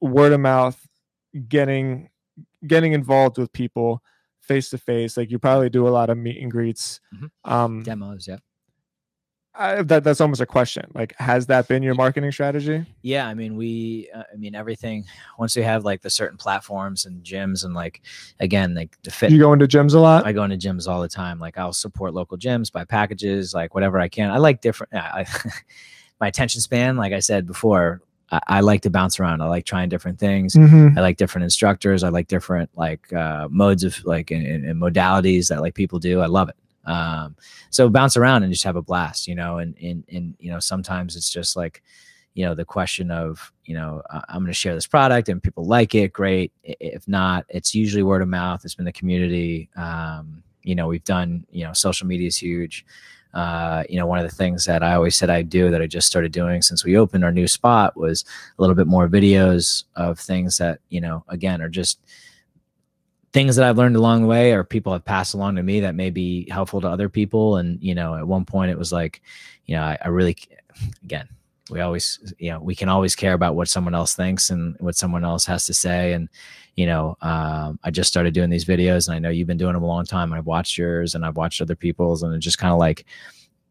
word 0.00 0.32
of 0.32 0.40
mouth, 0.40 0.80
getting 1.48 2.08
getting 2.66 2.92
involved 2.92 3.38
with 3.38 3.52
people 3.52 4.02
face 4.48 4.70
to 4.70 4.78
face. 4.78 5.16
Like 5.16 5.30
you 5.30 5.38
probably 5.38 5.70
do 5.70 5.86
a 5.86 5.90
lot 5.90 6.10
of 6.10 6.18
meet 6.18 6.42
and 6.42 6.50
greets. 6.50 7.00
Mhm. 7.14 7.30
Um, 7.44 7.82
demos 7.84 8.26
yeah 8.26 8.38
I, 9.60 9.82
that 9.82 10.04
that's 10.04 10.20
almost 10.20 10.40
a 10.40 10.46
question. 10.46 10.88
Like, 10.94 11.14
has 11.18 11.46
that 11.46 11.66
been 11.66 11.82
your 11.82 11.94
marketing 11.96 12.30
strategy? 12.30 12.84
yeah 13.02 13.26
i 13.26 13.34
mean 13.34 13.56
we 13.56 14.08
uh, 14.14 14.22
i 14.32 14.36
mean 14.36 14.54
everything 14.54 15.04
once 15.38 15.56
we 15.56 15.62
have 15.62 15.84
like 15.84 16.00
the 16.02 16.10
certain 16.10 16.36
platforms 16.36 17.06
and 17.06 17.24
gyms 17.24 17.64
and 17.64 17.74
like 17.74 18.02
again 18.40 18.74
like 18.74 18.96
the 19.02 19.10
fit 19.10 19.30
You 19.32 19.38
go 19.38 19.52
into 19.52 19.66
gyms 19.66 19.94
a 19.94 19.98
lot. 19.98 20.26
I 20.26 20.32
go 20.32 20.44
into 20.44 20.56
gyms 20.56 20.86
all 20.88 21.00
the 21.00 21.08
time. 21.08 21.38
Like 21.40 21.58
I'll 21.58 21.72
support 21.72 22.14
local 22.14 22.38
gyms, 22.38 22.70
buy 22.70 22.84
packages, 22.84 23.52
like 23.54 23.74
whatever 23.74 23.98
I 23.98 24.08
can. 24.08 24.30
I 24.30 24.36
like 24.38 24.60
different. 24.60 24.94
I, 24.94 25.24
I- 25.24 25.50
my 26.20 26.26
attention 26.28 26.60
span, 26.60 26.96
like 26.96 27.12
I 27.12 27.20
said 27.20 27.46
before, 27.46 28.00
I, 28.30 28.40
I 28.48 28.60
like 28.60 28.82
to 28.82 28.90
bounce 28.90 29.18
around. 29.20 29.42
I 29.42 29.46
like 29.46 29.64
trying 29.64 29.88
different 29.88 30.18
things. 30.18 30.54
Mhm. 30.54 30.96
I 30.96 31.00
like 31.00 31.16
different 31.16 31.44
instructors. 31.44 32.02
I 32.02 32.08
like 32.08 32.28
different 32.28 32.70
like 32.76 33.12
uh, 33.12 33.48
modes 33.50 33.84
of 33.84 34.04
like 34.04 34.30
and, 34.30 34.46
and, 34.46 34.64
and 34.64 34.80
modalities 34.80 35.48
that 35.48 35.60
like 35.60 35.74
people 35.74 35.98
do. 35.98 36.20
I 36.20 36.26
love 36.26 36.48
it. 36.48 36.56
Um, 36.88 37.36
so 37.70 37.88
bounce 37.90 38.16
around 38.16 38.42
and 38.44 38.52
just 38.52 38.64
have 38.64 38.76
a 38.76 38.82
blast, 38.82 39.28
you 39.28 39.34
know. 39.34 39.58
And 39.58 39.74
and 39.80 40.04
and 40.10 40.34
you 40.38 40.50
know 40.50 40.60
sometimes 40.60 41.16
it's 41.16 41.30
just 41.30 41.56
like 41.56 41.82
you 42.34 42.44
know 42.44 42.54
the 42.54 42.64
question 42.64 43.10
of 43.10 43.52
you 43.64 43.74
know 43.74 44.00
uh, 44.10 44.20
i'm 44.28 44.42
going 44.42 44.46
to 44.46 44.52
share 44.52 44.74
this 44.74 44.86
product 44.86 45.28
and 45.28 45.42
people 45.42 45.64
like 45.64 45.94
it 45.94 46.12
great 46.12 46.52
if 46.62 47.08
not 47.08 47.44
it's 47.48 47.74
usually 47.74 48.02
word 48.02 48.22
of 48.22 48.28
mouth 48.28 48.60
it's 48.64 48.76
been 48.76 48.84
the 48.84 48.92
community 48.92 49.68
um, 49.76 50.42
you 50.62 50.74
know 50.74 50.86
we've 50.86 51.02
done 51.04 51.44
you 51.50 51.64
know 51.64 51.72
social 51.72 52.06
media 52.06 52.28
is 52.28 52.36
huge 52.36 52.84
uh, 53.34 53.84
you 53.88 53.98
know 53.98 54.06
one 54.06 54.18
of 54.18 54.28
the 54.28 54.34
things 54.34 54.64
that 54.64 54.82
i 54.82 54.94
always 54.94 55.16
said 55.16 55.30
i'd 55.30 55.50
do 55.50 55.70
that 55.70 55.82
i 55.82 55.86
just 55.86 56.06
started 56.06 56.32
doing 56.32 56.62
since 56.62 56.84
we 56.84 56.96
opened 56.96 57.24
our 57.24 57.32
new 57.32 57.46
spot 57.46 57.96
was 57.96 58.24
a 58.58 58.62
little 58.62 58.74
bit 58.74 58.86
more 58.86 59.08
videos 59.08 59.84
of 59.96 60.18
things 60.18 60.58
that 60.58 60.80
you 60.88 61.00
know 61.00 61.24
again 61.28 61.60
are 61.60 61.68
just 61.68 62.00
things 63.32 63.54
that 63.56 63.68
i've 63.68 63.76
learned 63.76 63.96
along 63.96 64.22
the 64.22 64.28
way 64.28 64.52
or 64.52 64.64
people 64.64 64.92
have 64.92 65.04
passed 65.04 65.34
along 65.34 65.56
to 65.56 65.62
me 65.62 65.80
that 65.80 65.94
may 65.94 66.10
be 66.10 66.48
helpful 66.50 66.80
to 66.80 66.88
other 66.88 67.08
people. 67.08 67.58
And 67.58 67.82
you 67.82 67.94
know 67.94 68.14
at 68.14 68.26
one 68.26 68.44
point 68.44 68.70
it 68.70 68.78
was 68.78 68.92
like 68.92 69.20
you 69.66 69.76
know 69.76 69.82
i, 69.82 69.98
I 70.02 70.08
really 70.08 70.36
again 71.04 71.28
we 71.70 71.80
always 71.80 72.34
you 72.38 72.50
know 72.50 72.60
we 72.60 72.74
can 72.74 72.88
always 72.88 73.14
care 73.14 73.34
about 73.34 73.54
what 73.54 73.68
someone 73.68 73.94
else 73.94 74.14
thinks 74.14 74.50
and 74.50 74.76
what 74.80 74.96
someone 74.96 75.24
else 75.24 75.44
has 75.46 75.66
to 75.66 75.74
say. 75.74 76.12
And 76.12 76.28
you 76.76 76.86
know 76.86 77.16
um, 77.22 77.78
i 77.82 77.90
just 77.90 78.08
started 78.08 78.32
doing 78.32 78.50
these 78.50 78.64
videos 78.64 79.08
and 79.08 79.16
i 79.16 79.18
know 79.18 79.30
you've 79.30 79.48
been 79.48 79.56
doing 79.56 79.74
them 79.74 79.82
a 79.82 79.86
long 79.86 80.04
time. 80.04 80.32
I've 80.32 80.46
watched 80.46 80.78
yours 80.78 81.14
and 81.14 81.26
i've 81.26 81.36
watched 81.36 81.60
other 81.60 81.74
people's 81.74 82.22
and 82.22 82.32
it's 82.34 82.44
just 82.44 82.58
kind 82.58 82.72
of 82.72 82.78
like 82.78 83.04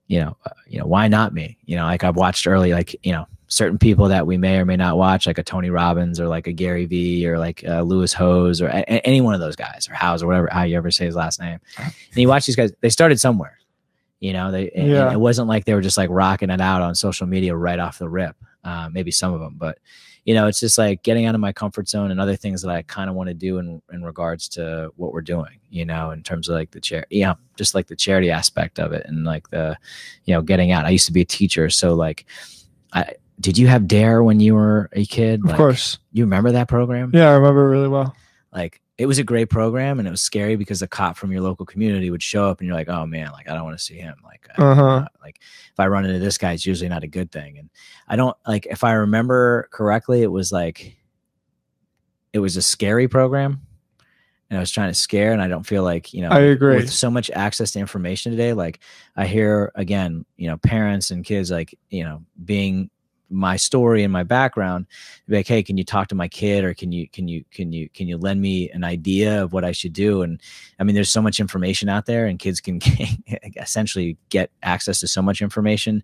you 0.08 0.20
know 0.20 0.36
uh, 0.46 0.50
you 0.68 0.78
know 0.80 0.86
why 0.86 1.08
not 1.08 1.34
me? 1.34 1.58
You 1.66 1.78
know 1.78 1.86
like 1.86 2.04
i've 2.04 2.18
watched 2.18 2.46
early 2.48 2.74
like 2.74 2.96
you 3.06 3.14
know 3.14 3.26
certain 3.48 3.78
people 3.78 4.10
that 4.10 4.28
we 4.28 4.36
may 4.36 4.58
or 4.58 4.66
may 4.66 4.76
not 4.76 4.98
watch 4.98 5.26
like 5.26 5.38
a 5.38 5.44
tony 5.44 5.70
robbins 5.70 6.20
or 6.20 6.28
like 6.28 6.48
a 6.48 6.52
gary 6.52 6.86
vee 6.86 7.26
or 7.26 7.40
like 7.40 7.64
uh, 7.66 7.82
lewis 7.82 8.12
howes 8.12 8.62
or 8.62 8.68
a- 8.68 9.08
any 9.08 9.22
one 9.22 9.34
of 9.34 9.40
those 9.40 9.56
guys 9.56 9.88
or 9.90 9.94
house 9.94 10.22
or 10.22 10.28
whatever 10.28 10.50
how 10.52 10.64
you 10.64 10.76
ever 10.76 10.92
say 10.92 11.06
his 11.06 11.16
last 11.16 11.40
name. 11.40 11.58
And 11.78 11.94
you 12.18 12.28
watch 12.28 12.46
these 12.46 12.58
guys 12.58 12.74
they 12.82 12.90
started 12.90 13.22
somewhere 13.22 13.58
you 14.20 14.34
know 14.34 14.52
they 14.52 14.72
Yeah. 14.76 15.12
it 15.12 15.20
wasn't 15.20 15.48
like 15.48 15.66
they 15.66 15.74
were 15.74 15.82
just 15.82 15.98
like 15.98 16.10
rocking 16.10 16.50
it 16.50 16.62
out 16.62 16.82
on 16.82 16.96
social 16.96 17.28
media 17.28 17.56
right 17.56 17.80
off 17.80 18.00
the 18.00 18.10
rip 18.10 18.36
uh, 18.64 18.90
maybe 18.92 19.12
some 19.12 19.34
of 19.34 19.40
them 19.40 19.56
but 19.58 19.78
you 20.26 20.34
know 20.34 20.48
it's 20.48 20.60
just 20.60 20.78
like 20.78 21.04
getting 21.04 21.26
out 21.26 21.36
of 21.36 21.42
my 21.42 21.54
comfort 21.54 21.88
zone 21.88 22.12
and 22.12 22.20
other 22.20 22.36
things 22.36 22.62
that 22.62 22.70
i 22.72 22.82
kind 22.82 23.10
of 23.10 23.16
want 23.16 23.28
to 23.30 23.34
do 23.34 23.60
in 23.60 23.82
in 23.94 24.04
regards 24.04 24.50
to 24.50 24.92
what 24.98 25.14
we're 25.14 25.22
doing 25.22 25.60
you 25.70 25.86
know 25.86 26.12
in 26.12 26.22
terms 26.24 26.50
of 26.50 26.56
like 26.56 26.72
the 26.72 26.82
chair 26.82 27.06
yeah 27.10 27.34
just 27.56 27.74
like 27.76 27.88
the 27.88 27.96
charity 27.96 28.30
aspect 28.32 28.80
of 28.80 28.92
it 28.92 29.06
and 29.08 29.24
like 29.24 29.50
the 29.52 29.78
you 30.26 30.34
know 30.34 30.42
getting 30.42 30.72
out 30.72 30.84
i 30.86 30.90
used 30.90 31.06
to 31.06 31.14
be 31.14 31.22
a 31.22 31.26
teacher 31.26 31.70
so 31.70 31.94
like 31.94 32.26
i 32.94 33.14
did 33.40 33.56
you 33.58 33.68
have 33.68 33.88
DARE 33.88 34.24
when 34.24 34.40
you 34.40 34.56
were 34.56 34.90
a 34.94 35.06
kid 35.06 35.48
Of 35.48 35.56
course. 35.56 36.00
you 36.12 36.24
remember 36.24 36.52
that 36.54 36.68
program 36.68 37.12
Yeah, 37.14 37.30
I 37.30 37.34
remember 37.34 37.68
it 37.68 37.70
really 37.70 37.88
well. 37.88 38.16
like 38.52 38.82
it 38.98 39.06
was 39.06 39.20
a 39.20 39.24
great 39.24 39.50
program 39.50 40.00
and 40.00 40.08
it 40.08 40.12
was 40.12 40.22
scary 40.22 40.56
because 40.56 40.80
the 40.80 40.88
cop 40.88 41.16
from 41.18 41.32
your 41.32 41.42
local 41.42 41.66
community 41.66 42.10
would 42.10 42.24
show 42.24 42.50
up 42.50 42.60
and 42.60 42.68
you're 42.68 42.76
like 42.76 42.90
oh 42.90 43.06
man 43.06 43.32
like 43.32 43.48
i 43.50 43.54
don't 43.54 43.64
want 43.64 43.78
to 43.78 43.84
see 43.84 43.96
him 43.96 44.16
like 44.24 44.48
Uh-huh. 44.58 44.84
uh, 44.84 45.06
like 45.22 45.40
if 45.72 45.80
i 45.80 45.86
run 45.88 46.06
into 46.06 46.20
this 46.20 46.38
guy 46.38 46.54
it's 46.54 46.66
usually 46.66 46.90
not 46.90 47.04
a 47.04 47.08
good 47.08 47.32
thing 47.32 47.58
and 47.60 47.70
i 48.08 48.16
don't 48.16 48.36
like 48.48 48.66
if 48.66 48.84
i 48.84 48.94
remember 48.94 49.68
correctly 49.72 50.24
it 50.24 50.32
was 50.32 50.52
like 50.52 50.98
it 52.34 52.40
was 52.40 52.58
a 52.58 52.62
scary 52.62 53.08
program 53.08 53.62
and 54.50 54.58
i 54.58 54.60
was 54.60 54.72
trying 54.72 54.90
to 54.90 54.94
scare 55.00 55.32
and 55.32 55.42
i 55.42 55.48
don't 55.48 55.66
feel 55.66 55.84
like 55.84 56.14
you 56.14 56.22
know 56.22 56.30
I 56.30 56.40
agree. 56.40 56.76
with 56.78 56.92
so 56.92 57.10
much 57.12 57.30
access 57.32 57.72
to 57.72 57.80
information 57.80 58.32
today 58.32 58.54
like 58.54 58.80
i 59.16 59.26
hear 59.28 59.72
again 59.76 60.26
you 60.38 60.48
know 60.48 60.58
parents 60.58 61.12
and 61.12 61.24
kids 61.24 61.52
like 61.52 61.78
you 61.90 62.04
know 62.04 62.24
being 62.46 62.90
my 63.30 63.58
story 63.58 64.04
and 64.04 64.14
my 64.14 64.24
background 64.24 64.86
like 65.28 65.48
hey 65.48 65.62
can 65.62 65.78
you 65.78 65.84
talk 65.84 66.08
to 66.08 66.16
my 66.16 66.28
kid 66.28 66.64
or 66.64 66.74
can 66.74 66.92
you 66.92 67.08
can 67.10 67.28
you 67.28 67.44
can 67.52 67.72
you 67.74 67.90
can 67.90 68.08
you 68.08 68.18
lend 68.18 68.42
me 68.42 68.70
an 68.72 68.84
idea 68.84 69.44
of 69.44 69.54
what 69.54 69.66
i 69.66 69.72
should 69.72 69.94
do? 69.94 70.22
And 70.22 70.42
i 70.80 70.84
mean 70.84 70.96
there's 70.96 71.10
so 71.10 71.22
much 71.22 71.40
information 71.40 71.90
out 71.90 72.06
there 72.06 72.26
and 72.26 72.40
kids 72.40 72.62
can 72.62 72.80
essentially 73.58 74.18
get 74.30 74.52
access 74.64 75.00
to 75.02 75.08
so 75.08 75.22
much 75.22 75.42
information. 75.42 76.04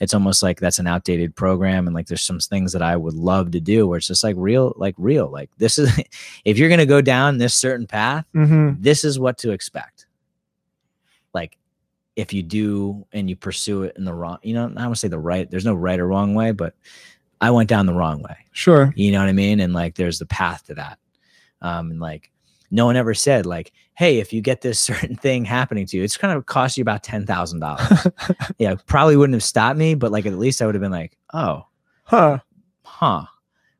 It's 0.00 0.14
almost 0.14 0.44
like 0.44 0.60
that's 0.60 0.78
an 0.78 0.86
outdated 0.86 1.34
program 1.34 1.88
and 1.88 1.94
like 1.94 2.06
there's 2.06 2.22
some 2.22 2.38
things 2.38 2.72
that 2.72 2.82
i 2.82 2.96
would 2.96 3.14
love 3.14 3.50
to 3.50 3.60
do 3.60 3.86
where 3.88 3.98
it's 3.98 4.06
just 4.06 4.22
like 4.22 4.36
real 4.38 4.72
like 4.76 4.94
real 4.96 5.28
like 5.28 5.50
this 5.58 5.76
is 5.78 5.90
if 6.44 6.56
you're 6.56 6.68
going 6.68 6.78
to 6.78 6.86
go 6.86 7.00
down 7.00 7.38
this 7.38 7.54
certain 7.54 7.86
path 7.86 8.24
hmm 8.32 8.74
this 8.78 9.04
is 9.04 9.18
what 9.18 9.38
to 9.38 9.50
expect. 9.50 10.06
Like 11.34 11.56
if 12.18 12.32
you 12.32 12.42
do 12.42 13.06
and 13.12 13.30
you 13.30 13.36
pursue 13.36 13.84
it 13.84 13.94
in 13.96 14.04
the 14.04 14.12
wrong, 14.12 14.38
you 14.42 14.52
know, 14.52 14.64
I 14.64 14.68
don't 14.68 14.74
want 14.76 14.94
to 14.94 15.00
say 15.00 15.06
the 15.08 15.20
right, 15.20 15.48
there's 15.48 15.64
no 15.64 15.74
right 15.74 16.00
or 16.00 16.06
wrong 16.08 16.34
way, 16.34 16.50
but 16.50 16.74
I 17.40 17.52
went 17.52 17.68
down 17.68 17.86
the 17.86 17.94
wrong 17.94 18.20
way. 18.22 18.36
Sure. 18.50 18.92
You 18.96 19.12
know 19.12 19.20
what 19.20 19.28
I 19.28 19.32
mean? 19.32 19.60
And 19.60 19.72
like 19.72 19.94
there's 19.94 20.18
the 20.18 20.26
path 20.26 20.64
to 20.66 20.74
that. 20.74 20.98
Um 21.62 21.92
and 21.92 22.00
like 22.00 22.32
no 22.72 22.86
one 22.86 22.96
ever 22.96 23.14
said 23.14 23.46
like, 23.46 23.72
hey, 23.94 24.18
if 24.18 24.32
you 24.32 24.40
get 24.40 24.60
this 24.62 24.80
certain 24.90 25.14
thing 25.14 25.44
happening 25.44 25.86
to 25.86 25.96
you, 25.96 26.02
it's 26.02 26.16
gonna 26.16 26.42
cost 26.42 26.76
you 26.76 26.82
about 26.82 27.04
ten 27.04 27.24
thousand 27.24 27.60
dollars. 27.60 28.08
yeah, 28.58 28.74
probably 28.86 29.16
wouldn't 29.16 29.34
have 29.36 29.44
stopped 29.44 29.78
me, 29.78 29.94
but 29.94 30.10
like 30.10 30.26
at 30.26 30.36
least 30.38 30.60
I 30.60 30.66
would 30.66 30.74
have 30.74 30.82
been 30.82 30.90
like, 30.90 31.16
oh, 31.32 31.66
huh. 32.02 32.38
huh. 32.82 33.26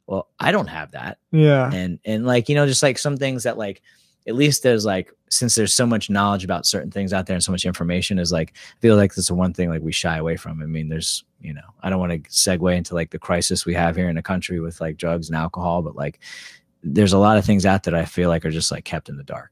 Well, 0.06 0.28
I 0.38 0.52
don't 0.52 0.68
have 0.68 0.92
that 0.92 1.18
Yeah. 1.32 1.70
and 1.72 1.98
and 2.04 2.24
like 2.24 2.48
you 2.48 2.54
know 2.54 2.66
just 2.66 2.84
like 2.84 2.98
some 2.98 3.16
things 3.16 3.42
that 3.42 3.58
like 3.58 3.82
at 4.28 4.34
least 4.34 4.62
there's 4.62 4.84
like 4.84 5.10
since 5.30 5.54
there's 5.54 5.74
so 5.74 5.86
much 5.86 6.10
knowledge 6.10 6.44
about 6.44 6.66
certain 6.66 6.90
things 6.90 7.12
out 7.12 7.26
there 7.26 7.34
and 7.34 7.42
so 7.42 7.50
much 7.50 7.64
information 7.64 8.18
is 8.18 8.30
like 8.30 8.54
I 8.56 8.80
feel 8.80 8.96
like 8.96 9.14
that's 9.14 9.28
the 9.28 9.34
one 9.34 9.54
thing 9.54 9.70
like 9.70 9.82
we 9.82 9.90
shy 9.90 10.18
away 10.18 10.36
from. 10.36 10.62
I 10.62 10.66
mean, 10.66 10.88
there's 10.88 11.24
you 11.40 11.54
know 11.54 11.62
I 11.82 11.88
don't 11.88 11.98
want 11.98 12.12
to 12.12 12.30
segue 12.30 12.76
into 12.76 12.94
like 12.94 13.10
the 13.10 13.18
crisis 13.18 13.64
we 13.64 13.74
have 13.74 13.96
here 13.96 14.08
in 14.08 14.16
the 14.16 14.22
country 14.22 14.60
with 14.60 14.80
like 14.80 14.98
drugs 14.98 15.28
and 15.28 15.36
alcohol, 15.36 15.82
but 15.82 15.96
like 15.96 16.20
there's 16.82 17.14
a 17.14 17.18
lot 17.18 17.38
of 17.38 17.44
things 17.44 17.66
out 17.66 17.82
there 17.82 17.92
that 17.92 18.00
I 18.00 18.04
feel 18.04 18.28
like 18.28 18.44
are 18.44 18.50
just 18.50 18.70
like 18.70 18.84
kept 18.84 19.08
in 19.08 19.16
the 19.16 19.24
dark. 19.24 19.50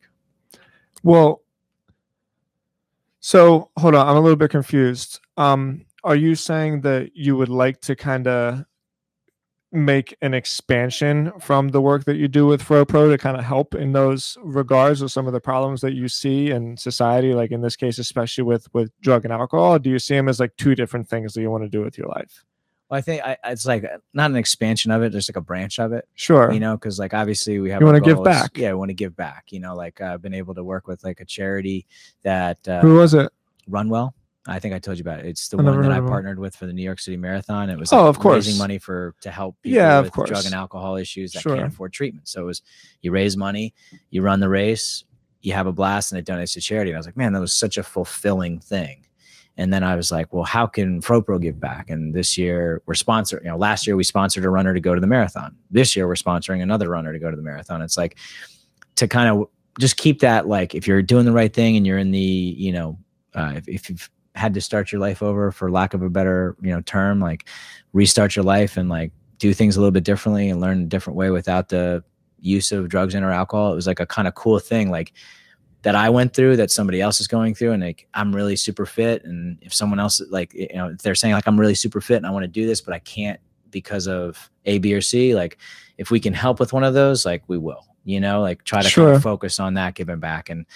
Well, 1.02 1.42
so 3.20 3.70
hold 3.78 3.94
on, 3.94 4.06
I'm 4.06 4.16
a 4.16 4.20
little 4.20 4.36
bit 4.36 4.50
confused. 4.50 5.20
Um, 5.36 5.86
are 6.04 6.16
you 6.16 6.34
saying 6.34 6.82
that 6.82 7.16
you 7.16 7.36
would 7.36 7.48
like 7.48 7.80
to 7.82 7.96
kind 7.96 8.28
of 8.28 8.64
make 9.72 10.16
an 10.22 10.32
expansion 10.32 11.32
from 11.40 11.68
the 11.68 11.80
work 11.80 12.04
that 12.04 12.16
you 12.16 12.28
do 12.28 12.46
with 12.46 12.62
FroPro 12.62 13.10
to 13.10 13.18
kind 13.18 13.36
of 13.36 13.44
help 13.44 13.74
in 13.74 13.92
those 13.92 14.38
regards 14.42 15.02
with 15.02 15.10
some 15.12 15.26
of 15.26 15.32
the 15.32 15.40
problems 15.40 15.80
that 15.80 15.92
you 15.94 16.08
see 16.08 16.50
in 16.50 16.76
society, 16.76 17.34
like 17.34 17.50
in 17.50 17.60
this 17.62 17.76
case, 17.76 17.98
especially 17.98 18.44
with 18.44 18.72
with 18.72 18.90
drug 19.00 19.24
and 19.24 19.32
alcohol? 19.32 19.78
Do 19.78 19.90
you 19.90 19.98
see 19.98 20.14
them 20.14 20.28
as 20.28 20.40
like 20.40 20.56
two 20.56 20.74
different 20.74 21.08
things 21.08 21.34
that 21.34 21.40
you 21.40 21.50
want 21.50 21.64
to 21.64 21.68
do 21.68 21.82
with 21.82 21.98
your 21.98 22.08
life? 22.08 22.44
Well, 22.88 22.98
I 22.98 23.00
think 23.00 23.22
I, 23.24 23.36
it's 23.46 23.66
like 23.66 23.84
not 24.14 24.30
an 24.30 24.36
expansion 24.36 24.92
of 24.92 25.02
it, 25.02 25.10
there's 25.10 25.28
like 25.28 25.36
a 25.36 25.40
branch 25.40 25.80
of 25.80 25.92
it. 25.92 26.06
Sure. 26.14 26.52
you 26.52 26.60
know 26.60 26.76
because 26.76 26.98
like 27.00 27.12
obviously 27.14 27.58
we 27.58 27.70
have 27.70 27.80
You 27.80 27.86
wanna 27.86 28.00
give 28.00 28.22
back. 28.22 28.56
yeah 28.56 28.70
i 28.70 28.74
want 28.74 28.90
to 28.90 28.94
give 28.94 29.16
back 29.16 29.46
you 29.50 29.58
know 29.58 29.74
like 29.74 30.00
uh, 30.00 30.12
i've 30.14 30.22
been 30.22 30.32
able 30.34 30.54
to 30.54 30.62
work 30.62 30.86
with 30.86 31.02
like 31.02 31.18
a 31.20 31.24
charity 31.24 31.86
that 32.22 32.58
uh, 32.68 32.80
Who 32.82 32.94
was 32.94 33.12
it? 33.14 33.32
runwell 33.66 34.14
i 34.48 34.58
think 34.58 34.74
i 34.74 34.78
told 34.78 34.96
you 34.98 35.02
about 35.02 35.20
it 35.20 35.26
it's 35.26 35.48
the 35.48 35.56
I 35.58 35.62
one 35.62 35.82
that 35.82 35.92
i 35.92 36.00
partnered 36.00 36.38
with 36.38 36.54
for 36.56 36.66
the 36.66 36.72
new 36.72 36.82
york 36.82 37.00
city 37.00 37.16
marathon 37.16 37.70
it 37.70 37.78
was 37.78 37.92
Oh, 37.92 38.02
like, 38.02 38.08
of 38.10 38.18
course. 38.18 38.46
raising 38.46 38.58
money 38.58 38.78
for 38.78 39.14
to 39.22 39.30
help 39.30 39.56
people 39.62 39.76
Yeah, 39.76 39.98
of 39.98 40.04
with 40.06 40.12
course. 40.12 40.28
drug 40.30 40.44
and 40.44 40.54
alcohol 40.54 40.96
issues 40.96 41.32
that 41.32 41.42
Sure. 41.42 41.56
can't 41.56 41.68
afford 41.72 41.92
treatment 41.92 42.28
so 42.28 42.42
it 42.42 42.44
was 42.46 42.62
you 43.02 43.10
raise 43.10 43.36
money 43.36 43.74
you 44.10 44.22
run 44.22 44.40
the 44.40 44.48
race 44.48 45.04
you 45.42 45.52
have 45.52 45.66
a 45.66 45.72
blast 45.72 46.10
and 46.12 46.18
it 46.18 46.26
donates 46.26 46.54
to 46.54 46.60
charity. 46.60 46.90
And 46.90 46.96
I 46.96 46.98
was 46.98 47.06
like, 47.06 47.16
man, 47.16 47.32
that 47.34 47.40
was 47.40 47.52
such 47.52 47.78
a 47.78 47.84
fulfilling 47.84 48.58
thing. 48.58 49.06
And 49.56 49.72
then 49.72 49.84
I 49.84 49.94
was 49.94 50.10
like, 50.10 50.32
well, 50.32 50.42
how 50.42 50.66
can 50.66 51.00
FroPro 51.00 51.40
give 51.40 51.60
back? 51.60 51.88
And 51.88 52.12
this 52.12 52.36
year 52.36 52.82
we're 52.86 52.94
sponsoring, 52.94 53.44
you 53.44 53.50
know, 53.50 53.56
last 53.56 53.86
year 53.86 53.94
we 53.94 54.02
sponsored 54.02 54.44
a 54.44 54.50
runner 54.50 54.74
to 54.74 54.80
go 54.80 54.92
to 54.92 55.00
the 55.00 55.06
marathon. 55.06 55.54
This 55.70 55.94
year 55.94 56.08
we're 56.08 56.14
sponsoring 56.16 56.62
another 56.62 56.88
runner 56.88 57.12
to 57.12 57.18
go 57.20 57.30
to 57.30 57.36
the 57.36 57.44
marathon. 57.44 57.80
It's 57.80 57.96
like 57.96 58.18
to 58.96 59.06
kind 59.06 59.28
of 59.28 59.48
just 59.78 59.96
keep 59.98 60.18
that, 60.20 60.48
like, 60.48 60.74
if 60.74 60.88
you're 60.88 61.02
doing 61.02 61.24
the 61.26 61.32
right 61.32 61.52
thing 61.52 61.76
and 61.76 61.86
you're 61.86 61.98
in 61.98 62.10
the, 62.10 62.18
you 62.18 62.72
know, 62.72 62.98
uh, 63.34 63.52
if, 63.54 63.68
if 63.68 63.90
you've 63.90 64.10
had 64.36 64.54
to 64.54 64.60
start 64.60 64.92
your 64.92 65.00
life 65.00 65.22
over 65.22 65.50
for 65.50 65.70
lack 65.70 65.94
of 65.94 66.02
a 66.02 66.10
better, 66.10 66.56
you 66.62 66.70
know, 66.70 66.80
term, 66.82 67.20
like 67.20 67.48
restart 67.92 68.36
your 68.36 68.44
life 68.44 68.76
and 68.76 68.88
like 68.88 69.12
do 69.38 69.52
things 69.52 69.76
a 69.76 69.80
little 69.80 69.90
bit 69.92 70.04
differently 70.04 70.48
and 70.48 70.60
learn 70.60 70.82
a 70.82 70.86
different 70.86 71.16
way 71.16 71.30
without 71.30 71.68
the 71.68 72.04
use 72.40 72.70
of 72.72 72.88
drugs 72.88 73.14
and 73.14 73.24
or 73.24 73.30
alcohol. 73.32 73.72
It 73.72 73.76
was 73.76 73.86
like 73.86 74.00
a 74.00 74.06
kind 74.06 74.28
of 74.28 74.34
cool 74.34 74.58
thing. 74.58 74.90
Like, 74.90 75.12
that 75.82 75.94
I 75.94 76.10
went 76.10 76.34
through 76.34 76.56
that 76.56 76.72
somebody 76.72 77.00
else 77.00 77.20
is 77.20 77.28
going 77.28 77.54
through 77.54 77.70
and 77.70 77.80
like 77.80 78.08
I'm 78.12 78.34
really 78.34 78.56
super 78.56 78.86
fit 78.86 79.24
and 79.24 79.56
if 79.60 79.72
someone 79.72 80.00
else 80.00 80.20
like 80.30 80.52
you 80.52 80.68
know 80.74 80.88
if 80.88 80.98
they're 80.98 81.14
saying 81.14 81.34
like 81.34 81.46
I'm 81.46 81.60
really 81.60 81.76
super 81.76 82.00
fit 82.00 82.16
and 82.16 82.26
I 82.26 82.30
want 82.30 82.42
to 82.42 82.48
do 82.48 82.66
this 82.66 82.80
but 82.80 82.92
I 82.92 82.98
can't 82.98 83.38
because 83.70 84.08
of 84.08 84.50
A 84.64 84.78
B 84.78 84.94
or 84.94 85.00
C 85.00 85.36
like 85.36 85.58
if 85.96 86.10
we 86.10 86.18
can 86.18 86.32
help 86.32 86.58
with 86.58 86.72
one 86.72 86.82
of 86.82 86.94
those 86.94 87.24
like 87.24 87.44
we 87.46 87.56
will 87.56 87.86
you 88.04 88.18
know 88.18 88.40
like 88.40 88.64
try 88.64 88.82
to 88.82 88.88
Sure. 88.88 89.06
kind 89.06 89.16
of 89.16 89.22
focus 89.22 89.60
on 89.60 89.74
that 89.74 89.94
giving 89.94 90.18
back 90.18 90.50
and 90.50 90.66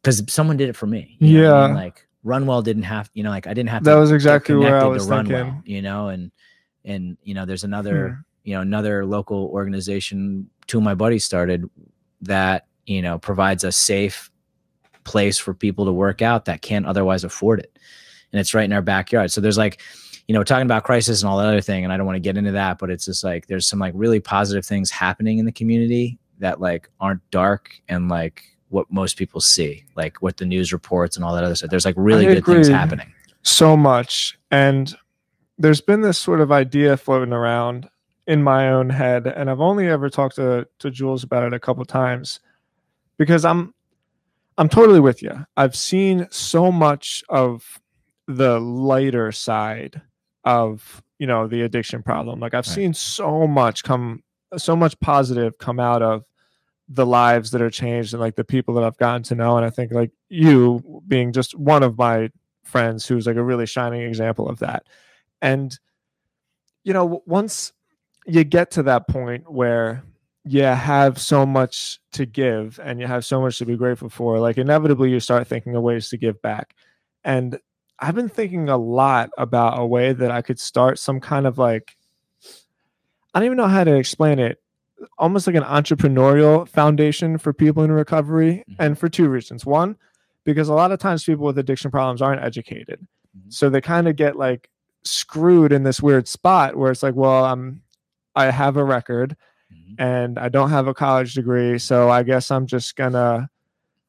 because 0.00 0.22
someone 0.32 0.56
did 0.58 0.68
it 0.68 0.76
for 0.76 0.86
me 0.86 1.16
you 1.18 1.42
know 1.42 1.56
I 1.56 1.66
mean? 1.66 1.76
Yeah. 1.76 1.82
like 1.82 2.06
Runwell 2.24 2.62
didn't 2.62 2.84
have 2.84 3.10
you 3.14 3.22
know 3.22 3.30
like 3.30 3.46
I 3.46 3.54
didn't 3.54 3.68
have 3.70 3.84
That 3.84 3.94
to 3.94 4.00
was 4.00 4.10
exactly 4.10 4.56
where 4.56 4.78
I 4.78 4.84
was 4.86 5.06
Runwell, 5.08 5.44
thinking. 5.44 5.62
you 5.66 5.82
know 5.82 6.08
and 6.08 6.32
and 6.84 7.16
you 7.22 7.34
know 7.34 7.44
there's 7.46 7.64
another 7.64 8.08
Hmm. 8.08 8.20
you 8.50 8.54
know 8.54 8.60
another 8.62 9.04
local 9.06 9.46
organization 9.52 10.48
two 10.66 10.78
of 10.78 10.84
my 10.84 10.94
buddies 10.94 11.24
started 11.24 11.68
that 12.22 12.66
you 12.86 13.02
know 13.02 13.18
provides 13.18 13.62
a 13.64 13.70
safe 13.72 14.30
place 15.04 15.38
for 15.38 15.52
people 15.54 15.84
to 15.84 15.92
work 15.92 16.22
out 16.22 16.46
that 16.46 16.62
can't 16.62 16.86
otherwise 16.86 17.24
afford 17.24 17.60
it 17.60 17.78
and 18.32 18.40
it's 18.40 18.54
right 18.54 18.64
in 18.64 18.72
our 18.72 18.80
backyard 18.82 19.30
so 19.30 19.40
there's 19.40 19.58
like 19.58 19.80
you 20.28 20.34
know 20.34 20.42
talking 20.42 20.64
about 20.64 20.82
crisis 20.84 21.20
and 21.22 21.28
all 21.28 21.36
that 21.36 21.46
other 21.46 21.60
thing 21.60 21.84
and 21.84 21.92
i 21.92 21.96
don't 21.98 22.06
want 22.06 22.16
to 22.16 22.20
get 22.20 22.38
into 22.38 22.52
that 22.52 22.78
but 22.78 22.88
it's 22.90 23.04
just 23.04 23.22
like 23.22 23.46
there's 23.46 23.66
some 23.66 23.78
like 23.78 23.92
really 23.94 24.18
positive 24.20 24.64
things 24.64 24.90
happening 24.90 25.36
in 25.38 25.44
the 25.44 25.52
community 25.52 26.18
that 26.38 26.58
like 26.60 26.88
aren't 27.00 27.20
dark 27.30 27.70
and 27.90 28.08
like 28.08 28.42
what 28.74 28.90
most 28.90 29.16
people 29.16 29.40
see 29.40 29.84
like 29.94 30.20
what 30.20 30.36
the 30.36 30.44
news 30.44 30.72
reports 30.72 31.16
and 31.16 31.24
all 31.24 31.34
that 31.34 31.44
other 31.44 31.54
stuff. 31.54 31.70
There's 31.70 31.84
like 31.84 31.94
really 31.96 32.26
I 32.26 32.34
good 32.34 32.44
things 32.44 32.68
happening. 32.68 33.12
so 33.42 33.76
much. 33.76 34.36
And 34.50 34.94
there's 35.58 35.80
been 35.80 36.00
this 36.02 36.18
sort 36.18 36.40
of 36.40 36.50
idea 36.50 36.96
floating 36.96 37.32
around 37.32 37.88
in 38.26 38.42
my 38.42 38.70
own 38.70 38.88
head 38.88 39.26
and 39.26 39.50
i've 39.50 39.60
only 39.60 39.86
ever 39.86 40.08
talked 40.08 40.36
to 40.36 40.66
to 40.78 40.90
jules 40.90 41.22
about 41.22 41.42
it 41.44 41.52
a 41.52 41.60
couple 41.60 41.84
times 41.84 42.40
because 43.18 43.44
i'm 43.44 43.74
i'm 44.56 44.66
totally 44.68 44.98
with 44.98 45.22
you 45.22 45.44
i've 45.58 45.76
seen 45.76 46.26
so 46.30 46.72
much 46.72 47.22
of 47.28 47.78
the 48.26 48.58
lighter 48.58 49.30
side 49.30 50.00
of 50.44 51.02
you 51.18 51.26
know 51.26 51.46
the 51.46 51.60
addiction 51.62 52.02
problem. 52.02 52.40
Like 52.40 52.54
i've 52.54 52.66
Right. 52.66 52.74
seen 52.74 52.94
so 52.94 53.46
much 53.46 53.84
come 53.84 54.22
so 54.56 54.74
much 54.74 54.98
positive 55.00 55.58
come 55.58 55.78
out 55.78 56.00
of 56.02 56.24
the 56.88 57.06
lives 57.06 57.50
that 57.50 57.62
are 57.62 57.70
changed 57.70 58.12
and 58.12 58.20
like 58.20 58.36
the 58.36 58.44
people 58.44 58.74
that 58.74 58.84
i've 58.84 58.98
gotten 58.98 59.22
to 59.22 59.34
know 59.34 59.56
and 59.56 59.64
i 59.64 59.70
think 59.70 59.90
like 59.90 60.10
you 60.28 61.02
being 61.06 61.32
just 61.32 61.56
one 61.56 61.82
of 61.82 61.96
my 61.96 62.28
friends 62.64 63.06
who's 63.06 63.26
like 63.26 63.36
a 63.36 63.42
really 63.42 63.66
shining 63.66 64.02
example 64.02 64.48
of 64.48 64.58
that. 64.58 64.86
And 65.40 65.78
you 66.82 66.92
know, 66.92 67.22
once 67.26 67.72
you 68.26 68.44
get 68.44 68.72
to 68.72 68.82
that 68.82 69.08
point 69.08 69.50
where 69.50 70.02
you 70.44 70.64
have 70.64 71.18
so 71.18 71.46
much 71.46 72.00
to 72.12 72.26
give 72.26 72.78
and 72.82 73.00
you 73.00 73.06
have 73.06 73.24
so 73.24 73.40
much 73.40 73.58
to 73.58 73.64
be 73.64 73.76
grateful 73.76 74.10
for, 74.10 74.38
like 74.38 74.58
inevitably 74.58 75.10
you 75.10 75.20
start 75.20 75.46
thinking 75.46 75.76
of 75.76 75.82
ways 75.82 76.08
to 76.10 76.18
give 76.18 76.42
back. 76.42 76.74
And 77.22 77.58
I've 77.98 78.14
been 78.14 78.28
thinking 78.28 78.68
a 78.68 78.76
lot 78.76 79.30
about 79.38 79.78
a 79.78 79.86
way 79.86 80.12
that 80.12 80.30
I 80.30 80.42
could 80.42 80.58
start 80.58 80.98
some 80.98 81.20
kind 81.20 81.46
of 81.46 81.56
like 81.58 81.96
I 83.32 83.40
don't 83.40 83.46
even 83.46 83.56
know 83.56 83.66
how 83.66 83.84
to 83.84 83.94
explain 83.94 84.38
it. 84.38 84.60
Almost 85.18 85.46
like 85.46 85.56
an 85.56 85.62
entrepreneurial 85.64 86.68
foundation 86.68 87.38
for 87.38 87.52
people 87.52 87.82
in 87.82 87.92
recovery, 87.92 88.64
Mhm. 88.68 88.76
and 88.78 88.98
for 88.98 89.08
two 89.08 89.28
reasons. 89.28 89.64
One, 89.66 89.96
because 90.44 90.68
a 90.68 90.74
lot 90.74 90.92
of 90.92 90.98
times 90.98 91.24
people 91.24 91.44
with 91.46 91.58
addiction 91.58 91.90
problems 91.90 92.20
aren't 92.22 92.42
educated, 92.42 93.06
Mhm. 93.36 93.52
so 93.52 93.70
they 93.70 93.80
kind 93.80 94.08
of 94.08 94.16
get 94.16 94.36
like 94.36 94.68
screwed 95.02 95.72
in 95.72 95.82
this 95.82 96.00
weird 96.00 96.26
spot 96.28 96.76
where 96.76 96.90
it's 96.90 97.02
like, 97.02 97.14
well, 97.14 97.44
I'm, 97.44 97.82
I 98.34 98.46
have 98.50 98.76
a 98.76 98.84
record 98.84 99.36
Mhm. 99.72 99.94
and 99.98 100.38
I 100.38 100.48
don't 100.48 100.70
have 100.70 100.86
a 100.86 100.94
college 100.94 101.34
degree, 101.34 101.78
so 101.78 102.08
I 102.10 102.22
guess 102.22 102.50
I'm 102.50 102.66
just 102.66 102.96
gonna. 102.96 103.48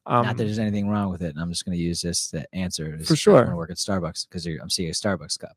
Um, 0.08 0.24
Not 0.24 0.36
that 0.36 0.44
there's 0.44 0.58
anything 0.60 0.88
wrong 0.88 1.10
with 1.10 1.20
it. 1.20 1.30
And 1.34 1.40
I'm 1.40 1.50
just 1.50 1.64
going 1.64 1.76
to 1.76 1.82
use 1.82 2.00
this 2.00 2.30
to 2.30 2.46
answer. 2.54 2.94
is 2.94 3.08
For 3.08 3.16
sure. 3.16 3.42
wanna 3.44 3.56
work 3.56 3.70
at 3.70 3.76
Starbucks 3.76 4.28
because 4.28 4.46
I'm 4.46 4.70
seeing 4.70 4.88
a 4.88 4.92
Starbucks 4.92 5.36
cup. 5.40 5.56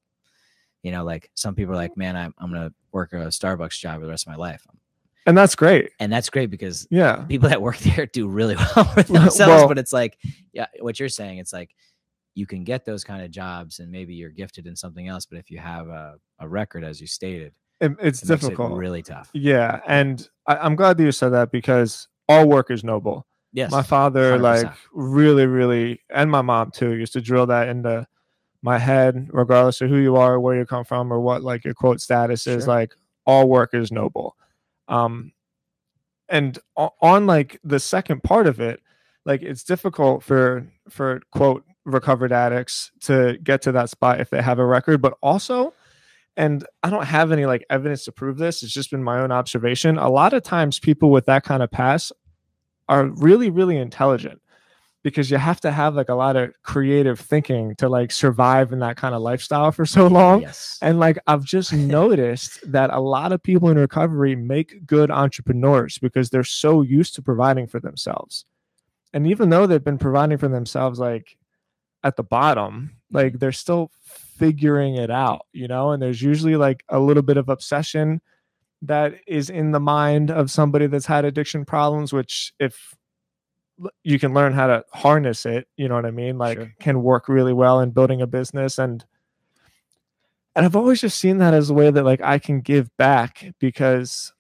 You 0.82 0.92
know, 0.92 1.04
like 1.04 1.30
some 1.36 1.54
people 1.54 1.74
are 1.74 1.78
like, 1.78 1.96
man, 1.96 2.16
I'm, 2.16 2.34
I'm 2.40 2.52
going 2.52 2.68
to 2.68 2.74
work 2.92 3.14
a 3.14 3.18
Starbucks 3.28 3.80
job 3.80 4.00
for 4.00 4.06
the 4.08 4.12
rest 4.12 4.26
of 4.26 4.32
my 4.32 4.38
life. 4.38 4.66
And 5.26 5.38
that's 5.38 5.56
great. 5.56 5.92
And 6.00 6.12
that's 6.12 6.30
great 6.30 6.50
because 6.50 6.88
Yeah, 6.90 7.24
people 7.28 7.50
that 7.50 7.62
work 7.62 7.78
there 7.80 8.06
do 8.06 8.28
really 8.28 8.56
well 8.76 8.86
for 8.86 9.04
Well- 9.10 9.22
themselves. 9.24 9.66
but 9.68 9.78
it's 9.78 9.94
like, 9.94 10.18
yeah, 10.54 10.68
what 10.80 11.00
you're 11.00 11.10
saying, 11.10 11.38
it's 11.40 11.54
like 11.54 11.76
you 12.36 12.46
can 12.46 12.64
get 12.64 12.86
those 12.86 13.04
kind 13.04 13.24
of 13.24 13.32
jobs 13.32 13.80
and 13.80 13.92
maybe 13.92 14.14
you're 14.16 14.30
gifted 14.30 14.66
in 14.68 14.76
something 14.76 15.08
else. 15.08 15.26
But 15.26 15.40
if 15.40 15.52
you 15.52 15.58
have 15.58 15.88
a, 15.88 16.16
a 16.40 16.48
record, 16.48 16.84
as 16.84 17.02
you 17.02 17.08
stated, 17.08 17.54
it, 17.82 17.92
it's 17.92 17.92
it 17.92 18.02
makes 18.02 18.24
it 18.24 18.28
difficult. 18.28 18.74
really 18.78 19.02
tough. 19.04 19.30
Yeah, 19.34 19.80
and 19.88 20.28
I, 20.48 20.58
I'm 20.58 20.76
glad 20.76 20.98
that 20.98 21.04
you 21.04 21.12
said 21.12 21.30
that 21.30 21.52
because 21.52 22.08
all 22.28 22.48
work 22.48 22.72
is 22.72 22.84
noble. 22.84 23.26
Yes. 23.52 23.72
my 23.72 23.82
father 23.82 24.38
100%. 24.38 24.42
like 24.42 24.74
really 24.94 25.48
really 25.48 26.00
and 26.14 26.30
my 26.30 26.44
mom 26.44 26.70
too 26.70 26.94
used 26.94 27.14
to 27.14 27.22
drill 27.22 27.48
that 27.48 27.68
into 27.68 28.06
my 28.62 28.78
head 28.78 29.28
regardless 29.32 29.82
of 29.82 29.90
who 29.90 29.98
you 29.98 30.18
are 30.18 30.40
where 30.40 30.56
you 30.56 30.68
come 30.68 30.86
from 30.86 31.12
or 31.12 31.20
what 31.20 31.42
like 31.42 31.66
your 31.66 31.74
quote 31.74 32.00
status 32.00 32.46
is 32.46 32.68
like 32.68 32.94
all 33.26 33.50
work 33.50 33.74
is 33.74 33.92
noble 33.92 34.36
um 34.90 35.32
and 36.28 36.60
on 36.76 37.26
like 37.26 37.60
the 37.64 37.80
second 37.80 38.24
part 38.24 38.48
of 38.48 38.60
it 38.60 38.82
like 39.26 39.42
it's 39.42 39.64
difficult 39.64 40.24
for 40.24 40.68
for 40.90 41.22
quote 41.32 41.64
recovered 41.86 42.32
addicts 42.32 42.92
to 43.02 43.38
get 43.44 43.62
to 43.62 43.72
that 43.72 43.90
spot 43.90 44.20
if 44.20 44.30
they 44.30 44.42
have 44.42 44.60
a 44.60 44.66
record 44.66 45.02
but 45.02 45.14
also 45.22 45.74
and 46.38 46.66
i 46.84 46.90
don't 46.90 47.06
have 47.06 47.32
any 47.32 47.46
like 47.46 47.66
evidence 47.70 48.04
to 48.04 48.12
prove 48.12 48.38
this 48.38 48.62
it's 48.62 48.74
just 48.74 48.92
been 48.92 49.04
my 49.04 49.20
own 49.20 49.32
observation 49.32 49.98
a 49.98 50.10
lot 50.10 50.34
of 50.34 50.44
times 50.44 50.80
people 50.80 51.10
with 51.10 51.26
that 51.26 51.44
kind 51.44 51.64
of 51.64 51.72
past 51.72 52.12
are 52.88 53.06
really 53.06 53.50
really 53.50 53.78
intelligent 53.78 54.42
because 55.04 55.32
you 55.32 55.38
have 55.38 55.62
to 55.62 55.72
have 55.72 55.96
like 55.96 56.10
a 56.10 56.16
lot 56.16 56.36
of 56.36 56.52
creative 56.64 57.20
thinking 57.20 57.76
to 57.78 57.88
like 57.88 58.12
survive 58.12 58.72
in 58.74 58.80
that 58.80 58.98
kind 58.98 59.16
of 59.16 59.22
lifestyle 59.22 59.72
for 59.72 59.86
so 59.86 60.08
long 60.08 60.42
yes. 60.42 60.78
and 60.82 61.00
like 61.00 61.18
I've 61.28 61.44
just 61.44 61.72
noticed 61.90 62.60
that 62.72 62.90
a 62.92 63.00
lot 63.00 63.32
of 63.32 63.42
people 63.42 63.70
in 63.70 63.78
recovery 63.78 64.36
make 64.36 64.86
good 64.86 65.10
entrepreneurs 65.12 65.98
because 65.98 66.30
they're 66.30 66.44
so 66.44 66.82
used 66.82 67.16
to 67.16 67.22
providing 67.22 67.68
for 67.68 67.80
themselves. 67.80 68.46
And 69.14 69.26
even 69.26 69.50
though 69.50 69.66
they've 69.66 69.84
been 69.84 69.98
providing 69.98 70.38
for 70.38 70.48
themselves 70.48 71.00
like 71.00 71.38
at 72.04 72.16
the 72.16 72.24
bottom, 72.24 72.96
like 73.12 73.28
mm-hmm. 73.28 73.38
they're 73.38 73.52
still 73.52 73.92
figuring 74.04 74.96
it 74.96 75.12
out, 75.12 75.46
you 75.52 75.68
know? 75.68 75.92
And 75.92 76.02
there's 76.02 76.22
usually 76.22 76.56
like 76.56 76.84
a 76.90 77.00
little 77.00 77.24
bit 77.24 77.38
of 77.38 77.50
obsession 77.50 78.22
that 78.82 79.16
is 79.28 79.50
in 79.50 79.72
the 79.72 79.80
mind 79.80 80.32
of 80.32 80.50
somebody 80.50 80.88
that's 80.88 81.06
had 81.06 81.26
addiction 81.26 81.66
problems, 81.66 82.14
which 82.14 82.54
if 82.60 82.96
you 84.04 84.20
can 84.20 84.34
learn 84.34 84.54
how 84.54 84.68
to 84.68 84.84
harness 84.94 85.46
it, 85.46 85.68
you 85.78 85.88
know 85.88 85.96
what 85.96 86.06
I 86.06 86.12
mean? 86.12 86.38
Like 86.38 86.58
Sure. 86.58 86.74
can 86.80 87.02
work 87.04 87.30
really 87.30 87.54
well 87.54 87.80
in 87.80 87.92
building 87.92 88.22
a 88.22 88.28
business 88.28 88.78
and 88.78 89.06
and 90.56 90.66
I've 90.66 90.76
always 90.76 91.00
just 91.02 91.18
seen 91.20 91.38
that 91.38 91.54
as 91.54 91.70
a 91.70 91.74
way 91.74 91.90
that 91.92 92.04
like 92.04 92.22
I 92.22 92.40
can 92.40 92.62
give 92.62 92.90
back 92.98 93.54
because 93.60 94.34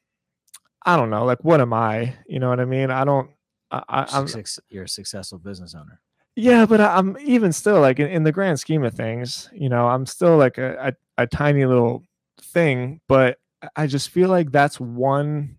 I 0.85 0.95
don't 0.97 1.09
know, 1.09 1.23
like 1.25 1.43
what 1.43 1.61
am 1.61 1.73
I? 1.73 2.15
You 2.27 2.39
know 2.39 2.49
what 2.49 2.59
I 2.59 2.65
mean? 2.65 2.91
I 2.91 3.05
don't 3.05 3.29
I, 3.71 3.83
I'm 4.11 4.27
you're 4.69 4.85
a 4.85 4.89
successful 4.89 5.37
business 5.37 5.75
owner. 5.75 6.01
yeah, 6.35 6.65
but 6.65 6.81
I- 6.81 6.97
I'm 6.97 7.15
even 7.21 7.53
still 7.53 7.79
like 7.79 7.99
in, 7.99 8.07
in 8.07 8.23
the 8.23 8.31
grand 8.31 8.59
scheme 8.59 8.83
of 8.83 8.93
things, 8.95 9.49
you 9.53 9.69
know, 9.69 9.87
I'm 9.87 10.05
still 10.05 10.37
like 10.37 10.57
a, 10.57 10.93
a, 11.17 11.23
a 11.23 11.27
tiny 11.27 11.65
little 11.65 12.03
thing, 12.41 12.99
but 13.07 13.37
I 13.75 13.85
just 13.87 14.09
feel 14.09 14.29
like 14.29 14.51
that's 14.51 14.79
one 14.79 15.57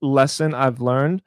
lesson 0.00 0.54
I've 0.54 0.80
learned 0.80 1.22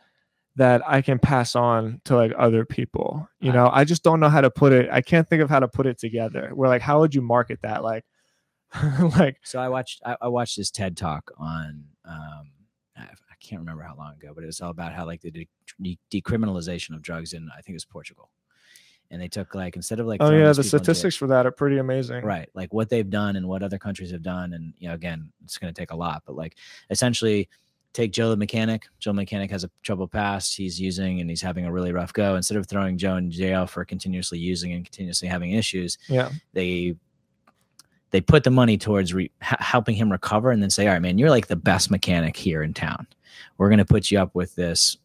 that 0.58 0.82
I 0.88 1.02
can 1.02 1.20
pass 1.20 1.56
on 1.56 2.02
to 2.06 2.16
like 2.16 2.34
other 2.38 2.66
people. 2.66 3.30
You 3.40 3.54
know, 3.54 3.70
I 3.72 3.84
just 3.84 4.04
don't 4.04 4.20
know 4.20 4.30
how 4.30 4.42
to 4.42 4.50
put 4.50 4.74
it. 4.74 4.90
I 4.92 5.02
can't 5.02 5.28
think 5.28 5.42
of 5.42 5.50
how 5.50 5.60
to 5.60 5.68
put 5.68 5.86
it 5.86 6.00
together. 6.00 6.52
Where 6.54 6.68
like, 6.68 6.82
how 6.82 7.00
would 7.00 7.14
you 7.16 7.22
market 7.22 7.60
that? 7.62 7.84
Like, 7.84 8.04
like 9.18 9.38
So 9.44 9.60
I 9.60 9.70
watched 9.70 10.02
I, 10.06 10.18
I 10.22 10.28
watched 10.28 10.58
this 10.58 10.72
TED 10.72 10.98
talk 10.98 11.32
on 11.38 11.86
um 12.06 12.52
I, 12.98 13.04
I 13.04 13.36
can't 13.40 13.62
remember 13.62 13.84
how 13.84 13.96
long 13.96 14.14
ago, 14.16 14.34
but 14.34 14.44
it 14.44 14.48
was 14.48 14.60
all 14.60 14.72
about 14.72 14.94
how 14.94 15.06
like 15.06 15.22
the 15.22 15.32
de- 15.32 15.48
de- 15.82 16.00
decriminalization 16.12 16.96
of 16.96 17.02
drugs 17.02 17.34
in 17.34 17.50
I 17.52 17.62
think 17.62 17.70
it 17.70 17.74
was 17.74 17.86
Portugal, 17.86 18.30
and 19.12 19.22
they 19.22 19.28
took 19.28 19.54
like 19.56 19.76
instead 19.76 20.00
of 20.00 20.08
like 20.08 20.22
oh 20.22 20.32
yeah, 20.32 20.52
the 20.52 20.64
statistics 20.64 21.16
for 21.16 21.28
that 21.28 21.46
are 21.46 21.52
pretty 21.52 21.78
amazing. 21.78 22.26
right 22.26 22.50
like 22.56 22.74
what 22.74 22.90
they've 22.90 23.10
done 23.10 23.36
and 23.36 23.48
what 23.48 23.64
other 23.64 23.78
countries 23.78 24.12
have 24.12 24.24
done 24.24 24.54
and 24.54 24.74
you 24.80 24.88
know 24.90 24.96
again 24.96 25.32
it's 25.46 25.58
going 25.58 25.74
to 25.74 25.80
take 25.80 25.92
a 25.92 25.96
lot 25.96 26.24
but 26.26 26.36
like 26.36 26.58
essentially 26.90 27.48
take 27.98 28.12
Joe 28.12 28.30
the 28.30 28.38
mechanic. 28.38 28.88
Joe 29.00 29.10
the 29.12 29.16
mechanic 29.16 29.52
has 29.52 29.64
a 29.64 29.70
trouble 29.84 30.08
past 30.08 30.56
he's 30.56 30.80
using 30.80 31.20
and 31.20 31.30
he's 31.30 31.42
having 31.42 31.66
a 31.66 31.72
really 31.72 31.92
rough 31.92 32.14
go. 32.14 32.36
Instead 32.36 32.58
of 32.58 32.68
throwing 32.68 32.98
Joe 32.98 33.16
in 33.18 33.30
jail 33.32 33.66
for 33.68 33.84
continuously 33.86 34.40
using 34.40 34.72
and 34.74 34.86
continuously 34.86 35.28
having 35.28 35.52
issues, 35.52 35.98
Yeah. 36.08 36.30
they 36.54 36.96
they 38.12 38.22
put 38.22 38.44
the 38.46 38.52
money 38.52 38.78
towards 38.78 39.14
re- 39.14 39.32
helping 39.42 39.96
him 39.96 40.10
recover 40.12 40.52
and 40.52 40.64
then 40.64 40.70
say 40.70 40.88
all 40.88 40.94
right 40.94 41.02
man 41.02 41.18
you're 41.18 41.30
like 41.30 41.48
the 41.48 41.58
best 41.58 41.92
mechanic 41.92 42.38
here 42.38 42.64
in 42.64 42.74
town 42.74 43.06
we're 43.58 43.68
going 43.68 43.80
to 43.80 43.86
put 43.86 44.10
you 44.10 44.18
up 44.18 44.34
with 44.34 44.56
this 44.56 44.96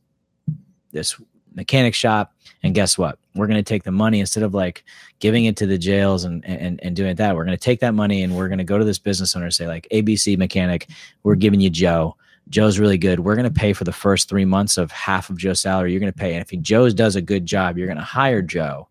this 0.92 1.20
mechanic 1.52 1.94
shop 1.96 2.32
and 2.62 2.76
guess 2.76 2.96
what 2.96 3.18
we're 3.34 3.48
going 3.48 3.58
to 3.58 3.62
take 3.62 3.82
the 3.82 3.90
money 3.90 4.20
instead 4.20 4.44
of 4.44 4.54
like 4.54 4.84
giving 5.18 5.46
it 5.46 5.56
to 5.56 5.66
the 5.66 5.76
jails 5.76 6.22
and 6.24 6.44
and, 6.46 6.78
and 6.84 6.94
doing 6.94 7.16
that 7.16 7.34
we're 7.34 7.44
going 7.44 7.56
to 7.56 7.62
take 7.62 7.80
that 7.80 7.92
money 7.92 8.22
and 8.22 8.36
we're 8.36 8.48
going 8.48 8.58
to 8.58 8.64
go 8.64 8.78
to 8.78 8.84
this 8.84 9.00
business 9.00 9.34
owner 9.34 9.46
and 9.46 9.54
say 9.54 9.66
like 9.66 9.86
abc 9.92 10.38
mechanic 10.38 10.88
we're 11.24 11.34
giving 11.34 11.60
you 11.60 11.70
joe 11.70 12.16
joe's 12.48 12.78
really 12.78 12.98
good 12.98 13.20
we're 13.20 13.36
going 13.36 13.50
to 13.50 13.60
pay 13.60 13.72
for 13.72 13.84
the 13.84 13.92
first 13.92 14.28
three 14.28 14.44
months 14.44 14.76
of 14.76 14.90
half 14.90 15.30
of 15.30 15.36
joe's 15.36 15.60
salary 15.60 15.92
you're 15.92 16.00
going 16.00 16.12
to 16.12 16.18
pay 16.18 16.34
and 16.34 16.42
if 16.42 16.50
he, 16.50 16.56
joe 16.56 16.88
does 16.90 17.16
a 17.16 17.22
good 17.22 17.46
job 17.46 17.78
you're 17.78 17.86
going 17.86 17.96
to 17.96 18.02
hire 18.02 18.42
joe 18.42 18.88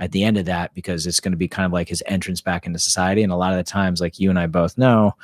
at 0.00 0.12
the 0.12 0.24
end 0.24 0.38
of 0.38 0.46
that 0.46 0.74
because 0.74 1.06
it's 1.06 1.20
going 1.20 1.32
to 1.32 1.38
be 1.38 1.46
kind 1.46 1.66
of 1.66 1.72
like 1.72 1.88
his 1.88 2.02
entrance 2.06 2.40
back 2.40 2.66
into 2.66 2.78
society. 2.78 3.22
And 3.22 3.30
a 3.30 3.36
lot 3.36 3.52
of 3.52 3.58
the 3.58 3.70
times, 3.70 4.00
like 4.00 4.18
you 4.18 4.30
and 4.30 4.38
I 4.38 4.46
both 4.46 4.76
know 4.78 5.14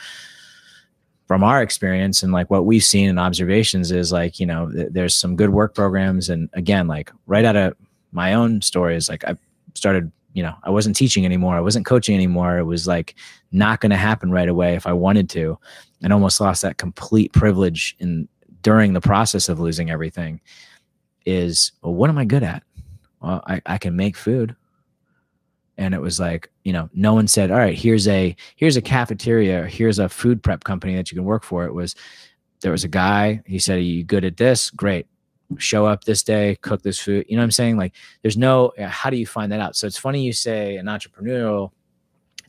from 1.27 1.43
our 1.43 1.63
experience 1.63 2.23
and 2.23 2.33
like 2.33 2.51
what 2.51 2.67
we've 2.67 2.85
seen 2.85 3.09
in 3.09 3.19
observations 3.19 3.91
is 3.91 4.13
like, 4.13 4.39
you 4.39 4.47
know, 4.47 4.71
th- 4.71 4.89
there's 4.93 5.15
some 5.15 5.35
good 5.35 5.51
work 5.51 5.75
programs. 5.75 6.29
And 6.29 6.49
again, 6.53 6.87
like 6.87 7.11
right 7.27 7.45
out 7.45 7.57
of 7.57 7.75
my 8.13 8.35
own 8.35 8.61
stories, 8.61 9.09
like 9.09 9.25
I 9.25 9.37
started, 9.75 10.13
you 10.35 10.43
know, 10.43 10.55
I 10.63 10.71
wasn't 10.71 10.95
teaching 10.95 11.25
anymore. 11.25 11.57
I 11.57 11.61
wasn't 11.61 11.87
coaching 11.87 12.15
anymore. 12.15 12.59
It 12.59 12.65
was 12.65 12.87
like 12.87 13.15
not 13.51 13.81
going 13.81 13.91
to 13.91 13.97
happen 13.97 14.31
right 14.31 14.49
away 14.49 14.75
if 14.75 14.87
I 14.87 14.93
wanted 14.93 15.31
to 15.31 15.59
and 16.03 16.13
almost 16.13 16.41
lost 16.41 16.63
that 16.63 16.79
complete 16.79 17.33
privilege 17.33 17.97
in 17.99 18.29
during 18.63 18.93
the 18.93 19.01
process 19.01 19.49
of 19.49 19.61
losing 19.61 19.91
everything 19.91 20.41
is, 21.25 21.73
well, 21.83 21.95
what 21.95 22.11
am 22.11 22.19
I 22.19 22.25
good 22.25 22.43
at? 22.43 22.63
Well, 23.21 23.43
I, 23.47 23.63
I 23.67 23.79
can 23.79 23.97
make 23.97 24.17
food. 24.17 24.57
And 25.79 25.95
it 25.95 26.01
was 26.01 26.19
like 26.19 26.51
you 26.65 26.73
know 26.73 26.89
no 26.95 27.13
one 27.13 27.29
said 27.29 27.51
all 27.51 27.59
right 27.59 27.77
here's 27.77 28.09
a 28.09 28.35
here's 28.57 28.77
a 28.77 28.83
cafeteria 28.83 29.67
here's 29.67 29.99
a 29.99 30.09
food 30.09 30.43
prep 30.43 30.65
company 30.65 30.97
that 30.97 31.13
you 31.13 31.17
can 31.17 31.25
work 31.25 31.45
for. 31.45 31.67
It 31.67 31.75
was 31.75 31.95
there 32.61 32.73
was 32.73 32.83
a 32.83 32.89
guy 32.89 33.43
he 33.45 33.59
said 33.59 33.77
are 33.77 33.83
you 33.83 34.03
good 34.03 34.25
at 34.25 34.39
this? 34.39 34.71
Great. 34.71 35.07
Show 35.59 35.85
up 35.85 36.05
this 36.05 36.23
day 36.23 36.57
cook 36.63 36.81
this 36.81 36.99
food. 36.99 37.27
You 37.29 37.37
know 37.37 37.43
what 37.43 37.45
i'm 37.45 37.51
saying? 37.51 37.77
Like 37.77 37.95
there's 38.23 38.39
no 38.39 38.73
how 38.79 39.11
do 39.11 39.19
you 39.19 39.27
find 39.27 39.53
that 39.53 39.61
out? 39.61 39.77
So 39.77 39.87
it's 39.87 39.99
funny 39.99 40.25
you 40.25 40.33
say 40.33 40.77
an 40.77 40.87
entrepreneurial 40.87 41.73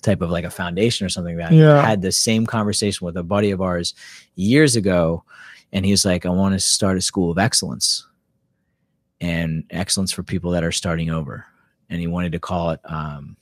type 0.02 0.22
of 0.22 0.30
like 0.30 0.46
a 0.46 0.50
foundation 0.50 1.06
or 1.06 1.10
something 1.10 1.38
like 1.38 1.50
that. 1.50 1.56
Yeah. 1.56 1.82
had 1.82 2.02
the 2.02 2.12
same 2.12 2.46
conversation 2.46 3.06
with 3.06 3.18
a 3.18 3.24
buddy 3.24 3.52
of 3.52 3.62
ours 3.62 3.94
years 4.36 4.76
ago 4.76 5.24
and 5.74 5.86
he 5.86 5.92
was 5.92 6.06
like 6.06 6.26
i 6.26 6.30
want 6.30 6.54
to 6.54 6.60
start 6.60 6.98
a 6.98 7.02
school 7.02 7.32
of 7.32 7.38
excellence. 7.38 8.06
And 9.20 9.64
excellence 9.72 10.12
for 10.12 10.22
people 10.22 10.52
that 10.52 10.64
are 10.64 10.72
starting 10.72 11.10
over. 11.10 11.44
And 11.90 12.00
he 12.00 12.06
wanted 12.06 12.34
to 12.34 12.40
call 12.40 12.70
it 12.70 12.80
um 12.86 13.36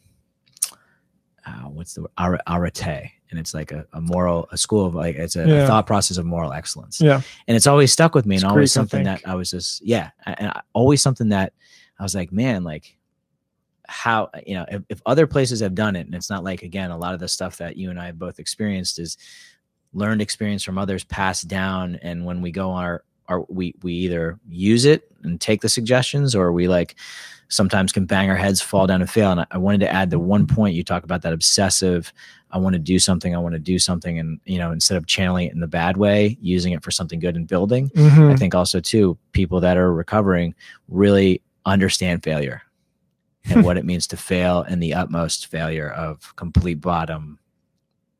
uh, 1.45 1.63
what's 1.69 1.93
the 1.93 2.01
word? 2.01 2.11
Ara- 2.17 2.41
arete 2.47 3.11
and 3.29 3.39
it's 3.39 3.53
like 3.53 3.71
a, 3.71 3.85
a 3.93 4.01
moral 4.01 4.47
a 4.51 4.57
school 4.57 4.85
of 4.85 4.95
like 4.95 5.15
it's 5.15 5.35
a, 5.35 5.63
a 5.63 5.67
thought 5.67 5.85
process 5.85 6.17
of 6.17 6.25
moral 6.25 6.53
excellence. 6.53 7.01
Yeah. 7.01 7.21
and 7.47 7.55
it's 7.57 7.67
always 7.67 7.91
stuck 7.91 8.15
with 8.15 8.25
me 8.25 8.35
It's 8.35 8.43
and 8.43 8.51
always 8.51 8.69
Greek, 8.69 8.73
something 8.73 9.03
that 9.03 9.21
i 9.25 9.35
was 9.35 9.51
just 9.51 9.81
yeah 9.85 10.11
and 10.25 10.49
I, 10.49 10.61
always 10.73 11.01
something 11.01 11.29
that 11.29 11.53
i 11.99 12.03
was 12.03 12.15
like 12.15 12.31
man 12.31 12.63
like 12.63 12.94
how 13.87 14.29
you 14.45 14.55
know 14.55 14.65
if, 14.69 14.81
if 14.89 15.01
other 15.05 15.27
places 15.27 15.59
have 15.59 15.75
done 15.75 15.95
it 15.95 16.05
and 16.05 16.15
it's 16.15 16.29
not 16.29 16.43
like 16.43 16.63
again 16.63 16.91
a 16.91 16.97
lot 16.97 17.13
of 17.13 17.19
the 17.19 17.27
stuff 17.27 17.57
that 17.57 17.77
you 17.77 17.89
and 17.89 17.99
i 17.99 18.05
have 18.07 18.17
both 18.19 18.39
experienced 18.39 18.99
is 18.99 19.17
learned 19.93 20.21
experience 20.21 20.63
from 20.63 20.77
others 20.77 21.03
passed 21.03 21.47
down 21.47 21.95
and 22.01 22.25
when 22.25 22.41
we 22.41 22.51
go 22.51 22.69
on 22.71 22.83
our 22.83 23.03
our 23.27 23.45
we 23.49 23.73
we 23.81 23.93
either 23.93 24.39
use 24.47 24.85
it 24.85 25.11
and 25.23 25.41
take 25.41 25.61
the 25.61 25.69
suggestions 25.69 26.35
or 26.35 26.51
we 26.51 26.67
like 26.67 26.95
sometimes 27.47 27.91
can 27.91 28.05
bang 28.05 28.29
our 28.29 28.35
heads 28.35 28.59
fall 28.59 28.87
down 28.87 29.01
and 29.01 29.09
fail. 29.09 29.31
And 29.31 29.41
I, 29.41 29.45
I 29.51 29.57
wanted 29.59 29.79
to 29.81 29.91
add 29.91 30.09
the 30.09 30.17
one 30.17 30.47
point 30.47 30.73
you 30.73 30.83
talk 30.83 31.03
about 31.03 31.21
that 31.23 31.33
obsessive 31.33 32.11
i 32.51 32.57
want 32.57 32.73
to 32.73 32.79
do 32.79 32.99
something 32.99 33.35
i 33.35 33.39
want 33.39 33.53
to 33.53 33.59
do 33.59 33.79
something 33.79 34.19
and 34.19 34.39
you 34.45 34.57
know 34.57 34.71
instead 34.71 34.97
of 34.97 35.05
channeling 35.07 35.47
it 35.47 35.53
in 35.53 35.59
the 35.59 35.67
bad 35.67 35.97
way 35.97 36.37
using 36.41 36.73
it 36.73 36.83
for 36.83 36.91
something 36.91 37.19
good 37.19 37.35
and 37.35 37.47
building. 37.47 37.91
I 37.95 37.99
Mhm. 37.99 38.39
think 38.39 38.55
also 38.55 38.79
too 38.79 39.17
people 39.31 39.59
that 39.61 39.77
are 39.77 39.93
recovering 39.93 40.53
really 40.87 41.41
understand 41.65 42.23
failure 42.23 42.61
and 43.49 43.63
what 43.65 43.77
it 43.77 43.85
means 43.85 44.07
to 44.07 44.17
fail 44.17 44.61
and 44.61 44.81
the 44.81 44.93
utmost 44.93 45.47
failure 45.47 45.89
of 45.91 46.35
complete 46.35 46.81
bottom 46.81 47.39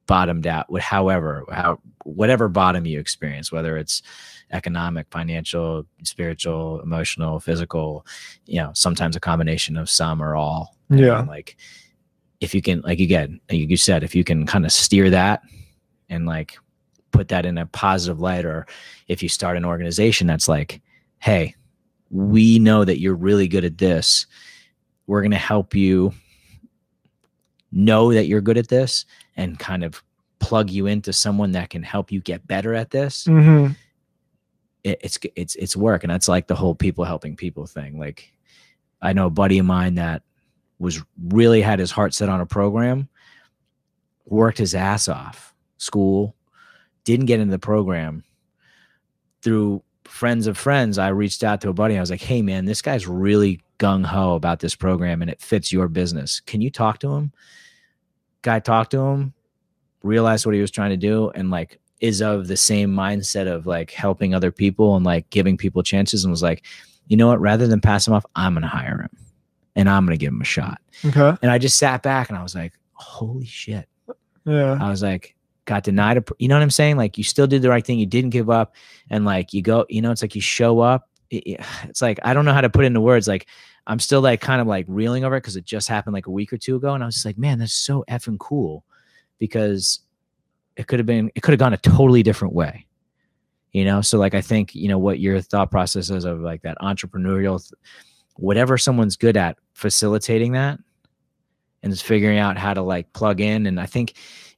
bottomed 0.08 0.46
out 0.46 0.66
however 0.80 1.44
how 1.52 1.80
whatever 2.04 2.48
bottom 2.48 2.86
you 2.86 3.00
experience 3.00 3.52
whether 3.52 3.76
it's 3.76 4.04
economic 4.52 5.08
financial 5.10 5.86
spiritual 6.04 6.80
emotional 6.82 7.40
physical 7.40 8.06
you 8.46 8.62
know 8.62 8.72
sometimes 8.74 9.16
a 9.16 9.20
combination 9.20 9.76
of 9.76 9.90
some 9.90 10.22
or 10.22 10.36
all 10.36 10.76
Yeah. 10.90 11.20
And, 11.20 11.28
like 11.28 11.58
if 12.40 12.54
you 12.54 12.62
can 12.62 12.82
like 12.82 13.00
again 13.00 13.40
like 13.50 13.70
you 13.70 13.78
said 13.78 14.04
if 14.04 14.14
you 14.14 14.24
can 14.24 14.46
kind 14.46 14.66
of 14.66 14.72
steer 14.72 15.10
that 15.10 15.42
and 16.10 16.28
like 16.28 16.58
put 17.12 17.30
that 17.30 17.46
in 17.46 17.58
a 17.58 17.66
positive 17.66 18.20
light 18.20 18.46
or 18.46 18.68
if 19.08 19.24
you 19.24 19.30
start 19.30 19.58
an 19.58 19.66
organization 19.66 20.28
that's 20.28 20.48
like 20.48 20.82
hey 21.20 21.56
we 22.12 22.60
know 22.60 22.86
that 22.86 23.00
you're 23.00 23.16
really 23.16 23.48
good 23.48 23.66
at 23.66 23.80
this 23.80 24.28
we're 25.08 25.22
going 25.22 25.32
to 25.32 25.38
help 25.38 25.76
you 25.76 26.14
know 27.72 28.14
that 28.14 28.26
you're 28.28 28.42
good 28.42 28.58
at 28.58 28.68
this 28.68 29.06
and 29.36 29.60
kind 29.60 29.84
of 29.84 30.02
plug 30.40 30.70
you 30.70 30.86
into 30.86 31.12
someone 31.12 31.52
that 31.54 31.70
can 31.70 31.84
help 31.84 32.12
you 32.12 32.22
get 32.22 32.48
better 32.48 32.74
at 32.74 32.92
this. 32.92 33.26
Mhm. 33.26 33.76
it, 34.84 35.00
it's 35.02 35.18
it's 35.36 35.56
it's 35.56 35.76
work 35.76 36.04
and 36.04 36.12
that's 36.12 36.28
like 36.28 36.48
the 36.48 36.56
whole 36.56 36.76
people 36.76 37.04
helping 37.04 37.36
people 37.36 37.66
thing. 37.66 37.98
Like 38.00 38.32
i 39.02 39.12
know 39.14 39.26
a 39.28 39.30
buddy 39.32 39.58
of 39.60 39.66
mine 39.66 39.96
that 39.96 40.22
was 40.80 41.02
really 41.28 41.62
had 41.62 41.80
his 41.80 41.92
heart 41.92 42.14
set 42.14 42.30
on 42.30 42.40
a 42.42 42.46
program 42.46 43.10
worked 44.26 44.58
his 44.58 44.74
ass 44.76 45.08
off 45.08 45.54
school 45.78 46.36
didn't 47.04 47.26
get 47.28 47.40
into 47.40 47.52
the 47.52 47.60
program. 47.60 48.24
Through 49.42 49.84
friends 50.06 50.48
of 50.48 50.58
friends 50.58 50.98
i 51.00 51.08
reached 51.10 51.44
out 51.44 51.62
to 51.62 51.70
a 51.70 51.74
buddy 51.74 51.98
i 51.98 52.00
was 52.00 52.12
like 52.12 52.22
hey 52.22 52.42
man 52.44 52.66
this 52.66 52.82
guy's 52.82 53.08
really 53.08 53.60
gung-ho 53.78 54.36
about 54.36 54.60
this 54.60 54.76
program 54.76 55.22
and 55.22 55.30
it 55.30 55.42
fits 55.42 55.72
your 55.72 55.88
business 55.88 56.40
can 56.42 56.62
you 56.62 56.70
talk 56.70 57.00
to 57.00 57.12
him 57.14 57.32
guy 58.42 58.60
talked 58.60 58.92
to 58.92 59.00
him 59.00 59.34
realized 60.04 60.46
what 60.46 60.56
he 60.56 60.62
was 60.62 60.72
trying 60.72 60.92
to 60.92 60.98
do 60.98 61.30
and 61.32 61.50
like 61.52 61.80
is 62.00 62.22
of 62.22 62.48
the 62.48 62.58
same 62.58 62.92
mindset 62.94 63.48
of 63.48 63.66
like 63.66 63.92
helping 63.92 64.34
other 64.36 64.52
people 64.52 64.96
and 64.96 65.06
like 65.06 65.30
giving 65.30 65.58
people 65.58 65.82
chances 65.84 66.24
and 66.24 66.32
was 66.32 66.44
like 66.44 66.64
you 67.08 67.18
know 67.18 67.28
what 67.28 67.40
rather 67.42 67.68
than 67.68 67.82
pass 67.82 68.08
him 68.08 68.14
off 68.14 68.26
i'm 68.36 68.54
gonna 68.54 68.68
hire 68.68 69.02
him 69.02 69.18
and 69.76 69.90
i'm 69.90 70.06
gonna 70.06 70.18
give 70.18 70.32
him 70.32 70.42
a 70.42 70.46
shot 70.46 70.80
Okay. 71.04 71.34
and 71.42 71.52
i 71.52 71.58
just 71.58 71.78
sat 71.78 72.04
back 72.04 72.30
and 72.30 72.38
i 72.38 72.44
was 72.44 72.56
like 72.56 72.74
holy 72.94 73.46
shit 73.46 73.88
Yeah. 74.46 74.78
I 74.80 74.90
was 74.90 75.02
like, 75.02 75.36
got 75.66 75.84
denied 75.84 76.18
a, 76.18 76.24
you 76.38 76.48
know 76.48 76.56
what 76.56 76.62
I'm 76.62 76.70
saying? 76.70 76.98
Like 76.98 77.18
you 77.18 77.24
still 77.24 77.48
did 77.48 77.64
the 77.64 77.70
right 77.70 77.84
thing. 77.84 77.98
You 77.98 78.06
didn't 78.06 78.30
give 78.30 78.48
up. 78.52 78.76
And 79.10 79.26
like, 79.26 79.52
you 79.54 79.64
go, 79.64 79.88
you 79.90 80.04
know, 80.04 80.12
it's 80.12 80.22
like 80.22 80.36
you 80.36 80.42
show 80.42 80.80
up. 80.82 81.10
It- 81.38 81.44
it- 81.52 81.62
it's 81.84 82.02
like, 82.02 82.20
I 82.24 82.34
don't 82.34 82.46
know 82.46 82.54
how 82.54 82.62
to 82.62 82.70
put 82.70 82.86
into 82.86 83.02
words. 83.02 83.28
Like 83.28 83.48
I'm 83.88 84.00
still 84.00 84.22
like 84.22 84.42
kind 84.42 84.62
of 84.62 84.68
like 84.68 84.86
reeling 84.88 85.24
over 85.24 85.36
it 85.36 85.42
because 85.42 85.56
it 85.56 85.66
just 85.66 85.88
happened 85.88 86.14
like 86.14 86.28
a 86.28 86.32
week 86.32 86.52
or 86.54 86.58
two 86.58 86.76
ago. 86.76 86.94
And 86.94 87.04
I 87.04 87.06
was 87.06 87.16
just 87.16 87.26
like, 87.26 87.38
man, 87.38 87.60
that's 87.60 87.74
so 87.74 88.04
effing 88.10 88.40
cool 88.40 88.84
because 89.38 90.00
it 90.76 90.88
could 90.88 91.00
have 91.00 91.06
been, 91.06 91.32
it 91.36 91.42
could 91.42 91.52
have 91.52 91.60
gone 91.60 91.74
a 91.74 91.78
totally 91.78 92.24
different 92.24 92.54
way. 92.54 92.86
You 93.74 93.84
know, 93.86 94.02
so 94.02 94.18
like 94.18 94.34
I 94.34 94.42
think, 94.42 94.74
you 94.74 94.88
know, 94.88 94.98
what 94.98 95.20
your 95.20 95.42
thought 95.42 95.70
process 95.70 96.10
is 96.10 96.24
of 96.24 96.40
like 96.40 96.62
that 96.62 96.78
entrepreneurial, 96.82 97.62
th- 97.62 97.78
whatever 98.38 98.78
someone's 98.78 99.18
good 99.18 99.36
at, 99.36 99.58
facilitating 99.74 100.54
that 100.54 100.80
and 101.84 101.92
just 101.92 102.06
figuring 102.06 102.38
out 102.40 102.58
how 102.58 102.74
to 102.74 102.82
like 102.82 103.12
plug 103.14 103.42
in. 103.42 103.66
And 103.68 103.80
I 103.80 103.86
think, 103.86 104.14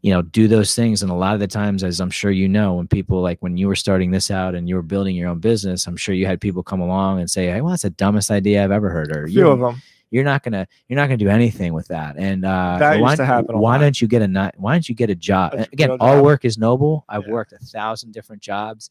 you 0.08 0.14
know, 0.14 0.22
do 0.22 0.48
those 0.48 0.74
things. 0.74 1.02
And 1.04 1.12
a 1.12 1.16
lot 1.16 1.34
of 1.34 1.42
the 1.42 1.48
times, 1.48 1.84
as 1.84 2.00
I'm 2.00 2.10
sure 2.10 2.32
you 2.32 2.48
know, 2.48 2.76
when 2.76 2.88
people 2.88 3.22
like 3.22 3.40
when 3.42 3.58
you 3.58 3.68
were 3.68 3.76
starting 3.76 4.10
this 4.12 4.32
out 4.32 4.56
and 4.56 4.70
you 4.70 4.76
were 4.76 4.82
building 4.82 5.18
your 5.18 5.28
own 5.28 5.40
business, 5.40 5.86
I'm 5.86 5.98
sure 5.98 6.16
you 6.16 6.26
had 6.26 6.40
people 6.40 6.64
come 6.64 6.80
along 6.80 7.20
and 7.20 7.30
say, 7.30 7.48
Hey, 7.48 7.60
well, 7.60 7.72
that's 7.72 7.84
the 7.84 7.90
dumbest 7.90 8.32
idea 8.32 8.64
I've 8.64 8.72
ever 8.72 8.90
heard. 8.90 9.12
Or 9.14 9.26
A 9.26 9.28
few 9.28 9.42
you're, 9.42 9.52
of 9.52 9.60
them. 9.60 9.82
you're 10.10 10.24
not 10.24 10.44
gonna 10.44 10.66
you're 10.88 10.96
not 10.96 11.08
gonna 11.08 11.18
do 11.18 11.28
anything 11.28 11.74
with 11.74 11.90
that. 11.90 12.16
And 12.18 12.46
uh 12.46 12.78
That 12.80 13.02
why, 13.02 13.10
used 13.10 13.18
to 13.20 13.26
happen 13.26 13.60
why 13.60 13.78
don't 13.78 14.00
you 14.00 14.08
get 14.08 14.22
a 14.22 14.52
why 14.56 14.72
don't 14.76 14.88
you 14.88 14.96
get 14.96 15.10
a 15.10 15.16
job? 15.16 15.54
Again, 15.74 15.92
all 16.00 16.24
work 16.24 16.46
is 16.46 16.58
noble. 16.58 17.04
I've 17.10 17.26
Yeah. 17.28 17.34
worked 17.34 17.52
a 17.52 17.60
thousand 17.60 18.14
different 18.14 18.42
jobs. 18.42 18.90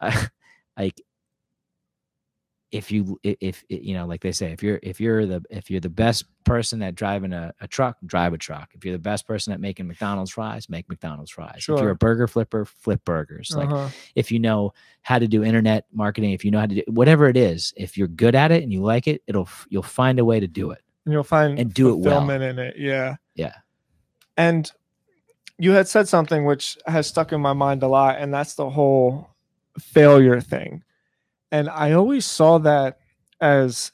like 0.78 1.00
if 2.76 2.92
you 2.92 3.18
if 3.22 3.64
you 3.68 3.94
know 3.94 4.06
like 4.06 4.20
they 4.20 4.32
say 4.32 4.52
if 4.52 4.62
you're 4.62 4.78
if 4.82 5.00
you're 5.00 5.26
the 5.26 5.42
if 5.50 5.70
you're 5.70 5.80
the 5.80 5.88
best 5.88 6.24
person 6.44 6.80
at 6.82 6.94
driving 6.94 7.32
a, 7.32 7.52
a 7.60 7.66
truck 7.68 7.96
drive 8.06 8.32
a 8.32 8.38
truck 8.38 8.68
if 8.74 8.84
you're 8.84 8.92
the 8.94 8.98
best 8.98 9.26
person 9.26 9.52
at 9.52 9.60
making 9.60 9.86
mcdonald's 9.86 10.30
fries 10.30 10.68
make 10.68 10.88
mcdonald's 10.88 11.30
fries 11.30 11.56
if 11.58 11.68
you're 11.80 11.90
a 11.90 11.94
burger 11.96 12.26
flipper 12.28 12.64
flip 12.64 13.04
burgers 13.04 13.50
like 13.56 13.70
Uh-huh. 13.70 13.88
if 14.14 14.30
you 14.30 14.38
know 14.38 14.72
how 15.02 15.18
to 15.18 15.26
do 15.26 15.42
internet 15.42 15.86
marketing 15.92 16.32
if 16.32 16.44
you 16.44 16.50
know 16.50 16.60
how 16.60 16.66
to 16.66 16.74
do 16.76 16.82
whatever 16.88 17.28
it 17.28 17.36
is 17.36 17.72
if 17.76 17.96
you're 17.98 18.08
good 18.08 18.34
at 18.34 18.50
it 18.52 18.62
and 18.62 18.72
you 18.72 18.82
like 18.82 19.06
it 19.08 19.22
it'll 19.26 19.48
you'll 19.68 19.82
find 19.82 20.18
a 20.18 20.24
way 20.24 20.38
to 20.40 20.46
do 20.46 20.70
it 20.70 20.82
And 21.04 21.12
you'll 21.12 21.22
find 21.24 21.58
and 21.58 21.72
do 21.74 21.90
it 21.90 21.98
well. 21.98 22.28
in 22.30 22.58
it. 22.58 22.76
Yeah. 22.78 23.16
yeah 23.34 23.54
And 24.36 24.70
you 25.58 25.72
had 25.72 25.88
said 25.88 26.06
something 26.08 26.44
which 26.44 26.76
has 26.86 27.06
stuck 27.06 27.32
in 27.32 27.40
my 27.40 27.54
mind 27.54 27.82
a 27.82 27.88
lot, 27.88 28.18
and 28.18 28.32
that's 28.34 28.54
the 28.56 28.68
whole 28.68 29.30
failure 29.78 30.38
thing. 30.40 30.82
And 31.56 31.70
I 31.70 31.92
always 31.92 32.26
saw 32.26 32.58
that 32.58 32.98
as 33.40 33.90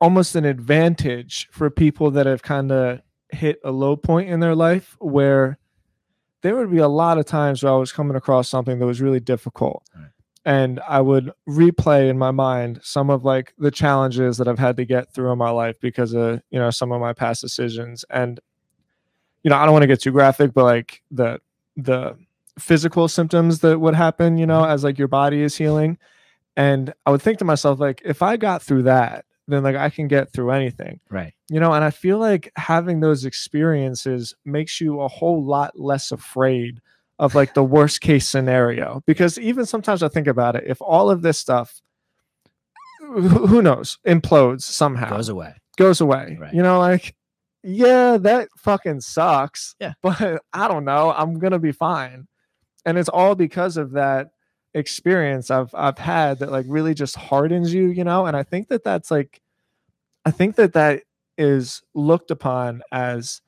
almost 0.00 0.34
an 0.34 0.46
advantage 0.46 1.46
for 1.50 1.68
people 1.68 2.10
that 2.12 2.24
have 2.24 2.42
kind 2.42 2.72
of 2.72 3.00
hit 3.28 3.60
a 3.62 3.70
low 3.70 3.96
point 3.96 4.30
in 4.30 4.40
their 4.40 4.54
life 4.54 4.96
where 4.98 5.58
there 6.40 6.56
would 6.56 6.70
be 6.70 6.78
a 6.78 6.88
lot 6.88 7.18
of 7.18 7.26
times 7.26 7.62
where 7.62 7.70
I 7.70 7.76
was 7.76 7.92
coming 7.92 8.16
across 8.16 8.48
something 8.48 8.78
that 8.78 8.86
was 8.86 9.02
really 9.02 9.20
difficult. 9.20 9.82
Right. 9.94 10.08
And 10.46 10.80
I 10.88 11.02
would 11.02 11.32
replay 11.46 12.08
in 12.08 12.16
my 12.16 12.30
mind 12.30 12.80
some 12.82 13.10
of 13.10 13.26
like 13.26 13.52
the 13.58 13.70
challenges 13.70 14.38
that 14.38 14.48
I've 14.48 14.58
had 14.58 14.78
to 14.78 14.86
get 14.86 15.12
through 15.12 15.30
in 15.32 15.36
my 15.38 15.50
life 15.50 15.76
because 15.82 16.14
of, 16.14 16.40
you 16.48 16.58
know, 16.58 16.70
some 16.70 16.92
of 16.92 17.00
my 17.02 17.12
past 17.12 17.42
decisions. 17.42 18.06
And, 18.08 18.40
you 19.42 19.50
know, 19.50 19.56
I 19.56 19.66
don't 19.66 19.72
want 19.72 19.82
to 19.82 19.86
get 19.86 20.00
too 20.00 20.12
graphic, 20.12 20.54
but 20.54 20.64
like 20.64 21.02
the 21.10 21.42
the 21.76 22.16
physical 22.58 23.06
symptoms 23.06 23.58
that 23.60 23.80
would 23.80 23.94
happen, 23.94 24.38
you 24.38 24.46
know, 24.46 24.62
mm-hmm. 24.62 24.72
as 24.72 24.82
like 24.82 24.98
your 24.98 25.08
body 25.08 25.42
is 25.42 25.58
healing. 25.58 25.98
And 26.56 26.92
I 27.06 27.10
would 27.10 27.22
think 27.22 27.38
to 27.38 27.44
myself, 27.44 27.78
like, 27.80 28.02
if 28.04 28.22
I 28.22 28.36
got 28.36 28.62
through 28.62 28.82
that, 28.84 29.24
then 29.48 29.62
like 29.64 29.76
I 29.76 29.90
can 29.90 30.06
get 30.06 30.32
through 30.32 30.52
anything 30.52 31.00
Right. 31.10 31.32
you 31.48 31.58
know 31.58 31.72
and 31.72 31.82
i 31.82 31.90
feel 31.90 32.18
like 32.18 32.52
having 32.54 33.00
those 33.00 33.24
experiences 33.24 34.32
makes 34.44 34.80
you 34.80 35.00
a 35.00 35.08
whole 35.08 35.44
lot 35.44 35.76
less 35.76 36.12
afraid 36.12 36.80
of 37.18 37.34
like 37.34 37.54
the 37.54 37.64
worst 37.64 38.00
case 38.00 38.28
scenario 38.28 39.02
because 39.06 39.38
even 39.40 39.66
sometimes 39.66 40.04
i 40.04 40.08
think 40.08 40.28
about 40.28 40.54
it 40.54 40.62
if 40.68 40.80
all 40.80 41.10
of 41.10 41.22
this 41.22 41.36
stuff 41.36 41.80
who 43.00 43.60
knows 43.62 43.98
implodes 44.06 44.62
somehow 44.62 45.10
Goes 45.10 45.28
away. 45.28 45.54
goes 45.76 46.00
away 46.00 46.36
Right. 46.40 46.54
you 46.54 46.62
know 46.62 46.78
like 46.78 47.16
yeah 47.64 48.18
that 48.18 48.48
fucking 48.58 49.00
sucks 49.00 49.74
Yeah. 49.80 49.94
but 50.02 50.42
i 50.52 50.68
don't 50.68 50.84
know 50.84 51.12
i'm 51.16 51.40
gonna 51.40 51.58
be 51.58 51.72
fine 51.72 52.28
and 52.84 52.96
it's 52.98 53.08
all 53.08 53.34
because 53.34 53.76
of 53.76 53.92
that 53.92 54.28
experience 54.74 55.50
i've 55.50 55.74
i've 55.74 55.98
had 55.98 56.38
that 56.38 56.52
like 56.52 56.66
really 56.68 56.94
just 56.94 57.16
hardens 57.16 57.74
you 57.74 57.86
you 57.86 58.04
know 58.04 58.26
and 58.26 58.36
i 58.36 58.42
think 58.42 58.68
that 58.68 58.84
that's 58.84 59.10
like 59.10 59.40
i 60.24 60.30
think 60.30 60.56
that 60.56 60.72
that 60.74 61.02
is 61.36 61.82
looked 61.94 62.30
upon 62.30 62.82
as 62.92 63.40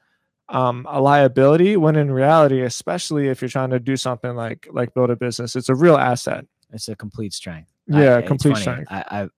um, 0.49 0.87
a 0.91 1.01
liability 1.01 1.77
when 1.77 1.97
in 1.97 2.11
reality 2.11 2.63
especially 2.63 3.29
if 3.29 3.41
you're 3.41 3.49
trying 3.49 3.71
to 3.71 3.79
do 3.79 3.97
something 3.97 4.35
like 4.35 4.67
like 4.73 4.93
build 4.93 5.11
a 5.11 5.17
business 5.17 5.57
it's 5.57 5.69
a 5.69 5.75
real 5.75 5.97
asset 5.97 6.45
It's 6.73 6.89
a 6.89 6.97
complete 6.97 7.33
strength. 7.33 7.71
Yeah, 7.87 8.19
it's 8.19 8.29
complete 8.29 8.57
strength. 8.57 8.91
I, 8.91 9.29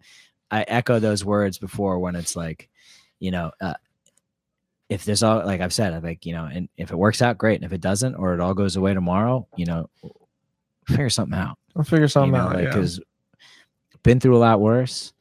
I 0.51 0.59
I 0.61 0.63
echo 0.69 1.01
those 1.01 1.25
words 1.25 1.59
before 1.59 1.99
when 1.99 2.15
it's 2.15 2.37
like, 2.37 2.69
you 3.19 3.31
know, 3.31 3.51
uh, 3.61 3.75
if 4.89 5.05
there's 5.05 5.23
all 5.23 5.45
like 5.45 5.61
I've 5.61 5.73
said, 5.73 5.93
I 5.93 6.01
think 6.01 6.27
you 6.27 6.33
know, 6.33 6.45
and 6.45 6.69
if 6.77 6.93
it 6.93 6.97
works 6.97 7.23
out, 7.23 7.39
great, 7.39 7.57
and 7.57 7.65
if 7.65 7.73
it 7.73 7.81
doesn't, 7.81 8.15
or 8.15 8.35
it 8.35 8.41
all 8.41 8.55
goes 8.55 8.77
away 8.77 8.95
tomorrow, 8.95 9.49
you 9.57 9.67
know, 9.67 9.91
figure 10.87 11.11
something 11.11 11.39
out. 11.39 11.59
I'll 11.77 11.85
figure 11.85 12.09
something 12.09 12.35
you 12.35 12.39
know, 12.39 12.49
out 12.49 12.55
like 12.55 12.65
yeah. 12.65 12.71
because 12.71 13.01
been 14.05 14.21
through 14.21 14.37
a 14.37 14.39
lot 14.39 14.61
worse. 14.61 15.13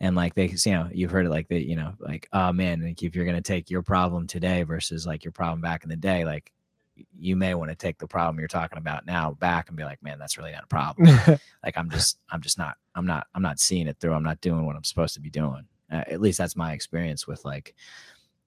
And 0.00 0.16
like 0.16 0.34
they, 0.34 0.48
you 0.48 0.72
know, 0.72 0.90
you've 0.92 1.12
heard 1.12 1.26
it 1.26 1.30
like 1.30 1.48
that, 1.48 1.66
you 1.66 1.76
know, 1.76 1.94
like, 2.00 2.28
oh 2.32 2.52
man, 2.52 2.82
like 2.82 3.02
if 3.02 3.14
you're 3.14 3.24
gonna 3.24 3.40
take 3.40 3.70
your 3.70 3.82
problem 3.82 4.26
today 4.26 4.64
versus 4.64 5.06
like 5.06 5.24
your 5.24 5.32
problem 5.32 5.62
back 5.62 5.84
in 5.84 5.88
the 5.88 5.96
day, 5.96 6.24
like 6.24 6.52
you 7.16 7.36
may 7.36 7.54
want 7.54 7.70
to 7.70 7.76
take 7.76 7.98
the 7.98 8.06
problem 8.06 8.38
you're 8.38 8.48
talking 8.48 8.78
about 8.78 9.06
now 9.06 9.30
back 9.30 9.68
and 9.68 9.76
be 9.78 9.84
like, 9.84 10.02
man, 10.02 10.18
that's 10.18 10.36
really 10.36 10.52
not 10.52 10.64
a 10.64 10.66
problem 10.66 11.08
like 11.64 11.78
i'm 11.78 11.88
just 11.88 12.18
i'm 12.30 12.42
just 12.42 12.58
not 12.58 12.76
i'm 12.94 13.06
not 13.06 13.26
i'm 13.34 13.40
not 13.42 13.58
seeing 13.58 13.86
it 13.86 13.96
through 13.98 14.12
i'm 14.12 14.22
not 14.22 14.40
doing 14.42 14.66
what 14.66 14.76
i'm 14.76 14.84
supposed 14.84 15.14
to 15.14 15.20
be 15.20 15.30
doing 15.30 15.64
uh, 15.90 16.04
at 16.08 16.20
least 16.20 16.36
that's 16.36 16.54
my 16.54 16.72
experience 16.72 17.26
with 17.26 17.44
like 17.46 17.74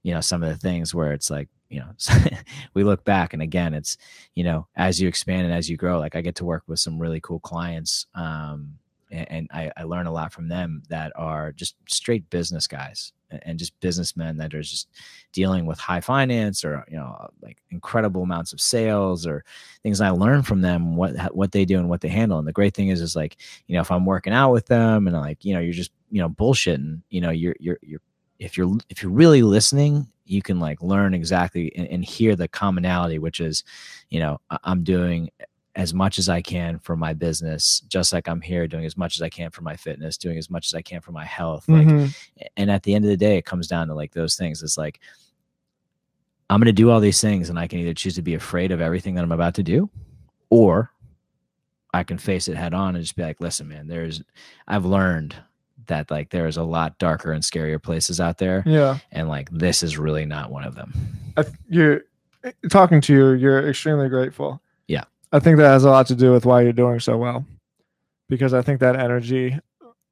you 0.05 0.13
know 0.13 0.21
some 0.21 0.43
of 0.43 0.49
the 0.49 0.57
things 0.57 0.93
where 0.93 1.13
it's 1.13 1.31
like 1.31 1.49
you 1.69 1.79
know 1.79 1.89
we 2.75 2.83
look 2.83 3.03
back 3.03 3.33
and 3.33 3.41
again 3.41 3.73
it's 3.73 3.97
you 4.35 4.43
know 4.43 4.67
as 4.75 5.01
you 5.01 5.07
expand 5.07 5.45
and 5.45 5.53
as 5.53 5.67
you 5.69 5.75
grow 5.75 5.97
like 5.97 6.15
i 6.15 6.21
get 6.21 6.35
to 6.35 6.45
work 6.45 6.63
with 6.67 6.79
some 6.79 6.99
really 6.99 7.19
cool 7.19 7.39
clients 7.39 8.05
um 8.13 8.77
and, 9.11 9.31
and 9.31 9.49
I, 9.53 9.71
I 9.77 9.83
learn 9.83 10.07
a 10.07 10.11
lot 10.11 10.33
from 10.33 10.47
them 10.47 10.83
that 10.89 11.11
are 11.15 11.51
just 11.51 11.75
straight 11.87 12.29
business 12.29 12.67
guys 12.67 13.13
and, 13.29 13.59
just 13.59 13.79
businessmen 13.79 14.37
that 14.37 14.53
are 14.53 14.61
just 14.61 14.87
dealing 15.31 15.65
with 15.65 15.79
high 15.79 16.01
finance 16.01 16.63
or 16.63 16.85
you 16.89 16.97
know 16.97 17.27
like 17.41 17.57
incredible 17.71 18.23
amounts 18.23 18.53
of 18.53 18.61
sales 18.61 19.25
or 19.25 19.43
things 19.83 20.01
I 20.01 20.09
learn 20.09 20.43
from 20.43 20.61
them 20.61 20.95
what 20.95 21.15
what 21.35 21.51
they 21.51 21.65
do 21.65 21.79
and 21.79 21.89
what 21.89 22.01
they 22.01 22.07
handle. 22.09 22.39
And 22.39 22.47
the 22.47 22.53
great 22.53 22.73
thing 22.73 22.89
is 22.89 23.01
is 23.01 23.15
like 23.15 23.37
you 23.67 23.75
know 23.75 23.81
if 23.81 23.91
I'm 23.91 24.05
working 24.05 24.33
out 24.33 24.51
with 24.51 24.67
them 24.67 25.07
and 25.07 25.15
like 25.15 25.43
you 25.43 25.53
know 25.53 25.59
you're 25.59 25.73
just 25.73 25.91
you 26.11 26.21
know 26.21 26.29
bullshitting 26.29 27.01
you 27.09 27.21
know 27.21 27.31
you're 27.31 27.55
you're 27.59 27.79
you're 27.81 28.01
if 28.39 28.57
you're 28.57 28.77
if 28.89 29.01
you're 29.01 29.11
really 29.11 29.41
listening 29.41 30.07
you 30.25 30.41
can 30.41 30.59
like 30.59 30.81
learn 30.81 31.13
exactly 31.13 31.73
and, 31.75 31.87
and 31.87 32.03
hear 32.05 32.35
the 32.35 32.47
commonality 32.47 33.19
which 33.19 33.39
is 33.39 33.63
you 34.09 34.19
know 34.19 34.39
I'm 34.63 34.83
doing 34.83 35.29
as 35.75 35.93
much 35.93 36.19
as 36.19 36.29
I 36.29 36.41
can 36.41 36.79
for 36.79 36.95
my 36.95 37.13
business 37.13 37.81
just 37.87 38.11
like 38.13 38.27
I'm 38.27 38.41
here 38.41 38.67
doing 38.67 38.85
as 38.85 38.97
much 38.97 39.17
as 39.17 39.21
I 39.21 39.29
can 39.29 39.51
for 39.51 39.61
my 39.61 39.75
fitness 39.75 40.17
doing 40.17 40.37
as 40.37 40.49
much 40.49 40.67
as 40.67 40.73
I 40.73 40.81
can 40.81 41.01
for 41.01 41.11
my 41.11 41.25
health 41.25 41.67
like 41.69 41.87
Mhm. 41.87 42.15
and 42.57 42.71
at 42.71 42.83
the 42.83 42.95
end 42.95 43.05
of 43.05 43.09
the 43.09 43.17
day 43.17 43.37
it 43.37 43.45
comes 43.45 43.67
down 43.67 43.87
to 43.87 43.93
like 43.93 44.13
those 44.13 44.35
things 44.35 44.63
it's 44.63 44.77
like 44.77 44.99
i'm 46.49 46.59
going 46.59 46.65
to 46.67 46.71
do 46.73 46.89
all 46.91 46.99
these 46.99 47.19
things 47.21 47.49
and 47.49 47.57
i 47.59 47.67
can 47.67 47.79
either 47.79 47.93
choose 47.93 48.15
to 48.15 48.21
be 48.21 48.35
afraid 48.35 48.71
of 48.71 48.79
everything 48.81 49.15
that 49.15 49.23
i'm 49.23 49.31
about 49.31 49.55
to 49.55 49.63
do 49.63 49.89
or 50.49 50.91
i 51.93 52.03
can 52.03 52.17
face 52.17 52.47
it 52.47 52.55
head 52.55 52.73
on 52.73 52.95
and 52.95 53.03
just 53.03 53.15
be 53.15 53.23
like 53.23 53.41
listen 53.41 53.67
man 53.67 53.87
there's 53.87 54.21
i've 54.67 54.85
learned 54.85 55.35
that 55.87 56.09
like 56.11 56.29
there's 56.29 56.57
a 56.57 56.63
lot 56.63 56.97
darker 56.99 57.31
and 57.31 57.43
scarier 57.43 57.81
places 57.81 58.19
out 58.19 58.37
there 58.37 58.63
yeah 58.65 58.97
and 59.11 59.27
like 59.27 59.49
this 59.51 59.83
is 59.83 59.97
really 59.97 60.25
not 60.25 60.51
one 60.51 60.63
of 60.63 60.75
them 60.75 60.93
I, 61.37 61.43
th- 61.43 61.55
you're 61.69 62.01
eh, 62.43 62.51
talking 62.69 63.01
to 63.01 63.13
you 63.13 63.29
you're 63.31 63.67
extremely 63.69 64.09
grateful 64.09 64.61
Yeah. 64.87 65.03
i 65.31 65.39
think 65.39 65.57
that 65.57 65.67
has 65.67 65.83
a 65.83 65.89
lot 65.89 66.07
to 66.07 66.15
do 66.15 66.31
with 66.31 66.45
why 66.45 66.61
you're 66.61 66.73
doing 66.73 66.99
so 66.99 67.17
well 67.17 67.45
because 68.29 68.53
i 68.53 68.61
think 68.61 68.79
that 68.79 68.95
energy 68.95 69.59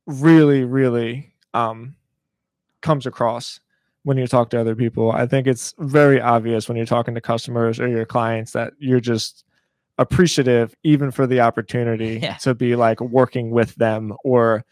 really 0.07 0.63
really 0.63 1.34
um 1.53 1.95
comes 2.82 3.05
across 3.05 3.59
when 4.03 4.17
you 4.17 4.28
talk 4.28 4.49
to 4.49 4.59
other 4.59 4.76
people 4.76 5.11
i 5.13 5.26
think 5.26 5.47
it's 5.47 5.74
very 5.80 6.19
obvious 6.19 6.67
when 6.67 6.76
you're 6.76 6.86
talking 6.86 7.15
to 7.15 7.21
customers 7.21 7.80
or 7.80 7.88
your 7.88 8.05
clients 8.05 8.51
that 8.51 8.74
you're 8.80 8.99
just 8.99 9.45
appreciative 9.99 10.76
even 10.84 11.11
for 11.11 11.26
the 11.28 11.39
opportunity 11.39 12.19
Yeah. 12.24 12.34
to 12.38 12.53
be 12.55 12.76
like 12.76 12.99
working 12.99 13.51
with 13.51 13.76
them 13.76 14.13
or 14.24 14.65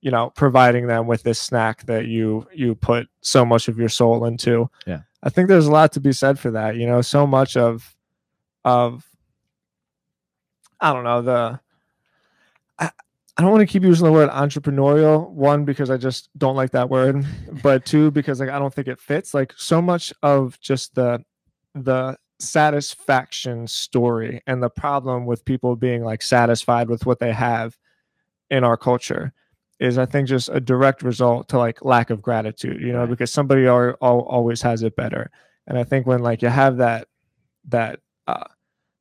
you 0.00 0.10
know 0.10 0.30
providing 0.36 0.86
them 0.86 1.06
with 1.06 1.22
this 1.22 1.38
snack 1.38 1.84
that 1.86 2.06
you 2.06 2.46
you 2.54 2.74
put 2.74 3.08
so 3.20 3.44
much 3.44 3.68
of 3.68 3.78
your 3.78 3.88
soul 3.88 4.24
into 4.24 4.70
Yeah. 4.86 5.00
i 5.22 5.28
think 5.30 5.48
there's 5.48 5.66
a 5.66 5.72
lot 5.72 5.92
to 5.92 6.00
be 6.00 6.12
said 6.12 6.38
for 6.38 6.50
that 6.52 6.76
you 6.76 6.86
know 6.86 7.02
so 7.02 7.26
much 7.26 7.56
of 7.56 7.96
of 8.64 9.04
i 10.80 10.92
don't 10.92 11.04
know 11.04 11.22
the 11.22 11.60
i, 12.78 12.90
I 13.36 13.42
don't 13.42 13.50
want 13.50 13.60
to 13.62 13.72
keep 13.72 13.82
using 13.82 14.04
the 14.06 14.12
word 14.12 14.30
entrepreneurial 14.30 15.28
one 15.30 15.64
because 15.64 15.90
i 15.90 15.96
just 15.96 16.28
don't 16.38 16.56
like 16.56 16.70
that 16.72 16.88
word 16.90 17.24
but 17.62 17.84
two 17.84 18.10
because 18.10 18.40
like 18.40 18.50
i 18.50 18.58
don't 18.58 18.72
think 18.72 18.88
it 18.88 19.00
fits 19.00 19.34
like 19.34 19.52
so 19.56 19.82
much 19.82 20.12
of 20.22 20.58
just 20.60 20.94
the 20.94 21.24
the 21.74 22.16
satisfaction 22.40 23.66
story 23.66 24.40
and 24.46 24.62
the 24.62 24.70
problem 24.70 25.26
with 25.26 25.44
people 25.44 25.74
being 25.74 26.04
like 26.04 26.22
satisfied 26.22 26.88
with 26.88 27.04
what 27.04 27.18
they 27.18 27.32
have 27.32 27.76
in 28.48 28.62
our 28.62 28.76
culture 28.76 29.32
is 29.80 29.98
I 29.98 30.06
think 30.06 30.28
just 30.28 30.48
a 30.48 30.60
direct 30.60 31.02
result 31.02 31.48
to 31.48 31.58
like 31.58 31.84
lack 31.84 32.10
of 32.10 32.20
gratitude, 32.20 32.80
you 32.80 32.92
know, 32.92 33.06
because 33.06 33.32
somebody 33.32 33.66
are, 33.66 33.96
al- 34.02 34.26
always 34.28 34.62
has 34.62 34.82
it 34.82 34.96
better. 34.96 35.30
And 35.66 35.78
I 35.78 35.84
think 35.84 36.06
when 36.06 36.20
like 36.20 36.42
you 36.42 36.48
have 36.48 36.78
that 36.78 37.08
that 37.68 38.00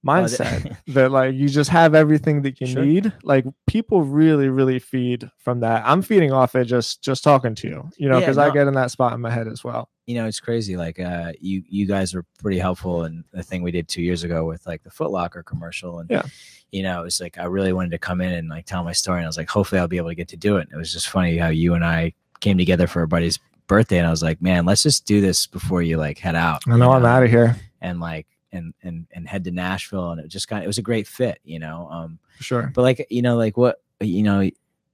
mindset 0.08 0.76
that 0.88 1.12
like 1.12 1.36
you 1.36 1.50
just 1.50 1.70
have 1.70 1.94
everything 1.96 2.42
that 2.44 2.60
you 2.62 2.68
Sure. 2.68 2.84
need, 2.84 3.14
like 3.24 3.46
people 3.68 4.02
really 4.04 4.50
really 4.50 4.80
feed 4.80 5.30
from 5.38 5.60
that. 5.62 5.84
I'm 5.86 6.02
feeding 6.02 6.32
off 6.32 6.56
it 6.56 6.66
just 6.66 7.02
just 7.04 7.24
talking 7.24 7.56
to 7.56 7.68
you, 7.68 7.90
you 7.98 8.08
know, 8.10 8.16
Yeah, 8.16 8.22
because 8.22 8.38
I 8.38 8.50
get 8.52 8.68
in 8.68 8.74
that 8.76 8.92
spot 8.92 9.14
in 9.14 9.22
my 9.22 9.30
head 9.32 9.48
as 9.48 9.64
well. 9.64 9.90
you 10.08 10.16
know 10.16 10.26
it's 10.26 10.40
crazy 10.40 10.78
like 10.78 11.00
uh 11.00 11.34
you 11.42 11.64
you 11.70 11.86
guys 11.86 12.14
were 12.14 12.26
pretty 12.40 12.60
helpful 12.60 13.04
in 13.06 13.24
the 13.34 13.44
thing 13.44 13.62
we 13.62 13.72
did 13.72 13.88
two 13.90 14.02
years 14.02 14.24
ago 14.24 14.46
with 14.46 14.66
like 14.66 14.82
the 14.84 14.90
Footlocker 14.90 15.44
commercial 15.44 16.00
and 16.00 16.10
Yeah. 16.10 16.24
you 16.72 16.82
know 16.82 17.04
it's 17.04 17.20
like 17.20 17.38
i 17.38 17.44
really 17.44 17.74
wanted 17.74 17.92
to 17.92 17.98
come 18.00 18.22
in 18.22 18.32
and 18.32 18.48
like 18.48 18.66
tell 18.66 18.84
my 18.86 18.94
story 18.94 19.18
and 19.20 19.26
i 19.26 19.28
was 19.28 19.36
like 19.38 19.50
hopefully 19.50 19.80
i'll 19.82 19.88
be 19.90 19.98
able 19.98 20.08
to 20.16 20.16
get 20.16 20.30
to 20.30 20.38
do 20.38 20.56
it 20.58 20.62
and 20.68 20.72
it 20.72 20.78
was 20.78 20.94
just 20.94 21.10
funny 21.10 21.36
how 21.38 21.50
you 21.50 21.74
and 21.74 21.84
i 21.84 22.14
came 22.40 22.58
together 22.58 22.88
for 22.88 23.02
a 23.02 23.08
buddy's 23.08 23.38
birthday 23.68 23.98
and 23.98 24.08
i 24.08 24.10
was 24.10 24.24
like 24.24 24.42
man 24.42 24.66
let's 24.66 24.82
just 24.84 25.06
do 25.06 25.20
this 25.20 25.46
before 25.46 25.82
you 25.82 25.98
like 25.98 26.18
head 26.20 26.36
out 26.36 26.62
I 26.68 26.72
you 26.72 26.78
know 26.78 26.92
I'm 26.94 27.04
out 27.04 27.24
of 27.24 27.30
here 27.30 27.58
and 27.82 28.00
like 28.00 28.28
and 28.52 28.74
and 28.84 29.08
and 29.12 29.28
head 29.28 29.44
to 29.44 29.52
nashville 29.52 30.12
and 30.12 30.22
it 30.22 30.28
just 30.28 30.48
kind 30.48 30.60
of 30.60 30.66
it 30.66 30.68
was 30.68 30.78
a 30.78 30.84
great 30.84 31.08
fit 31.08 31.40
you 31.44 31.60
know 31.60 31.88
um 31.92 32.20
sure. 32.40 32.72
but 32.74 32.82
like 32.82 33.06
you 33.10 33.22
know 33.22 33.36
like 33.36 33.58
what 33.58 33.82
you 34.00 34.24
know 34.24 34.50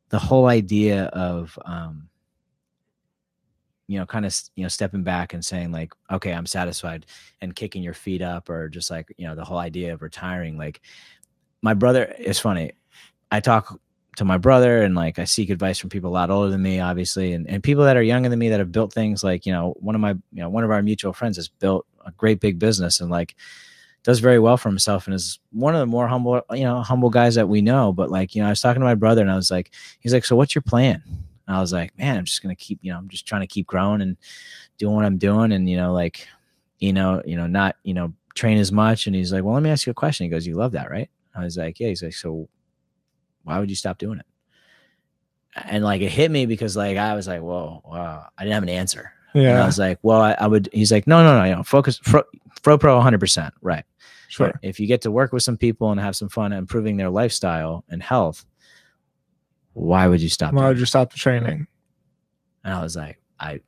the 0.09 0.19
whole 0.19 0.47
idea 0.47 1.05
of 1.05 1.57
um 1.65 2.09
you 3.87 3.99
know 3.99 4.05
kind 4.05 4.25
of 4.25 4.35
you 4.55 4.63
know 4.63 4.69
stepping 4.69 5.03
back 5.03 5.33
and 5.33 5.43
saying 5.43 5.71
like 5.71 5.93
okay 6.11 6.33
i'm 6.33 6.45
satisfied 6.45 7.05
and 7.41 7.55
kicking 7.55 7.83
your 7.83 7.93
feet 7.93 8.21
up 8.21 8.49
or 8.49 8.69
just 8.69 8.89
like 8.89 9.13
you 9.17 9.27
know 9.27 9.35
the 9.35 9.43
whole 9.43 9.57
idea 9.57 9.93
of 9.93 10.01
retiring 10.01 10.57
like 10.57 10.81
my 11.61 11.73
brother 11.73 12.13
it's 12.17 12.39
funny 12.39 12.71
i 13.31 13.39
talk 13.39 13.79
to 14.15 14.25
my 14.25 14.37
brother 14.37 14.83
and 14.83 14.95
like 14.95 15.19
i 15.19 15.23
seek 15.23 15.49
advice 15.49 15.77
from 15.77 15.89
people 15.89 16.09
a 16.09 16.13
lot 16.13 16.29
older 16.29 16.49
than 16.49 16.61
me 16.61 16.79
obviously 16.79 17.33
and, 17.33 17.49
and 17.49 17.63
people 17.63 17.83
that 17.83 17.97
are 17.97 18.03
younger 18.03 18.29
than 18.29 18.39
me 18.39 18.49
that 18.49 18.59
have 18.59 18.71
built 18.71 18.93
things 18.93 19.23
like 19.23 19.45
you 19.45 19.51
know 19.51 19.73
one 19.79 19.95
of 19.95 20.01
my 20.01 20.11
you 20.11 20.41
know 20.41 20.49
one 20.49 20.63
of 20.63 20.71
our 20.71 20.81
mutual 20.81 21.13
friends 21.13 21.37
has 21.37 21.49
built 21.49 21.85
a 22.05 22.11
great 22.11 22.39
big 22.39 22.59
business 22.59 22.99
and 22.99 23.09
like 23.09 23.35
does 24.03 24.19
very 24.19 24.39
well 24.39 24.57
for 24.57 24.69
himself 24.69 25.07
and 25.07 25.13
is 25.13 25.39
one 25.51 25.73
of 25.73 25.79
the 25.79 25.85
more 25.85 26.07
humble, 26.07 26.41
you 26.51 26.63
know, 26.63 26.81
humble 26.81 27.09
guys 27.09 27.35
that 27.35 27.47
we 27.47 27.61
know. 27.61 27.93
But 27.93 28.11
like, 28.11 28.35
you 28.35 28.41
know, 28.41 28.47
I 28.47 28.51
was 28.51 28.61
talking 28.61 28.81
to 28.81 28.85
my 28.85 28.95
brother 28.95 29.21
and 29.21 29.31
I 29.31 29.35
was 29.35 29.49
like, 29.49 29.71
he's 29.99 30.13
like, 30.13 30.25
so 30.25 30.35
what's 30.35 30.53
your 30.53 30.61
plan? 30.61 31.01
And 31.47 31.55
I 31.55 31.61
was 31.61 31.71
like, 31.71 31.97
man, 31.97 32.17
I'm 32.17 32.25
just 32.25 32.41
gonna 32.41 32.55
keep, 32.55 32.79
you 32.81 32.91
know, 32.91 32.97
I'm 32.97 33.09
just 33.09 33.25
trying 33.25 33.41
to 33.41 33.47
keep 33.47 33.67
growing 33.67 34.01
and 34.01 34.17
doing 34.77 34.95
what 34.95 35.05
I'm 35.05 35.17
doing, 35.17 35.51
and 35.51 35.69
you 35.69 35.77
know, 35.77 35.93
like, 35.93 36.27
you 36.79 36.91
know, 36.93 37.21
you 37.25 37.37
know, 37.37 37.47
not, 37.47 37.75
you 37.83 37.93
know, 37.93 38.13
train 38.35 38.57
as 38.57 38.71
much. 38.71 39.07
And 39.07 39.15
he's 39.15 39.31
like, 39.31 39.43
well, 39.43 39.53
let 39.53 39.63
me 39.63 39.69
ask 39.69 39.85
you 39.85 39.91
a 39.91 39.93
question. 39.93 40.25
He 40.25 40.29
goes, 40.29 40.47
you 40.47 40.55
love 40.55 40.71
that, 40.73 40.89
right? 40.89 41.09
I 41.35 41.43
was 41.43 41.57
like, 41.57 41.79
yeah. 41.79 41.89
He's 41.89 42.03
like, 42.03 42.13
so 42.13 42.49
why 43.43 43.59
would 43.59 43.69
you 43.69 43.75
stop 43.75 43.97
doing 43.97 44.19
it? 44.19 44.25
And 45.55 45.83
like, 45.83 46.01
it 46.01 46.09
hit 46.09 46.31
me 46.31 46.45
because 46.45 46.75
like 46.75 46.97
I 46.97 47.13
was 47.13 47.27
like, 47.27 47.41
whoa, 47.41 47.81
wow, 47.85 48.27
I 48.37 48.43
didn't 48.43 48.55
have 48.55 48.63
an 48.63 48.69
answer. 48.69 49.13
And 49.49 49.57
I 49.59 49.65
was 49.65 49.79
like, 49.79 49.99
well, 50.01 50.21
I, 50.21 50.33
I 50.39 50.47
would. 50.47 50.69
He's 50.73 50.91
like, 50.91 51.07
no, 51.07 51.23
no, 51.23 51.37
no, 51.37 51.43
you 51.45 51.55
know, 51.55 51.63
focus, 51.63 51.99
fro, 52.03 52.23
fro 52.61 52.77
pro, 52.77 52.95
100 52.95 53.19
percent, 53.19 53.53
right? 53.61 53.83
Sure. 54.27 54.47
But 54.47 54.55
if 54.61 54.79
you 54.79 54.87
get 54.87 55.01
to 55.01 55.11
work 55.11 55.31
with 55.31 55.43
some 55.43 55.57
people 55.57 55.91
and 55.91 55.99
have 55.99 56.15
some 56.15 56.29
fun 56.29 56.53
improving 56.53 56.97
their 56.97 57.09
lifestyle 57.09 57.83
and 57.89 58.01
health, 58.01 58.45
why 59.73 60.07
would 60.07 60.21
you 60.21 60.29
stop? 60.29 60.53
Why 60.53 60.67
would 60.67 60.79
you 60.79 60.85
stop 60.85 61.11
the 61.11 61.19
training? 61.19 61.67
And 62.63 62.73
I 62.73 62.81
was 62.81 62.95
like, 62.95 63.19
I, 63.39 63.59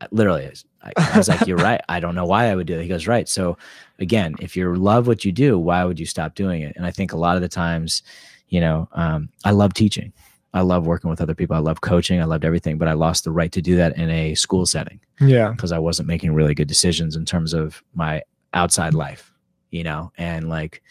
I 0.00 0.06
literally, 0.10 0.50
I, 0.82 0.92
I 0.96 1.18
was 1.18 1.28
like, 1.28 1.46
you're 1.46 1.56
right. 1.58 1.80
I 1.88 2.00
don't 2.00 2.14
know 2.14 2.24
why 2.24 2.46
I 2.46 2.54
would 2.54 2.66
do 2.66 2.78
it. 2.78 2.82
He 2.82 2.88
goes, 2.88 3.06
right. 3.06 3.28
So 3.28 3.58
again, 3.98 4.36
if 4.40 4.56
you 4.56 4.74
love 4.74 5.06
what 5.06 5.24
you 5.24 5.32
do, 5.32 5.58
why 5.58 5.84
would 5.84 5.98
you 5.98 6.06
stop 6.06 6.34
doing 6.34 6.62
it? 6.62 6.76
And 6.76 6.86
I 6.86 6.90
think 6.90 7.12
a 7.12 7.16
lot 7.16 7.36
of 7.36 7.42
the 7.42 7.48
times, 7.48 8.02
you 8.48 8.60
know, 8.60 8.88
um, 8.92 9.28
I 9.44 9.50
love 9.50 9.74
teaching. 9.74 10.12
I 10.54 10.62
love 10.62 10.86
working 10.86 11.10
with 11.10 11.20
other 11.20 11.34
people. 11.34 11.54
I 11.56 11.60
love 11.60 11.80
coaching. 11.82 12.20
I 12.20 12.24
loved 12.24 12.44
everything, 12.44 12.78
but 12.78 12.88
I 12.88 12.94
lost 12.94 13.24
the 13.24 13.30
right 13.30 13.52
to 13.52 13.60
do 13.60 13.76
that 13.76 13.96
in 13.98 14.08
a 14.10 14.34
school 14.34 14.64
setting 14.66 14.98
Yeah. 15.20 15.50
because 15.50 15.72
I 15.72 15.78
wasn't 15.78 16.08
making 16.08 16.32
really 16.32 16.54
good 16.54 16.68
decisions 16.68 17.16
in 17.16 17.24
terms 17.26 17.52
of 17.52 17.82
my 17.94 18.22
outside 18.54 18.94
life, 18.94 19.32
you 19.70 19.84
know, 19.84 20.10
and 20.16 20.48
like 20.48 20.82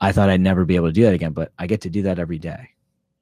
I 0.00 0.12
thought 0.12 0.30
I'd 0.30 0.40
never 0.40 0.64
be 0.64 0.76
able 0.76 0.88
to 0.88 0.92
do 0.92 1.02
that 1.04 1.14
again, 1.14 1.32
but 1.32 1.52
I 1.58 1.66
get 1.66 1.82
to 1.82 1.90
do 1.90 2.02
that 2.02 2.18
every 2.18 2.38
day. 2.38 2.70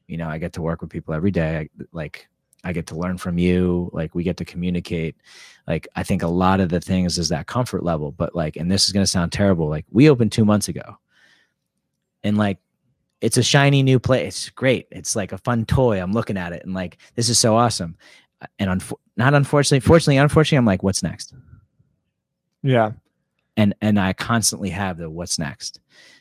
You 0.06 0.16
know, 0.18 0.28
I 0.28 0.38
get 0.38 0.52
to 0.54 0.62
work 0.62 0.80
with 0.80 0.90
people 0.90 1.14
every 1.14 1.30
day. 1.30 1.58
I, 1.58 1.68
like 1.92 2.28
I 2.64 2.72
get 2.72 2.86
to 2.88 2.94
learn 2.96 3.18
from 3.18 3.38
you. 3.38 3.90
Like 3.92 4.14
we 4.14 4.22
get 4.22 4.36
to 4.36 4.44
communicate. 4.44 5.16
Like 5.66 5.88
I 5.96 6.04
think 6.04 6.22
a 6.22 6.28
lot 6.28 6.60
of 6.60 6.68
the 6.68 6.80
things 6.80 7.18
is 7.18 7.28
that 7.30 7.46
comfort 7.48 7.82
level, 7.82 8.12
but 8.12 8.34
like, 8.36 8.56
and 8.56 8.70
this 8.70 8.86
is 8.86 8.92
going 8.92 9.04
to 9.04 9.10
sound 9.10 9.32
terrible. 9.32 9.68
Like 9.68 9.84
we 9.90 10.08
opened 10.08 10.30
two 10.32 10.44
months 10.44 10.68
ago 10.68 10.96
and 12.22 12.36
like, 12.38 12.58
it's 13.22 13.38
a 13.38 13.42
shiny 13.42 13.82
new 13.82 13.98
place. 13.98 14.50
Great. 14.50 14.88
It's 14.90 15.16
like 15.16 15.32
a 15.32 15.38
fun 15.38 15.64
toy. 15.64 16.02
I'm 16.02 16.12
looking 16.12 16.36
at 16.36 16.52
it 16.52 16.64
and 16.64 16.74
like, 16.74 16.98
this 17.14 17.30
is 17.30 17.38
so 17.38 17.56
awesome. 17.56 17.96
And 18.58 18.68
unfo- 18.68 18.98
not 19.16 19.32
unfortunately, 19.32 19.80
fortunately, 19.80 20.18
unfortunately, 20.18 20.58
I'm 20.58 20.66
like, 20.66 20.82
what's 20.82 21.02
next? 21.02 21.32
Yeah. 22.62 22.92
and 23.56 23.74
and 23.80 23.98
I 23.98 24.12
constantly 24.12 24.70
have 24.70 24.98
the 24.98 25.10
what's 25.10 25.38
next. 25.38 25.80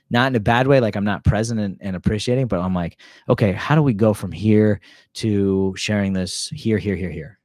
Not 0.09 0.27
in 0.27 0.35
a 0.35 0.41
bad 0.41 0.67
way, 0.67 0.79
like 0.81 0.95
I'm 0.95 1.05
not 1.05 1.23
present 1.23 1.59
and, 1.59 1.77
and 1.79 1.95
appreciating, 1.95 2.47
but 2.47 2.59
I'm 2.59 2.75
like, 2.75 2.97
okay, 3.29 3.53
how 3.53 3.75
do 3.75 3.81
we 3.81 3.93
go 3.93 4.13
from 4.13 4.31
here 4.31 4.81
to 5.15 5.73
sharing 5.77 6.13
this 6.13 6.49
here, 6.49 6.77
here, 6.77 6.95
here, 6.95 7.09
here? 7.09 7.39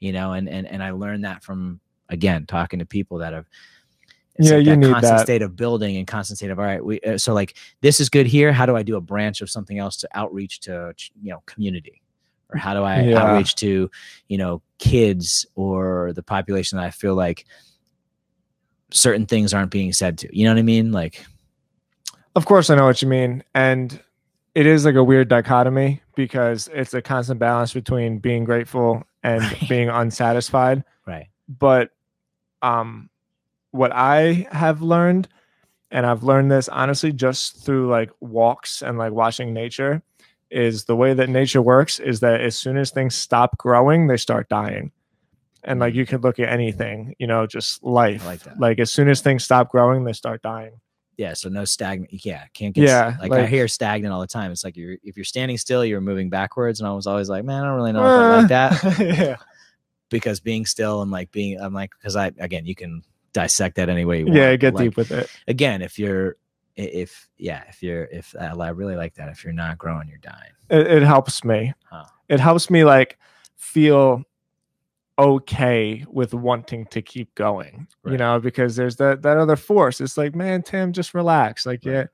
You 0.00 0.12
know, 0.12 0.32
and 0.32 0.48
and 0.48 0.66
and 0.66 0.82
I 0.82 0.90
learned 0.90 1.24
that 1.24 1.42
from 1.42 1.80
again 2.08 2.46
talking 2.46 2.78
to 2.80 2.86
people 2.86 3.18
that 3.18 3.32
have. 3.32 3.46
It's 4.36 4.48
Yeah, 4.48 4.56
like 4.56 4.66
you 4.66 4.72
that 4.72 4.78
need 4.78 4.92
constant 4.92 5.18
that. 5.18 5.24
state 5.26 5.42
of 5.42 5.56
building 5.56 5.96
and 5.96 6.06
constant 6.06 6.38
state 6.38 6.50
of 6.50 6.58
all 6.58 6.64
right. 6.64 6.84
We 6.84 7.00
uh, 7.00 7.18
so 7.18 7.32
like 7.34 7.56
this 7.82 8.00
is 8.00 8.08
good 8.08 8.26
here. 8.26 8.52
How 8.52 8.66
do 8.66 8.76
I 8.76 8.82
do 8.82 8.96
a 8.96 9.00
branch 9.00 9.40
of 9.40 9.50
something 9.50 9.78
else 9.78 9.96
to 9.98 10.08
outreach 10.14 10.60
to 10.60 10.92
you 11.22 11.30
know 11.30 11.42
community, 11.46 12.00
or 12.52 12.58
how 12.58 12.74
do 12.74 12.82
I 12.82 13.02
Yeah. 13.02 13.22
outreach 13.22 13.54
to 13.56 13.90
you 14.28 14.38
know 14.38 14.60
kids 14.78 15.46
or 15.54 16.12
the 16.14 16.22
population 16.22 16.78
that 16.78 16.84
I 16.84 16.90
feel 16.90 17.14
like 17.14 17.46
certain 18.92 19.26
things 19.26 19.54
aren't 19.54 19.70
being 19.70 19.92
said 19.92 20.18
to. 20.18 20.36
You 20.36 20.44
know 20.44 20.50
what 20.52 20.58
I 20.58 20.62
mean? 20.62 20.92
Like, 20.92 21.24
Of 22.36 22.46
course, 22.46 22.70
I 22.70 22.74
know 22.76 22.84
what 22.86 23.02
you 23.02 23.08
mean. 23.08 23.42
And 23.54 24.00
it 24.54 24.66
is 24.66 24.84
like 24.84 24.94
a 24.94 25.02
weird 25.02 25.28
dichotomy 25.28 26.00
because 26.14 26.68
it's 26.72 26.94
a 26.94 27.02
constant 27.02 27.40
balance 27.40 27.72
between 27.72 28.18
being 28.18 28.44
grateful 28.44 29.02
and 29.22 29.42
Right. 29.42 29.68
being 29.68 29.88
unsatisfied. 29.88 30.84
right. 31.06 31.26
But 31.48 31.90
um, 32.62 33.10
what 33.74 33.92
I 33.92 34.46
have 34.52 34.82
learned, 34.82 35.28
and 35.90 36.06
I've 36.06 36.22
learned 36.22 36.50
this 36.50 36.68
honestly 36.68 37.12
just 37.12 37.64
through 37.64 37.88
like 37.90 38.10
walks 38.20 38.82
and 38.82 38.96
like 38.98 39.12
watching 39.12 39.52
nature, 39.52 40.02
is 40.50 40.84
the 40.84 40.94
way 40.94 41.12
that 41.14 41.28
nature 41.28 41.60
works 41.60 41.98
is 41.98 42.20
that 42.20 42.40
as 42.40 42.56
soon 42.56 42.76
as 42.76 42.90
things 42.92 43.14
stop 43.16 43.58
growing, 43.58 44.06
they 44.06 44.16
start 44.16 44.48
dying. 44.48 44.92
And 45.64 45.80
like 45.80 45.94
Mm. 45.94 45.96
you 45.96 46.06
could 46.06 46.22
look 46.22 46.38
at 46.38 46.48
anything, 46.48 47.14
you 47.18 47.26
know, 47.26 47.46
just 47.46 47.82
life. 47.82 48.24
like 48.24 48.40
that. 48.44 48.60
Like 48.60 48.78
as 48.78 48.92
soon 48.92 49.08
as 49.08 49.20
things 49.22 49.42
stop 49.44 49.70
growing, 49.70 50.04
they 50.04 50.12
start 50.12 50.42
dying. 50.42 50.80
Yeah. 51.16 51.32
So 51.34 51.48
no 51.48 51.64
stagnant. 51.64 52.12
Yeah. 52.24 52.44
Can't 52.52 52.74
get, 52.74 52.84
Yeah, 52.84 53.16
like, 53.20 53.32
I 53.32 53.46
hear 53.46 53.66
stagnant 53.66 54.12
all 54.12 54.20
the 54.20 54.26
time. 54.26 54.52
It's 54.52 54.62
like 54.62 54.76
you're, 54.76 54.96
if 55.02 55.16
you're 55.16 55.24
standing 55.24 55.56
still, 55.58 55.84
you're 55.84 56.00
moving 56.00 56.28
backwards. 56.28 56.80
And 56.80 56.88
I 56.88 56.92
was 56.92 57.06
always 57.06 57.28
like, 57.28 57.44
man, 57.44 57.62
I 57.62 57.66
don't 57.66 57.76
really 57.76 57.92
know 57.92 58.00
if 58.04 58.20
I 58.20 58.36
like 58.38 58.48
that 58.48 58.98
yeah. 59.18 59.36
because 60.10 60.38
being 60.40 60.66
still 60.66 61.02
and 61.02 61.10
like 61.10 61.32
being, 61.32 61.58
I'm 61.60 61.72
like, 61.72 61.92
cause 62.02 62.14
I, 62.14 62.30
again, 62.38 62.66
you 62.66 62.74
can 62.74 63.02
dissect 63.34 63.76
that 63.76 63.90
any 63.90 64.06
way 64.06 64.20
you 64.20 64.26
want. 64.26 64.38
Yeah, 64.38 64.56
get 64.56 64.74
like, 64.74 64.84
deep 64.84 64.96
with 64.96 65.10
it. 65.12 65.28
Again, 65.46 65.82
if 65.82 65.98
you're, 65.98 66.36
if, 66.76 67.28
yeah, 67.36 67.62
if 67.68 67.82
you're, 67.82 68.04
if 68.04 68.34
I 68.40 68.46
I 68.46 68.68
really 68.70 68.96
like 68.96 69.14
that, 69.16 69.28
if 69.28 69.44
you're 69.44 69.52
not 69.52 69.76
growing, 69.76 70.08
you're 70.08 70.18
dying. 70.18 70.52
it. 70.70 70.86
It 70.86 71.02
helps 71.02 71.44
me. 71.44 71.74
Huh. 71.84 72.04
It 72.30 72.40
helps 72.40 72.70
me 72.70 72.84
like 72.84 73.18
feel 73.56 74.22
okay 75.18 76.04
with 76.08 76.34
wanting 76.34 76.86
to 76.86 77.02
keep 77.02 77.34
going. 77.34 77.86
You 78.06 78.16
know, 78.16 78.40
because 78.40 78.76
there's 78.76 78.96
that 78.96 79.22
that 79.22 79.36
other 79.36 79.56
force. 79.56 80.00
It's 80.00 80.16
like, 80.16 80.34
man, 80.34 80.62
Tim, 80.62 80.92
just 80.92 81.14
relax. 81.14 81.66
Like, 81.66 81.80
Right. 81.84 81.92
yeah, 81.92 82.04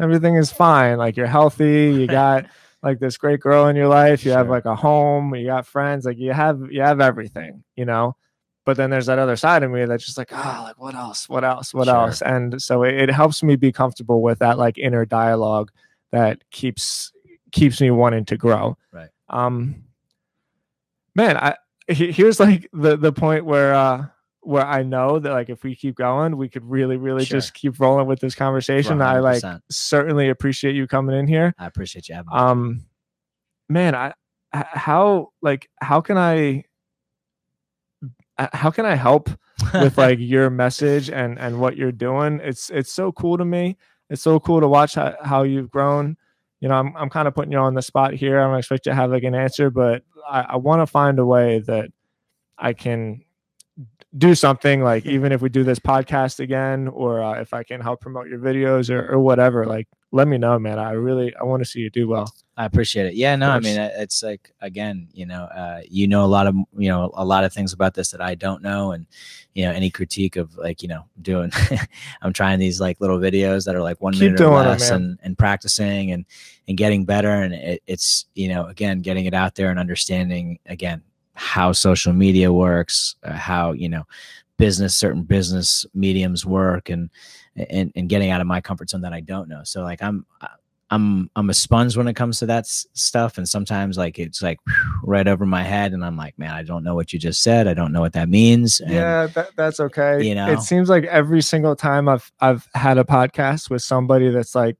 everything 0.00 0.36
is 0.36 0.50
fine. 0.52 0.98
Like 0.98 1.16
you're 1.16 1.26
healthy. 1.26 1.92
You 1.92 2.06
got 2.22 2.46
like 2.82 3.00
this 3.00 3.16
great 3.18 3.40
girl 3.40 3.66
in 3.66 3.76
your 3.76 3.88
life. 3.88 4.24
You 4.24 4.30
have 4.32 4.48
like 4.48 4.64
a 4.64 4.74
home. 4.76 5.34
You 5.34 5.46
got 5.46 5.66
friends. 5.66 6.04
Like 6.06 6.18
you 6.18 6.32
have 6.32 6.60
you 6.70 6.80
have 6.82 7.00
everything. 7.00 7.62
You 7.76 7.84
know. 7.84 8.16
But 8.68 8.76
then 8.76 8.90
there's 8.90 9.06
that 9.06 9.18
other 9.18 9.34
side 9.36 9.62
of 9.62 9.70
me 9.70 9.86
that's 9.86 10.04
just 10.04 10.18
like, 10.18 10.28
oh, 10.30 10.60
like 10.64 10.78
what 10.78 10.94
else? 10.94 11.26
What 11.26 11.42
else? 11.42 11.72
What 11.72 11.86
Sure. 11.86 11.96
else? 11.96 12.20
And 12.20 12.60
so 12.60 12.82
it, 12.82 12.96
it 12.96 13.10
helps 13.10 13.42
me 13.42 13.56
be 13.56 13.72
comfortable 13.72 14.20
with 14.20 14.40
that 14.40 14.58
like 14.58 14.76
inner 14.76 15.06
dialogue 15.06 15.70
that 16.12 16.42
keeps 16.50 17.10
keeps 17.50 17.80
me 17.80 17.90
wanting 17.90 18.26
to 18.26 18.36
grow. 18.36 18.76
Right. 18.92 19.08
Um 19.30 19.84
man, 21.14 21.38
I 21.38 21.56
here's 21.86 22.38
like 22.38 22.68
the 22.74 22.98
the 22.98 23.10
point 23.10 23.46
where 23.46 23.72
uh 23.74 24.04
where 24.40 24.66
I 24.66 24.82
know 24.82 25.18
that 25.18 25.32
like 25.32 25.48
if 25.48 25.62
we 25.64 25.74
keep 25.74 25.96
going, 25.96 26.36
we 26.36 26.50
could 26.50 26.64
really, 26.66 26.98
really 26.98 27.24
Sure. 27.24 27.38
just 27.38 27.54
keep 27.54 27.80
rolling 27.80 28.06
with 28.06 28.20
this 28.20 28.34
conversation. 28.34 29.00
I 29.00 29.20
like 29.20 29.42
certainly 29.70 30.28
appreciate 30.28 30.74
you 30.76 30.86
coming 30.86 31.16
in 31.18 31.26
here. 31.26 31.54
I 31.58 31.64
appreciate 31.66 32.06
you 32.10 32.16
having 32.16 32.34
me. 32.34 32.38
Um 32.38 32.86
man, 33.70 33.94
I 33.94 34.12
how 34.52 35.32
like 35.40 35.70
how 35.80 36.02
can 36.02 36.18
I 36.18 36.64
how 38.38 38.70
can 38.70 38.86
I 38.86 38.94
help 38.94 39.30
with 39.74 39.98
like 39.98 40.18
your 40.20 40.50
message 40.50 41.10
and 41.10 41.38
and 41.38 41.60
what 41.60 41.76
you're 41.76 41.92
doing. 41.92 42.40
It's 42.42 42.70
it's 42.70 42.92
so 42.92 43.12
cool 43.12 43.38
to 43.38 43.44
me. 43.44 43.76
It's 44.10 44.22
so 44.22 44.40
cool 44.40 44.60
to 44.60 44.68
watch 44.68 44.94
how, 44.94 45.16
how 45.22 45.42
you've 45.42 45.70
grown. 45.70 46.16
You 46.60 46.68
know, 46.68 46.74
I'm 46.74 46.96
I'm 46.96 47.10
kind 47.10 47.28
of 47.28 47.34
putting 47.34 47.52
you 47.52 47.58
on 47.58 47.74
the 47.74 47.82
spot 47.82 48.14
here. 48.14 48.40
I 48.40 48.46
don't 48.46 48.58
expect 48.58 48.86
you 48.86 48.92
to 48.92 48.96
have 48.96 49.10
like 49.10 49.24
an 49.24 49.34
answer, 49.34 49.70
but 49.70 50.02
I, 50.28 50.40
I 50.40 50.56
want 50.56 50.82
to 50.82 50.86
find 50.86 51.18
a 51.18 51.26
way 51.26 51.60
that 51.60 51.90
I 52.56 52.72
can 52.72 53.24
do 54.16 54.34
something 54.34 54.82
like 54.82 55.04
even 55.04 55.32
if 55.32 55.42
we 55.42 55.50
do 55.50 55.62
this 55.62 55.78
podcast 55.78 56.40
again 56.40 56.88
or 56.88 57.22
uh, 57.22 57.40
if 57.40 57.52
I 57.52 57.62
can 57.62 57.80
help 57.80 58.00
promote 58.00 58.26
your 58.28 58.38
videos 58.38 58.90
or, 58.90 59.12
or 59.12 59.18
whatever, 59.18 59.66
like 59.66 59.86
let 60.10 60.26
me 60.26 60.38
know, 60.38 60.58
man. 60.58 60.78
I 60.78 60.92
really 60.92 61.34
I 61.36 61.44
want 61.44 61.62
to 61.62 61.68
see 61.68 61.80
you 61.80 61.90
do 61.90 62.08
well. 62.08 62.32
I 62.56 62.64
appreciate 62.64 63.06
it. 63.06 63.14
Yeah, 63.14 63.36
no, 63.36 63.50
I 63.50 63.60
mean, 63.60 63.78
it's 63.78 64.22
like 64.22 64.52
again, 64.60 65.08
you 65.12 65.26
know, 65.26 65.44
uh, 65.44 65.82
you 65.88 66.08
know 66.08 66.24
a 66.24 66.26
lot 66.26 66.46
of 66.46 66.56
you 66.76 66.88
know 66.88 67.10
a 67.14 67.24
lot 67.24 67.44
of 67.44 67.52
things 67.52 67.72
about 67.72 67.94
this 67.94 68.10
that 68.10 68.20
I 68.20 68.34
don't 68.34 68.62
know, 68.62 68.92
and 68.92 69.06
you 69.54 69.64
know, 69.64 69.70
any 69.70 69.90
critique 69.90 70.36
of 70.36 70.56
like 70.56 70.82
you 70.82 70.88
know 70.88 71.04
doing, 71.20 71.52
I'm 72.22 72.32
trying 72.32 72.58
these 72.58 72.80
like 72.80 73.00
little 73.00 73.18
videos 73.18 73.64
that 73.66 73.76
are 73.76 73.82
like 73.82 74.00
one 74.00 74.14
Keep 74.14 74.22
minute 74.22 74.40
or 74.40 74.50
less, 74.50 74.90
man. 74.90 75.00
and 75.00 75.18
and 75.22 75.38
practicing 75.38 76.10
and 76.10 76.24
and 76.66 76.76
getting 76.76 77.04
better, 77.04 77.30
and 77.30 77.54
it, 77.54 77.82
it's 77.86 78.26
you 78.34 78.48
know 78.48 78.66
again 78.66 79.00
getting 79.00 79.26
it 79.26 79.34
out 79.34 79.54
there 79.54 79.70
and 79.70 79.78
understanding 79.78 80.58
again 80.66 81.02
how 81.34 81.70
social 81.70 82.12
media 82.12 82.52
works, 82.52 83.14
uh, 83.22 83.34
how 83.34 83.72
you 83.72 83.88
know 83.88 84.04
business 84.56 84.96
certain 84.96 85.22
business 85.22 85.86
mediums 85.94 86.44
work, 86.44 86.88
and 86.88 87.10
and 87.70 87.92
and 87.94 88.08
getting 88.08 88.30
out 88.30 88.40
of 88.40 88.46
my 88.46 88.60
comfort 88.60 88.90
zone 88.90 89.02
that 89.02 89.12
I 89.12 89.20
don't 89.20 89.48
know. 89.48 89.62
So 89.64 89.82
like 89.82 90.02
I'm 90.02 90.24
I'm 90.90 91.30
I'm 91.36 91.50
a 91.50 91.54
sponge 91.54 91.96
when 91.98 92.08
it 92.08 92.14
comes 92.14 92.38
to 92.38 92.46
that 92.46 92.64
s- 92.64 92.86
stuff, 92.94 93.36
and 93.36 93.46
sometimes 93.46 93.98
like 93.98 94.18
it's 94.18 94.40
like 94.42 94.58
right 95.02 95.28
over 95.28 95.44
my 95.44 95.62
head, 95.62 95.92
and 95.92 96.02
I'm 96.04 96.16
like, 96.16 96.38
man, 96.38 96.52
I 96.52 96.62
don't 96.62 96.82
know 96.82 96.94
what 96.94 97.12
you 97.12 97.18
just 97.18 97.42
said. 97.42 97.68
I 97.68 97.74
don't 97.74 97.92
know 97.92 98.00
what 98.00 98.14
that 98.14 98.28
means. 98.30 98.80
And 98.80 98.92
yeah, 98.92 99.26
that, 99.26 99.50
that's 99.54 99.80
okay. 99.80 100.22
you 100.26 100.34
know? 100.34 100.50
it 100.50 100.60
seems 100.60 100.88
like 100.88 101.04
every 101.04 101.42
single 101.42 101.76
time 101.76 102.08
I've 102.08 102.32
I've 102.40 102.66
had 102.74 102.96
a 102.96 103.04
podcast 103.04 103.68
with 103.68 103.82
somebody 103.82 104.30
that's 104.30 104.54
like 104.54 104.76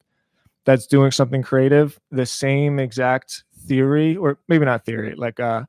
that's 0.64 0.86
doing 0.86 1.10
something 1.10 1.42
creative, 1.42 2.00
the 2.10 2.24
same 2.26 2.78
exact 2.78 3.44
theory, 3.66 4.16
or 4.16 4.38
maybe 4.48 4.64
not 4.64 4.86
theory, 4.86 5.14
like 5.14 5.38
uh, 5.40 5.64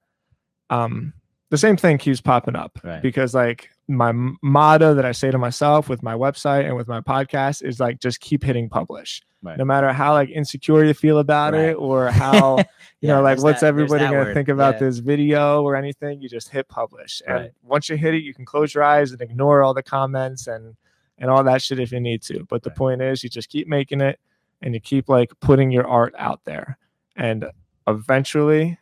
um, 0.70 1.12
the 1.50 1.58
same 1.58 1.76
thing 1.76 1.98
keeps 1.98 2.22
popping 2.22 2.56
up 2.56 2.80
Right. 2.84 3.02
because 3.02 3.34
like 3.34 3.70
my 3.90 4.12
motto 4.44 4.94
that 4.94 5.04
I 5.06 5.12
say 5.12 5.32
to 5.32 5.38
myself 5.38 5.90
with 5.90 6.04
my 6.04 6.14
website 6.14 6.66
and 6.66 6.76
with 6.76 6.88
my 6.88 7.02
podcast 7.02 7.64
is 7.64 7.80
like 7.80 8.00
just 8.00 8.20
keep 8.22 8.44
hitting 8.44 8.70
publish. 8.70 9.22
Right. 9.42 9.58
No 9.58 9.66
matter 9.66 9.92
how 9.92 10.14
like 10.14 10.30
insecure 10.30 10.84
you 10.86 10.94
feel 10.94 11.18
about 11.20 11.54
Right. 11.54 11.70
it 11.70 11.74
or 11.74 12.12
how 12.12 12.58
you 12.58 12.64
Yeah, 13.02 13.16
know 13.16 13.22
like 13.22 13.42
what's 13.42 13.62
that- 13.62 13.68
everybody 13.68 14.06
gonna 14.06 14.34
think 14.34 14.48
about 14.50 14.76
Yeah. 14.76 14.80
this 14.82 15.00
video 15.00 15.64
or 15.64 15.76
anything, 15.76 16.22
you 16.22 16.30
just 16.30 16.50
hit 16.50 16.68
publish. 16.68 17.22
And 17.26 17.36
Right. 17.36 17.52
once 17.64 17.90
you 17.90 17.98
hit 17.98 18.14
it, 18.14 18.22
you 18.24 18.34
can 18.34 18.46
close 18.46 18.74
your 18.74 18.84
eyes 18.84 19.12
and 19.12 19.22
ignore 19.22 19.64
all 19.64 19.74
the 19.74 19.84
comments 19.84 20.48
and 20.48 20.76
and 21.18 21.30
all 21.30 21.44
that 21.44 21.62
shit 21.62 21.80
if 21.80 21.92
you 21.92 22.00
need 22.00 22.22
to. 22.24 22.46
But 22.48 22.64
the 22.64 22.70
point 22.72 23.02
is 23.02 23.24
you 23.24 23.30
just 23.30 23.50
keep 23.50 23.68
making 23.68 24.00
it 24.02 24.20
and 24.62 24.74
you 24.74 24.80
keep 24.80 25.10
like 25.10 25.32
putting 25.42 25.72
your 25.72 25.86
art 25.88 26.14
out 26.18 26.42
there. 26.46 26.78
And 27.16 27.46
eventually 27.88 28.78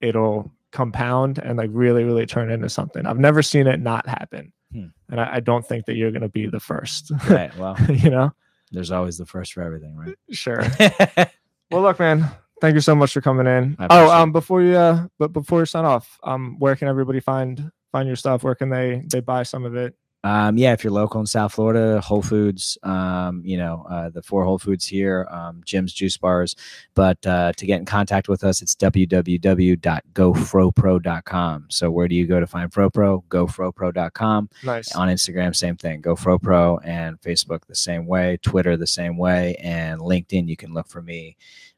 it'll 0.00 0.50
compound 0.72 1.38
and 1.38 1.58
like 1.58 1.70
really, 1.72 2.04
really 2.04 2.26
turn 2.26 2.50
into 2.50 2.68
something. 2.68 3.06
I've 3.06 3.18
never 3.18 3.42
seen 3.42 3.66
it 3.66 3.80
not 3.80 4.08
happen. 4.08 4.52
Hmm. 4.72 4.86
And 5.10 5.20
I, 5.20 5.36
I 5.36 5.40
don't 5.40 5.66
think 5.66 5.86
that 5.86 5.96
you're 5.96 6.10
gonna 6.10 6.28
be 6.28 6.46
the 6.46 6.60
first. 6.60 7.12
Right. 7.28 7.52
Well, 7.58 7.76
you 7.88 8.10
know? 8.10 8.32
there's 8.72 8.90
always 8.90 9.18
the 9.18 9.26
first 9.26 9.52
for 9.52 9.62
everything, 9.62 9.96
right? 9.96 10.16
Sure. 10.32 10.64
Well, 11.70 11.80
look, 11.80 11.98
man. 11.98 12.30
Thank 12.60 12.74
you 12.74 12.82
so 12.82 12.94
much 12.94 13.14
for 13.14 13.22
coming 13.22 13.46
in. 13.46 13.76
Oh, 13.88 14.10
um, 14.10 14.30
before 14.30 14.60
you, 14.60 14.76
uh, 14.76 15.06
but 15.18 15.32
before 15.32 15.60
you 15.60 15.64
sign 15.64 15.86
off, 15.86 16.18
um, 16.22 16.56
where 16.58 16.76
can 16.76 16.86
everybody 16.86 17.18
find 17.18 17.72
find 17.92 18.06
your 18.06 18.14
stuff? 18.14 18.42
Where 18.42 18.54
can 18.54 18.68
they 18.68 19.02
they 19.10 19.20
buy 19.20 19.42
some 19.42 19.64
of 19.64 19.74
it? 19.74 19.94
Um, 20.24 20.56
yeah, 20.56 20.72
if 20.72 20.84
you're 20.84 20.92
local 20.92 21.20
in 21.20 21.26
South 21.26 21.54
Florida, 21.54 22.00
Whole 22.00 22.22
Foods, 22.22 22.78
um, 22.84 23.42
you 23.44 23.56
know, 23.56 23.84
uh, 23.90 24.08
the 24.08 24.22
four 24.22 24.44
Whole 24.44 24.58
Foods 24.58 24.86
here, 24.86 25.26
um, 25.30 25.60
Jim's 25.64 25.92
Juice 25.92 26.16
Bars. 26.16 26.54
But 26.94 27.26
uh, 27.26 27.52
to 27.56 27.66
get 27.66 27.80
in 27.80 27.84
contact 27.84 28.28
with 28.28 28.44
us, 28.44 28.62
it's 28.62 28.76
www.gofropro.com. 28.76 31.66
So 31.68 31.90
where 31.90 32.08
do 32.08 32.14
you 32.14 32.26
go 32.26 32.40
to 32.40 32.46
find 32.46 32.70
FroPro? 32.70 33.24
GoFroPro.com. 33.28 34.48
Nice. 34.64 34.94
On 34.94 35.08
Instagram, 35.08 35.56
same 35.56 35.76
thing, 35.76 36.00
GoFroPro, 36.02 36.78
and 36.84 37.20
Facebook 37.20 37.66
the 37.66 37.74
same 37.74 38.06
way, 38.06 38.38
Twitter 38.42 38.76
the 38.76 38.86
same 38.86 39.16
way, 39.16 39.56
and 39.56 40.00
LinkedIn. 40.00 40.46
You 40.48 40.56
can 40.56 40.72
look 40.72 40.86
for 40.88 41.02
me, 41.02 41.36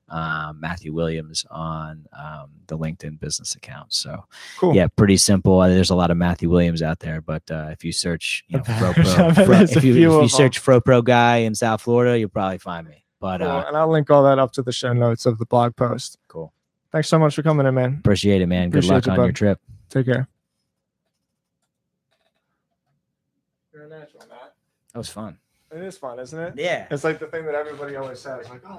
um, 0.08 0.60
Matthew 0.60 0.92
Williams, 0.92 1.44
on 1.50 2.06
um, 2.12 2.50
the 2.66 2.76
LinkedIn 2.78 3.18
business 3.20 3.54
account. 3.54 3.92
So 3.92 4.24
Cool. 4.58 4.74
yeah, 4.74 4.86
pretty 4.88 5.16
simple. 5.16 5.60
Uh, 5.60 5.68
There's 5.68 5.90
a 5.90 5.94
lot 5.94 6.10
of 6.10 6.16
Matthew 6.16 6.50
Williams 6.50 6.82
out 6.82 7.00
there, 7.00 7.20
but 7.20 7.42
uh, 7.50 7.68
if 7.72 7.84
you 7.84 7.92
search, 7.92 8.44
you 8.48 8.58
know, 8.58 8.64
Fro 8.64 8.92
Pro, 8.94 9.04
Fro- 9.34 9.60
if 9.60 9.82
you, 9.84 9.92
if 9.94 10.22
you 10.22 10.28
search 10.28 10.58
Fro 10.58 10.80
Pro 10.80 11.02
guy 11.02 11.38
in 11.38 11.54
South 11.54 11.80
Florida, 11.82 12.18
you'll 12.18 12.28
probably 12.28 12.58
find 12.58 12.86
me. 12.86 13.04
But 13.20 13.38
Cool. 13.40 13.48
uh, 13.48 13.64
and 13.66 13.76
I'll 13.76 13.90
link 13.90 14.10
all 14.10 14.22
that 14.24 14.38
up 14.38 14.52
to 14.52 14.62
the 14.62 14.72
show 14.72 14.92
notes 14.92 15.24
of 15.26 15.38
the 15.38 15.46
blog 15.46 15.74
post. 15.76 16.18
cool, 16.28 16.52
Thanks 16.92 17.08
so 17.08 17.18
much 17.18 17.34
for 17.34 17.42
coming 17.42 17.66
in, 17.66 17.74
man. 17.74 17.96
appreciate 18.00 18.42
it, 18.42 18.46
man. 18.46 18.70
Good 18.70 18.84
luck 18.84 19.06
you, 19.06 19.12
on 19.12 19.18
your 19.18 19.32
trip. 19.32 19.58
Take 19.88 20.06
care. 20.06 20.28
You're 23.72 23.84
a 23.84 23.88
natural, 23.88 24.22
Matt. 24.28 24.54
That 24.92 24.98
was 24.98 25.08
fun. 25.08 25.38
It 25.72 25.82
is 25.82 25.98
fun, 25.98 26.20
isn't 26.20 26.38
it? 26.38 26.54
Yeah. 26.56 26.86
It's 26.90 27.02
like 27.02 27.18
the 27.18 27.26
thing 27.26 27.44
that 27.46 27.54
everybody 27.56 27.96
always 27.96 28.20
says, 28.20 28.48
like, 28.48 28.62
oh. 28.68 28.78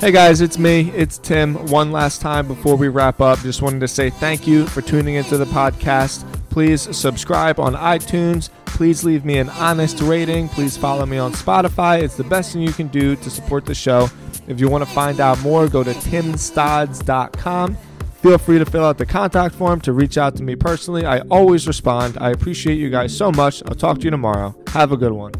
Hey 0.00 0.12
guys, 0.12 0.40
it's 0.40 0.58
me. 0.58 0.92
It's 0.92 1.18
Tim. 1.18 1.56
One 1.66 1.90
last 1.90 2.20
time 2.20 2.46
before 2.46 2.76
we 2.76 2.86
wrap 2.86 3.20
up, 3.20 3.40
just 3.40 3.62
wanted 3.62 3.80
to 3.80 3.88
say 3.88 4.10
thank 4.10 4.46
you 4.46 4.64
for 4.68 4.80
tuning 4.80 5.16
into 5.16 5.36
the 5.36 5.44
podcast. 5.46 6.24
Please 6.50 6.96
subscribe 6.96 7.58
on 7.58 7.74
iTunes. 7.74 8.48
Please 8.64 9.02
leave 9.02 9.24
me 9.24 9.38
an 9.38 9.48
honest 9.48 10.00
rating. 10.00 10.48
Please 10.50 10.76
follow 10.76 11.04
me 11.04 11.18
on 11.18 11.32
Spotify. 11.32 12.00
It's 12.00 12.16
the 12.16 12.22
best 12.22 12.52
thing 12.52 12.62
you 12.62 12.72
can 12.72 12.86
do 12.86 13.16
to 13.16 13.28
support 13.28 13.64
the 13.64 13.74
show. 13.74 14.08
If 14.46 14.60
you 14.60 14.68
want 14.68 14.86
to 14.86 14.90
find 14.90 15.18
out 15.18 15.40
more, 15.40 15.66
go 15.66 15.82
to 15.82 15.92
timstods.com. 15.92 17.76
Feel 18.22 18.38
free 18.38 18.60
to 18.60 18.66
fill 18.66 18.84
out 18.84 18.98
the 18.98 19.06
contact 19.06 19.56
form 19.56 19.80
to 19.80 19.92
reach 19.92 20.16
out 20.16 20.36
to 20.36 20.44
me 20.44 20.54
personally. 20.54 21.06
I 21.06 21.22
always 21.22 21.66
respond. 21.66 22.18
I 22.20 22.30
appreciate 22.30 22.76
you 22.76 22.88
guys 22.88 23.14
so 23.16 23.32
much. 23.32 23.64
I'll 23.66 23.74
talk 23.74 23.98
to 23.98 24.04
you 24.04 24.10
tomorrow. 24.12 24.54
Have 24.68 24.92
a 24.92 24.96
good 24.96 25.12
one. 25.12 25.32